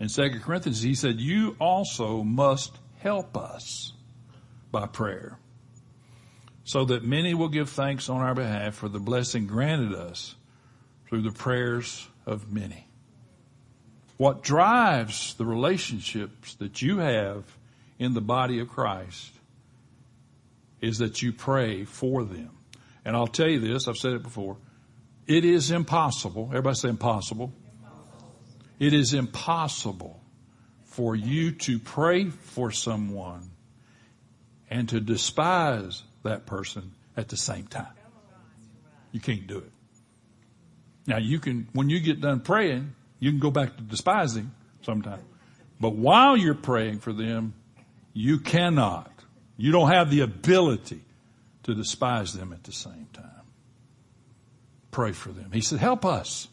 in 0.00 0.08
2 0.08 0.40
Corinthians. 0.42 0.80
He 0.80 0.94
said, 0.94 1.20
you 1.20 1.54
also 1.60 2.22
must 2.22 2.72
help 3.00 3.36
us 3.36 3.92
by 4.72 4.86
prayer 4.86 5.38
so 6.64 6.86
that 6.86 7.04
many 7.04 7.34
will 7.34 7.50
give 7.50 7.68
thanks 7.68 8.08
on 8.08 8.22
our 8.22 8.34
behalf 8.34 8.74
for 8.74 8.88
the 8.88 8.98
blessing 8.98 9.46
granted 9.46 9.92
us 9.92 10.34
through 11.08 11.20
the 11.20 11.30
prayers 11.30 12.08
of 12.24 12.50
many. 12.50 12.88
What 14.16 14.42
drives 14.42 15.34
the 15.34 15.44
relationships 15.44 16.54
that 16.54 16.80
you 16.80 16.98
have 16.98 17.44
in 17.98 18.14
the 18.14 18.20
body 18.20 18.60
of 18.60 18.68
Christ 18.68 19.32
is 20.80 20.98
that 20.98 21.22
you 21.22 21.32
pray 21.32 21.84
for 21.84 22.24
them. 22.24 22.50
And 23.04 23.16
I'll 23.16 23.26
tell 23.26 23.48
you 23.48 23.60
this, 23.60 23.88
I've 23.88 23.96
said 23.96 24.12
it 24.12 24.22
before. 24.22 24.56
It 25.26 25.44
is 25.44 25.70
impossible. 25.70 26.46
Everybody 26.50 26.76
say 26.76 26.88
impossible. 26.90 27.52
impossible. 27.78 28.32
It 28.78 28.92
is 28.92 29.14
impossible 29.14 30.20
for 30.84 31.16
you 31.16 31.52
to 31.52 31.78
pray 31.78 32.28
for 32.30 32.70
someone 32.70 33.50
and 34.70 34.88
to 34.90 35.00
despise 35.00 36.02
that 36.22 36.46
person 36.46 36.92
at 37.16 37.28
the 37.28 37.36
same 37.36 37.66
time. 37.66 37.86
You 39.12 39.20
can't 39.20 39.46
do 39.46 39.58
it. 39.58 39.70
Now 41.06 41.18
you 41.18 41.38
can, 41.38 41.68
when 41.72 41.88
you 41.88 42.00
get 42.00 42.20
done 42.20 42.40
praying, 42.40 42.94
you 43.20 43.30
can 43.30 43.40
go 43.40 43.50
back 43.50 43.76
to 43.76 43.82
despising 43.82 44.50
sometime. 44.82 45.20
But 45.80 45.94
while 45.94 46.36
you're 46.36 46.54
praying 46.54 47.00
for 47.00 47.12
them, 47.12 47.54
you 48.14 48.38
cannot. 48.38 49.10
You 49.56 49.72
don't 49.72 49.90
have 49.90 50.10
the 50.10 50.20
ability 50.20 51.02
to 51.64 51.74
despise 51.74 52.32
them 52.32 52.52
at 52.52 52.64
the 52.64 52.72
same 52.72 53.08
time. 53.12 53.30
Pray 54.90 55.12
for 55.12 55.30
them. 55.30 55.50
He 55.52 55.60
said, 55.60 55.80
help 55.80 56.06
us. 56.06 56.48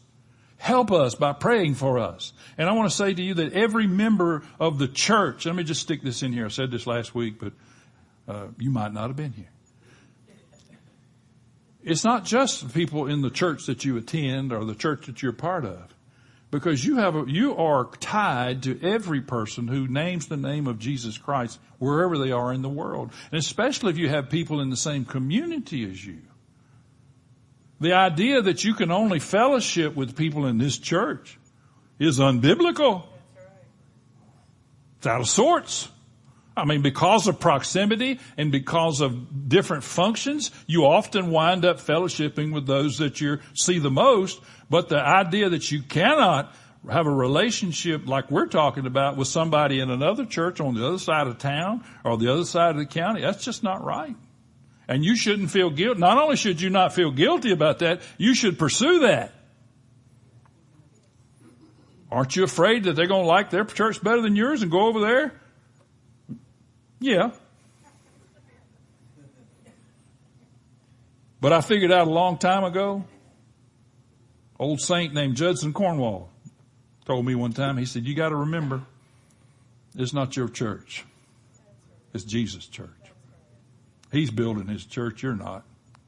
Help 0.58 0.92
us 0.92 1.14
by 1.14 1.32
praying 1.32 1.74
for 1.74 1.98
us. 1.98 2.32
And 2.58 2.68
I 2.68 2.72
want 2.72 2.90
to 2.90 2.96
say 2.96 3.14
to 3.14 3.22
you 3.22 3.34
that 3.34 3.52
every 3.52 3.86
member 3.86 4.42
of 4.60 4.78
the 4.78 4.88
church, 4.88 5.46
let 5.46 5.54
me 5.54 5.64
just 5.64 5.80
stick 5.80 6.02
this 6.02 6.22
in 6.22 6.32
here. 6.32 6.46
I 6.46 6.48
said 6.48 6.70
this 6.70 6.86
last 6.86 7.14
week, 7.14 7.40
but 7.40 7.52
uh, 8.28 8.48
you 8.58 8.70
might 8.70 8.92
not 8.92 9.08
have 9.08 9.16
been 9.16 9.32
here. 9.32 9.50
It's 11.82 12.04
not 12.04 12.24
just 12.24 12.66
the 12.66 12.72
people 12.72 13.08
in 13.08 13.22
the 13.22 13.30
church 13.30 13.66
that 13.66 13.84
you 13.84 13.96
attend 13.96 14.52
or 14.52 14.64
the 14.64 14.74
church 14.74 15.06
that 15.06 15.20
you're 15.20 15.32
part 15.32 15.64
of 15.64 15.92
because 16.52 16.84
you 16.84 16.98
have 16.98 17.16
a, 17.16 17.24
you 17.26 17.56
are 17.56 17.86
tied 17.98 18.62
to 18.64 18.78
every 18.82 19.22
person 19.22 19.66
who 19.66 19.88
names 19.88 20.26
the 20.26 20.36
name 20.36 20.66
of 20.66 20.78
Jesus 20.78 21.16
Christ 21.16 21.58
wherever 21.78 22.18
they 22.18 22.30
are 22.30 22.52
in 22.52 22.60
the 22.60 22.68
world. 22.68 23.10
And 23.32 23.38
especially 23.38 23.90
if 23.90 23.96
you 23.96 24.10
have 24.10 24.28
people 24.28 24.60
in 24.60 24.68
the 24.68 24.76
same 24.76 25.06
community 25.06 25.90
as 25.90 26.04
you. 26.04 26.18
The 27.80 27.94
idea 27.94 28.42
that 28.42 28.64
you 28.64 28.74
can 28.74 28.92
only 28.92 29.18
fellowship 29.18 29.96
with 29.96 30.14
people 30.14 30.44
in 30.44 30.58
this 30.58 30.78
church 30.78 31.38
is 31.98 32.18
unbiblical. 32.18 33.04
It's 34.98 35.06
out 35.06 35.22
of 35.22 35.28
sorts. 35.28 35.88
I 36.56 36.66
mean, 36.66 36.82
because 36.82 37.28
of 37.28 37.40
proximity 37.40 38.20
and 38.36 38.52
because 38.52 39.00
of 39.00 39.48
different 39.48 39.84
functions, 39.84 40.50
you 40.66 40.84
often 40.84 41.30
wind 41.30 41.64
up 41.64 41.78
fellowshipping 41.78 42.52
with 42.52 42.66
those 42.66 42.98
that 42.98 43.20
you 43.20 43.38
see 43.54 43.78
the 43.78 43.90
most. 43.90 44.40
But 44.68 44.88
the 44.88 45.00
idea 45.00 45.48
that 45.48 45.70
you 45.70 45.82
cannot 45.82 46.54
have 46.90 47.06
a 47.06 47.10
relationship 47.10 48.06
like 48.06 48.30
we're 48.30 48.46
talking 48.46 48.86
about 48.86 49.16
with 49.16 49.28
somebody 49.28 49.80
in 49.80 49.90
another 49.90 50.26
church 50.26 50.60
on 50.60 50.74
the 50.74 50.86
other 50.86 50.98
side 50.98 51.26
of 51.26 51.38
town 51.38 51.84
or 52.04 52.18
the 52.18 52.30
other 52.30 52.44
side 52.44 52.70
of 52.70 52.76
the 52.76 52.86
county, 52.86 53.22
that's 53.22 53.44
just 53.44 53.62
not 53.62 53.82
right. 53.82 54.16
And 54.88 55.04
you 55.04 55.16
shouldn't 55.16 55.50
feel 55.50 55.70
guilty. 55.70 56.00
Not 56.00 56.18
only 56.18 56.36
should 56.36 56.60
you 56.60 56.68
not 56.68 56.92
feel 56.92 57.12
guilty 57.12 57.52
about 57.52 57.78
that, 57.78 58.02
you 58.18 58.34
should 58.34 58.58
pursue 58.58 59.00
that. 59.00 59.32
Aren't 62.10 62.36
you 62.36 62.44
afraid 62.44 62.84
that 62.84 62.94
they're 62.94 63.06
going 63.06 63.22
to 63.22 63.28
like 63.28 63.48
their 63.48 63.64
church 63.64 64.02
better 64.02 64.20
than 64.20 64.36
yours 64.36 64.60
and 64.60 64.70
go 64.70 64.86
over 64.88 65.00
there? 65.00 65.32
Yeah. 67.02 67.32
But 71.40 71.52
I 71.52 71.60
figured 71.60 71.90
out 71.90 72.06
a 72.06 72.10
long 72.10 72.38
time 72.38 72.62
ago, 72.62 73.04
old 74.56 74.80
saint 74.80 75.12
named 75.12 75.34
Judson 75.34 75.72
Cornwall 75.72 76.30
told 77.04 77.26
me 77.26 77.34
one 77.34 77.52
time, 77.52 77.76
he 77.76 77.86
said, 77.86 78.04
you 78.06 78.14
gotta 78.14 78.36
remember, 78.36 78.82
it's 79.96 80.14
not 80.14 80.36
your 80.36 80.48
church. 80.48 81.04
It's 82.14 82.22
Jesus' 82.22 82.68
church. 82.68 82.88
He's 84.12 84.30
building 84.30 84.68
his 84.68 84.86
church, 84.86 85.24
you're 85.24 85.34
not. 85.34 85.64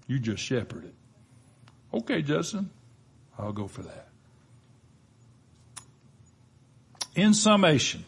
You 0.07 0.20
just 0.20 0.45
shepherd 0.45 0.84
it. 0.84 0.95
Okay, 1.92 2.22
Judson, 2.22 2.70
I'll 3.36 3.53
go 3.53 3.66
for 3.66 3.82
that. 3.82 4.09
In 7.16 7.34
summation, 7.34 8.05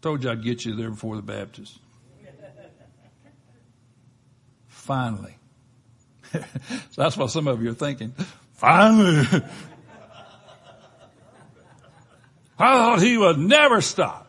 Told 0.00 0.22
you 0.22 0.30
I'd 0.30 0.42
get 0.42 0.64
you 0.64 0.76
there 0.76 0.90
before 0.90 1.16
the 1.16 1.22
Baptists. 1.22 1.78
Finally. 4.68 5.36
so 6.32 6.42
that's 6.96 7.16
what 7.16 7.30
some 7.30 7.48
of 7.48 7.62
you 7.62 7.70
are 7.70 7.74
thinking. 7.74 8.14
Finally. 8.54 9.26
I 12.60 12.74
thought 12.74 13.00
he 13.02 13.16
would 13.16 13.38
never 13.38 13.80
stop. 13.80 14.26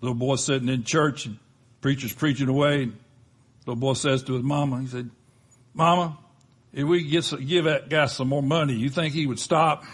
Little 0.00 0.14
boy 0.14 0.36
sitting 0.36 0.68
in 0.68 0.84
church 0.84 1.26
and 1.26 1.38
preacher's 1.80 2.12
preaching 2.12 2.48
away. 2.48 2.90
Little 3.66 3.80
boy 3.80 3.94
says 3.94 4.22
to 4.24 4.34
his 4.34 4.42
mama, 4.42 4.80
he 4.80 4.86
said, 4.86 5.10
Mama, 5.74 6.16
if 6.72 6.84
we 6.84 7.08
get 7.08 7.32
give 7.44 7.64
that 7.64 7.88
guy 7.88 8.06
some 8.06 8.28
more 8.28 8.42
money, 8.42 8.74
you 8.74 8.90
think 8.90 9.14
he 9.14 9.26
would 9.26 9.38
stop? 9.38 9.84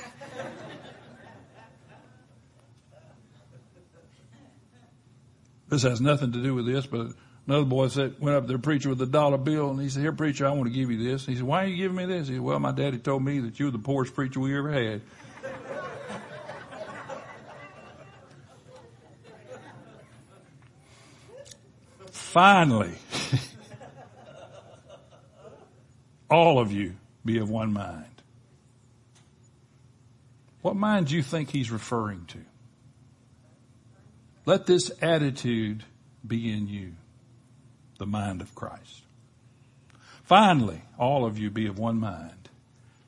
this 5.73 5.83
has 5.83 6.01
nothing 6.03 6.33
to 6.33 6.43
do 6.43 6.55
with 6.55 6.67
this, 6.67 6.87
but 6.87 7.09
another 7.47 7.65
boy 7.65 7.89
said, 7.89 8.15
went 8.21 8.37
up 8.37 8.47
to 8.47 8.53
the 8.53 8.59
preacher 8.59 8.91
with 8.91 9.01
a 9.01 9.07
dollar 9.07 9.39
bill 9.39 9.71
and 9.71 9.81
he 9.81 9.89
said, 9.89 10.03
here 10.03 10.13
preacher, 10.13 10.47
I 10.47 10.51
want 10.51 10.67
to 10.67 10.71
give 10.71 10.91
you 10.91 11.03
this. 11.03 11.25
He 11.25 11.35
said, 11.35 11.45
why 11.45 11.65
are 11.65 11.67
you 11.67 11.77
giving 11.77 11.97
me 11.97 12.05
this? 12.05 12.29
He 12.29 12.35
said, 12.35 12.43
well, 12.43 12.61
my 12.61 12.73
daddy 12.73 12.99
told 12.99 13.25
me 13.25 13.41
that 13.41 13.59
you 13.59 13.67
were 13.67 13.71
the 13.73 13.79
poorest 13.79 14.15
preacher 14.15 14.39
we 14.39 14.57
ever 14.57 14.71
had. 14.71 15.01
Finally, 22.11 22.95
all 26.33 26.59
of 26.59 26.73
you 26.73 26.95
be 27.25 27.39
of 27.39 27.49
one 27.51 27.73
mind. 27.73 28.07
What 30.63 30.77
mind 30.77 31.09
do 31.09 31.17
you 31.17 31.23
think 31.23 31.51
he's 31.51 31.71
referring 31.71 32.25
to? 32.27 32.39
Let 34.47 34.67
this 34.67 34.91
attitude 35.01 35.85
be 36.27 36.53
in 36.53 36.67
you, 36.69 36.93
the 37.99 38.07
mind 38.07 38.41
of 38.41 38.55
Christ. 38.55 39.03
Finally, 40.25 40.81
all 40.99 41.25
of 41.25 41.39
you 41.39 41.51
be 41.51 41.67
of 41.67 41.79
one 41.79 42.01
mind, 42.01 42.49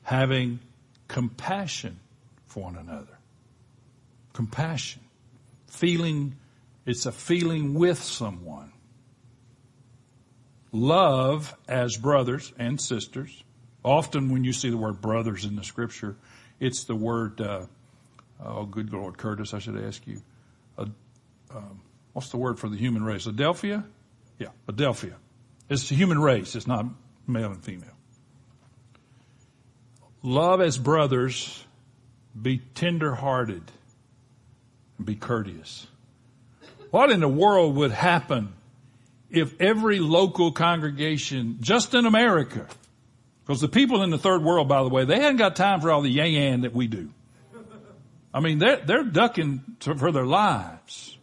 having 0.03 0.59
compassion 1.07 1.99
for 2.47 2.63
one 2.63 2.77
another. 2.77 3.17
Compassion. 4.33 5.01
Feeling, 5.67 6.35
it's 6.85 7.05
a 7.05 7.11
feeling 7.11 7.73
with 7.73 8.01
someone 8.01 8.71
love 10.75 11.55
as 11.67 11.97
brothers 11.97 12.53
and 12.59 12.79
sisters. 12.79 13.43
Often 13.83 14.31
when 14.31 14.43
you 14.43 14.53
see 14.53 14.69
the 14.69 14.77
word 14.77 15.01
brothers 15.01 15.45
in 15.45 15.55
the 15.55 15.63
scripture, 15.63 16.15
it's 16.59 16.83
the 16.85 16.95
word, 16.95 17.39
uh, 17.39 17.65
oh, 18.43 18.65
good 18.65 18.91
Lord, 18.91 19.17
Curtis, 19.17 19.53
I 19.53 19.59
should 19.59 19.77
ask 19.83 20.05
you. 20.05 20.21
Uh, 20.77 20.85
um, 21.55 21.81
what's 22.13 22.29
the 22.29 22.37
word 22.37 22.59
for 22.59 22.67
the 22.67 22.77
human 22.77 23.03
race? 23.03 23.25
Adelphia? 23.25 23.85
Yeah, 24.37 24.49
Adelphia. 24.67 25.15
It's 25.69 25.89
the 25.89 25.95
human 25.95 26.19
race. 26.19 26.55
It's 26.55 26.67
not 26.67 26.85
male 27.27 27.51
and 27.51 27.63
female. 27.63 27.89
Love 30.21 30.61
as 30.61 30.77
brothers, 30.77 31.63
be 32.39 32.57
tender 32.73 33.13
hearted, 33.13 33.63
and 34.97 35.05
be 35.05 35.15
courteous. 35.15 35.87
What 36.89 37.11
in 37.11 37.19
the 37.19 37.29
world 37.29 37.75
would 37.75 37.91
happen 37.91 38.53
if 39.29 39.59
every 39.59 39.99
local 39.99 40.51
congregation, 40.51 41.57
just 41.61 41.93
in 41.93 42.05
America, 42.05 42.67
because 43.45 43.61
the 43.61 43.67
people 43.67 44.03
in 44.03 44.09
the 44.09 44.17
third 44.17 44.43
world, 44.43 44.67
by 44.67 44.83
the 44.83 44.89
way, 44.89 45.05
they 45.05 45.19
haven't 45.19 45.37
got 45.37 45.55
time 45.55 45.81
for 45.81 45.91
all 45.91 46.01
the 46.01 46.09
yang 46.09 46.61
that 46.61 46.73
we 46.73 46.87
do. 46.87 47.09
I 48.33 48.41
mean, 48.41 48.59
they're, 48.59 48.77
they're 48.77 49.03
ducking 49.03 49.63
to, 49.81 49.95
for 49.95 50.11
their 50.11 50.25
lives. 50.25 51.17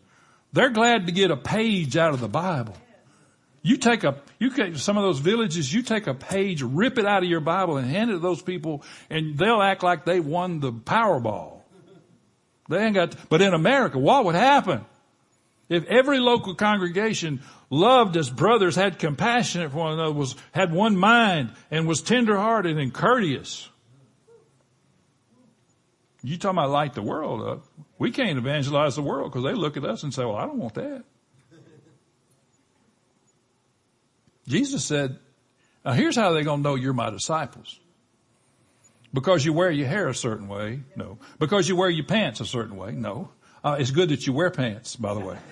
They're 0.52 0.70
glad 0.70 1.06
to 1.06 1.12
get 1.12 1.30
a 1.30 1.36
page 1.36 1.96
out 1.96 2.14
of 2.14 2.20
the 2.20 2.28
Bible. 2.28 2.76
You 3.62 3.76
take 3.76 4.02
a, 4.02 4.20
you 4.38 4.50
take 4.50 4.76
some 4.76 4.96
of 4.96 5.04
those 5.04 5.20
villages, 5.20 5.72
you 5.72 5.82
take 5.82 6.06
a 6.06 6.14
page, 6.14 6.62
rip 6.62 6.98
it 6.98 7.06
out 7.06 7.22
of 7.22 7.28
your 7.28 7.40
Bible 7.40 7.76
and 7.76 7.88
hand 7.88 8.10
it 8.10 8.14
to 8.14 8.18
those 8.18 8.42
people 8.42 8.82
and 9.08 9.38
they'll 9.38 9.62
act 9.62 9.82
like 9.82 10.04
they 10.04 10.20
won 10.20 10.60
the 10.60 10.72
Powerball. 10.72 11.60
They 12.68 12.78
ain't 12.78 12.94
got, 12.94 13.14
but 13.28 13.42
in 13.42 13.54
America, 13.54 13.98
what 13.98 14.24
would 14.24 14.34
happen? 14.34 14.84
If 15.68 15.86
every 15.86 16.18
local 16.18 16.54
congregation 16.54 17.42
loved 17.72 18.18
as 18.18 18.28
brothers, 18.28 18.76
had 18.76 18.98
compassion 18.98 19.68
for 19.70 19.78
one 19.78 19.94
another, 19.94 20.12
was, 20.12 20.36
had 20.52 20.72
one 20.72 20.96
mind, 20.96 21.50
and 21.70 21.88
was 21.88 22.02
tenderhearted 22.02 22.78
and 22.78 22.92
courteous. 22.92 23.68
You 26.22 26.36
talking 26.36 26.58
about 26.58 26.70
light 26.70 26.94
the 26.94 27.02
world 27.02 27.42
up. 27.42 27.64
We 27.98 28.12
can't 28.12 28.38
evangelize 28.38 28.94
the 28.94 29.02
world 29.02 29.32
because 29.32 29.42
they 29.42 29.54
look 29.54 29.76
at 29.76 29.84
us 29.84 30.02
and 30.02 30.12
say, 30.12 30.24
well, 30.24 30.36
I 30.36 30.44
don't 30.44 30.58
want 30.58 30.74
that. 30.74 31.02
Jesus 34.46 34.84
said, 34.84 35.18
now 35.84 35.92
here's 35.92 36.14
how 36.14 36.32
they're 36.32 36.44
going 36.44 36.62
to 36.62 36.68
know 36.68 36.74
you're 36.74 36.92
my 36.92 37.10
disciples. 37.10 37.80
Because 39.14 39.44
you 39.44 39.52
wear 39.52 39.70
your 39.70 39.88
hair 39.88 40.08
a 40.08 40.14
certain 40.14 40.48
way? 40.48 40.80
No. 40.94 41.18
Because 41.38 41.68
you 41.68 41.76
wear 41.76 41.90
your 41.90 42.04
pants 42.04 42.40
a 42.40 42.46
certain 42.46 42.76
way? 42.76 42.92
No. 42.92 43.30
Uh, 43.64 43.76
it's 43.78 43.90
good 43.90 44.10
that 44.10 44.26
you 44.26 44.32
wear 44.32 44.50
pants, 44.50 44.94
by 44.96 45.14
the 45.14 45.20
way. 45.20 45.38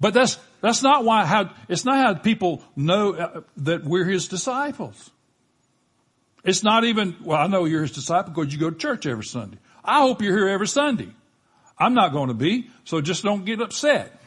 But 0.00 0.14
that's, 0.14 0.38
that's 0.60 0.82
not 0.82 1.04
why, 1.04 1.24
how, 1.24 1.50
it's 1.68 1.84
not 1.84 1.96
how 1.96 2.14
people 2.14 2.62
know 2.76 3.14
uh, 3.14 3.40
that 3.58 3.84
we're 3.84 4.04
his 4.04 4.28
disciples. 4.28 5.10
It's 6.44 6.62
not 6.62 6.84
even, 6.84 7.16
well, 7.22 7.38
I 7.38 7.46
know 7.46 7.64
you're 7.64 7.82
his 7.82 7.92
disciple 7.92 8.32
because 8.32 8.52
you 8.52 8.58
go 8.58 8.70
to 8.70 8.76
church 8.76 9.06
every 9.06 9.24
Sunday. 9.24 9.58
I 9.84 10.00
hope 10.00 10.22
you're 10.22 10.36
here 10.36 10.48
every 10.48 10.68
Sunday. 10.68 11.08
I'm 11.78 11.94
not 11.94 12.12
going 12.12 12.28
to 12.28 12.34
be, 12.34 12.70
so 12.84 13.00
just 13.00 13.22
don't 13.22 13.44
get 13.44 13.60
upset. 13.60 14.20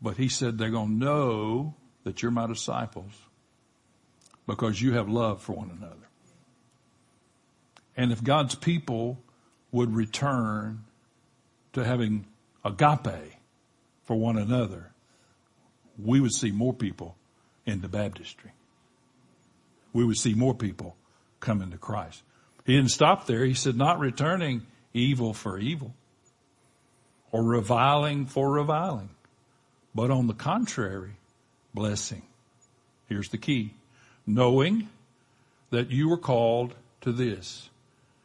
But 0.00 0.16
he 0.16 0.28
said 0.28 0.58
they're 0.58 0.70
going 0.70 0.98
to 0.98 1.04
know 1.04 1.74
that 2.04 2.22
you're 2.22 2.32
my 2.32 2.46
disciples 2.46 3.12
because 4.46 4.80
you 4.80 4.94
have 4.94 5.08
love 5.08 5.40
for 5.40 5.52
one 5.52 5.70
another. 5.70 6.08
And 7.96 8.10
if 8.10 8.24
God's 8.24 8.54
people 8.54 9.22
would 9.70 9.94
return 9.94 10.84
to 11.74 11.84
having 11.84 12.26
agape 12.64 13.34
for 14.04 14.16
one 14.16 14.38
another, 14.38 14.92
we 16.02 16.20
would 16.20 16.32
see 16.32 16.50
more 16.50 16.72
people 16.72 17.16
in 17.66 17.80
the 17.80 17.88
baptistry. 17.88 18.50
We 19.92 20.04
would 20.04 20.16
see 20.16 20.34
more 20.34 20.54
people 20.54 20.96
coming 21.40 21.70
to 21.70 21.78
Christ. 21.78 22.22
He 22.64 22.76
didn't 22.76 22.90
stop 22.90 23.26
there. 23.26 23.44
He 23.44 23.54
said, 23.54 23.76
not 23.76 23.98
returning 23.98 24.66
evil 24.94 25.34
for 25.34 25.58
evil 25.58 25.94
or 27.30 27.42
reviling 27.42 28.26
for 28.26 28.50
reviling, 28.50 29.10
but 29.94 30.10
on 30.10 30.26
the 30.26 30.34
contrary, 30.34 31.16
blessing. 31.74 32.22
Here's 33.08 33.28
the 33.28 33.38
key. 33.38 33.74
Knowing 34.26 34.88
that 35.70 35.90
you 35.90 36.08
were 36.08 36.18
called 36.18 36.74
to 37.00 37.12
this. 37.12 37.68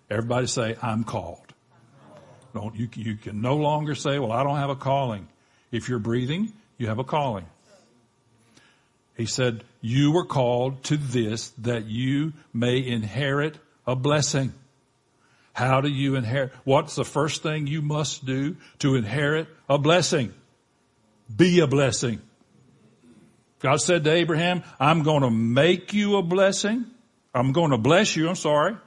Everybody 0.09 0.47
say, 0.47 0.77
I'm 0.81 1.03
called. 1.03 1.53
Don't, 2.53 2.75
you, 2.75 2.87
you 2.95 3.15
can 3.15 3.41
no 3.41 3.55
longer 3.55 3.95
say, 3.95 4.19
well, 4.19 4.31
I 4.31 4.43
don't 4.43 4.57
have 4.57 4.69
a 4.69 4.75
calling. 4.75 5.27
If 5.71 5.89
you're 5.89 5.99
breathing, 5.99 6.53
you 6.77 6.87
have 6.87 6.99
a 6.99 7.03
calling. 7.03 7.45
He 9.15 9.25
said, 9.25 9.63
you 9.81 10.11
were 10.11 10.25
called 10.25 10.83
to 10.85 10.97
this 10.97 11.49
that 11.59 11.85
you 11.85 12.33
may 12.53 12.85
inherit 12.85 13.57
a 13.85 13.95
blessing. 13.95 14.53
How 15.53 15.81
do 15.81 15.89
you 15.89 16.15
inherit? 16.15 16.53
What's 16.65 16.95
the 16.95 17.03
first 17.03 17.41
thing 17.41 17.65
you 17.65 17.81
must 17.81 18.25
do 18.25 18.57
to 18.79 18.95
inherit 18.95 19.47
a 19.67 19.79
blessing? 19.79 20.33
Be 21.35 21.61
a 21.61 21.67
blessing. 21.67 22.21
God 23.59 23.77
said 23.77 24.03
to 24.03 24.11
Abraham, 24.11 24.63
I'm 24.79 25.01
going 25.01 25.23
to 25.23 25.31
make 25.31 25.93
you 25.93 26.17
a 26.17 26.21
blessing. 26.21 26.85
I'm 27.33 27.53
going 27.53 27.71
to 27.71 27.77
bless 27.77 28.15
you, 28.15 28.29
I'm 28.29 28.35
sorry, 28.35 28.77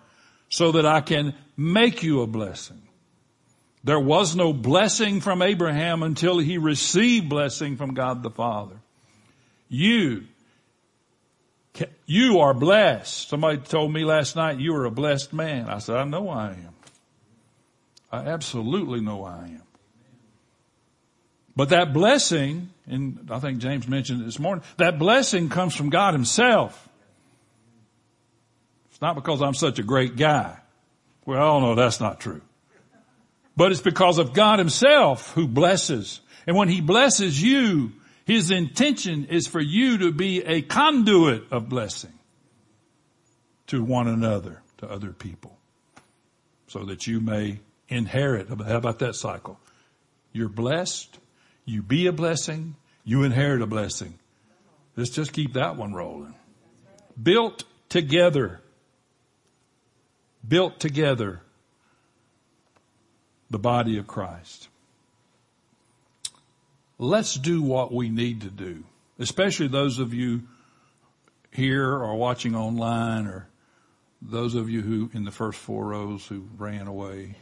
so 0.49 0.73
that 0.73 0.87
I 0.87 1.01
can 1.01 1.35
make 1.57 2.05
you 2.05 2.23
a 2.23 2.29
blessing. 2.29 2.81
There 3.83 4.01
was 4.01 4.37
no 4.37 4.53
blessing 4.53 5.21
from 5.21 5.41
Abraham 5.41 6.03
until 6.03 6.39
he 6.39 6.59
received 6.59 7.29
blessing 7.29 7.77
from 7.77 7.95
God 7.95 8.23
the 8.23 8.31
Father. 8.31 8.77
You, 9.69 10.25
you 12.05 12.41
are 12.41 12.53
blessed. 12.53 13.29
Somebody 13.29 13.59
told 13.59 13.93
me 13.93 14.05
last 14.05 14.37
night 14.37 14.59
you 14.59 14.75
are 14.75 14.85
a 14.85 14.91
blessed 14.91 15.33
man. 15.33 15.69
I 15.69 15.79
said, 15.79 15.97
I 15.97 16.05
know 16.05 16.29
I 16.29 16.51
am. 16.51 16.75
I 18.13 18.19
absolutely 18.27 19.01
know 19.01 19.25
I 19.25 19.45
am. 19.45 19.63
But 21.57 21.71
that 21.71 21.93
blessing, 21.93 22.71
and 22.87 23.29
I 23.31 23.39
think 23.39 23.59
James 23.59 23.89
mentioned 23.89 24.23
it 24.23 24.25
this 24.25 24.39
morning, 24.39 24.65
that 24.77 24.99
blessing 24.99 25.49
comes 25.49 25.75
from 25.75 25.91
God 25.91 26.15
himself. 26.15 26.89
It's 28.91 29.01
not 29.01 29.15
because 29.15 29.41
I'm 29.41 29.55
such 29.55 29.79
a 29.79 29.83
great 29.83 30.17
guy. 30.17 30.59
Well, 31.25 31.61
no, 31.61 31.75
that's 31.75 32.01
not 32.01 32.21
true. 32.21 32.43
But 33.61 33.73
it's 33.73 33.83
because 33.83 34.17
of 34.17 34.33
God 34.33 34.59
himself 34.59 35.35
who 35.35 35.47
blesses. 35.47 36.23
And 36.47 36.57
when 36.57 36.71
he 36.71 36.81
blesses 36.81 37.43
you, 37.43 37.93
his 38.25 38.51
intention 38.51 39.27
is 39.27 39.47
for 39.47 39.61
you 39.61 39.99
to 39.99 40.13
be 40.13 40.43
a 40.43 40.63
conduit 40.63 41.53
of 41.53 41.69
blessing 41.69 42.15
to 43.67 43.85
one 43.85 44.09
another, 44.09 44.63
to 44.79 44.91
other 44.91 45.13
people, 45.13 45.59
so 46.69 46.87
that 46.87 47.07
you 47.07 47.21
may 47.21 47.61
inherit. 47.87 48.49
How 48.49 48.79
about 48.79 49.01
that 49.01 49.15
cycle? 49.15 49.61
You're 50.33 50.49
blessed, 50.49 51.19
you 51.67 51.83
be 51.83 52.07
a 52.07 52.13
blessing, 52.13 52.77
you 53.05 53.25
inherit 53.25 53.61
a 53.61 53.67
blessing. 53.67 54.19
Let's 54.97 55.11
just 55.11 55.35
keep 55.35 55.53
that 55.53 55.77
one 55.77 55.93
rolling. 55.93 56.35
Built 57.23 57.65
together. 57.91 58.63
Built 60.49 60.81
together 60.81 61.43
the 63.51 63.59
body 63.59 63.99
of 63.99 64.07
Christ. 64.07 64.69
let's 66.99 67.35
do 67.35 67.63
what 67.63 67.93
we 67.93 68.09
need 68.09 68.43
to 68.43 68.51
do, 68.51 68.85
especially 69.19 69.67
those 69.67 69.99
of 69.99 70.15
you 70.15 70.43
here 71.51 71.93
or 71.93 72.15
watching 72.15 72.55
online 72.55 73.27
or 73.27 73.49
those 74.23 74.55
of 74.55 74.69
you 74.69 74.83
who 74.83 75.11
in 75.13 75.25
the 75.25 75.31
first 75.31 75.59
four 75.59 75.87
rows 75.87 76.27
who 76.27 76.47
ran 76.59 76.87
away. 76.87 77.35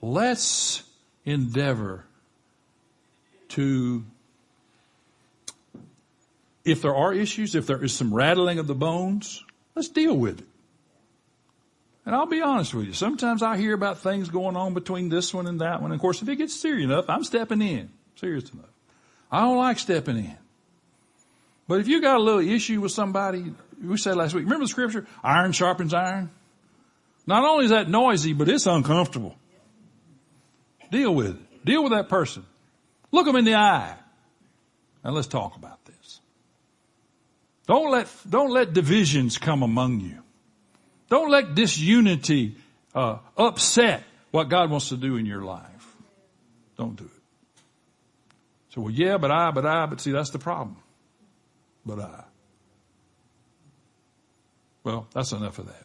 let's 0.00 0.82
endeavor 1.24 2.04
to 3.48 4.04
if 6.64 6.80
there 6.80 6.94
are 6.94 7.12
issues, 7.12 7.54
if 7.54 7.66
there 7.66 7.82
is 7.82 7.92
some 7.92 8.14
rattling 8.14 8.58
of 8.58 8.66
the 8.66 8.74
bones, 8.74 9.44
let's 9.74 9.88
deal 9.88 10.16
with 10.16 10.40
it. 10.40 10.46
And 12.06 12.14
I'll 12.14 12.26
be 12.26 12.42
honest 12.42 12.74
with 12.74 12.86
you. 12.86 12.92
Sometimes 12.92 13.42
I 13.42 13.56
hear 13.56 13.72
about 13.72 13.98
things 13.98 14.28
going 14.28 14.56
on 14.56 14.74
between 14.74 15.08
this 15.08 15.32
one 15.32 15.46
and 15.46 15.60
that 15.60 15.80
one. 15.80 15.90
And 15.90 15.98
of 15.98 16.00
course, 16.00 16.20
if 16.20 16.28
it 16.28 16.36
gets 16.36 16.54
serious 16.54 16.84
enough, 16.84 17.06
I'm 17.08 17.24
stepping 17.24 17.62
in. 17.62 17.90
Serious 18.16 18.50
enough. 18.50 18.68
I 19.30 19.40
don't 19.40 19.56
like 19.56 19.78
stepping 19.78 20.16
in. 20.16 20.38
But 21.66 21.80
if 21.80 21.88
you 21.88 22.02
got 22.02 22.16
a 22.16 22.22
little 22.22 22.40
issue 22.40 22.80
with 22.80 22.92
somebody, 22.92 23.54
we 23.82 23.96
said 23.96 24.16
last 24.16 24.34
week, 24.34 24.44
remember 24.44 24.64
the 24.64 24.68
scripture? 24.68 25.06
Iron 25.22 25.52
sharpens 25.52 25.94
iron. 25.94 26.30
Not 27.26 27.42
only 27.42 27.64
is 27.64 27.70
that 27.70 27.88
noisy, 27.88 28.34
but 28.34 28.50
it's 28.50 28.66
uncomfortable. 28.66 29.34
Deal 30.90 31.14
with 31.14 31.28
it. 31.28 31.64
Deal 31.64 31.82
with 31.82 31.92
that 31.92 32.10
person. 32.10 32.44
Look 33.10 33.24
them 33.24 33.36
in 33.36 33.46
the 33.46 33.54
eye. 33.54 33.96
And 35.02 35.14
let's 35.14 35.26
talk 35.26 35.56
about 35.56 35.82
this. 35.86 36.20
Don't 37.66 37.90
let, 37.90 38.08
don't 38.28 38.50
let 38.50 38.74
divisions 38.74 39.38
come 39.38 39.62
among 39.62 40.00
you. 40.00 40.23
Don't 41.08 41.30
let 41.30 41.54
disunity 41.54 42.56
uh, 42.94 43.18
upset 43.36 44.02
what 44.30 44.48
God 44.48 44.70
wants 44.70 44.88
to 44.88 44.96
do 44.96 45.16
in 45.16 45.26
your 45.26 45.42
life. 45.42 45.96
Don't 46.76 46.96
do 46.96 47.04
it. 47.04 47.10
So, 48.70 48.80
well, 48.80 48.90
yeah, 48.90 49.18
but 49.18 49.30
I, 49.30 49.50
but 49.52 49.64
I, 49.64 49.86
but 49.86 50.00
see, 50.00 50.10
that's 50.10 50.30
the 50.30 50.38
problem. 50.38 50.76
But 51.86 52.00
I. 52.00 52.24
Well, 54.82 55.06
that's 55.14 55.32
enough 55.32 55.58
of 55.58 55.66
that. 55.66 55.83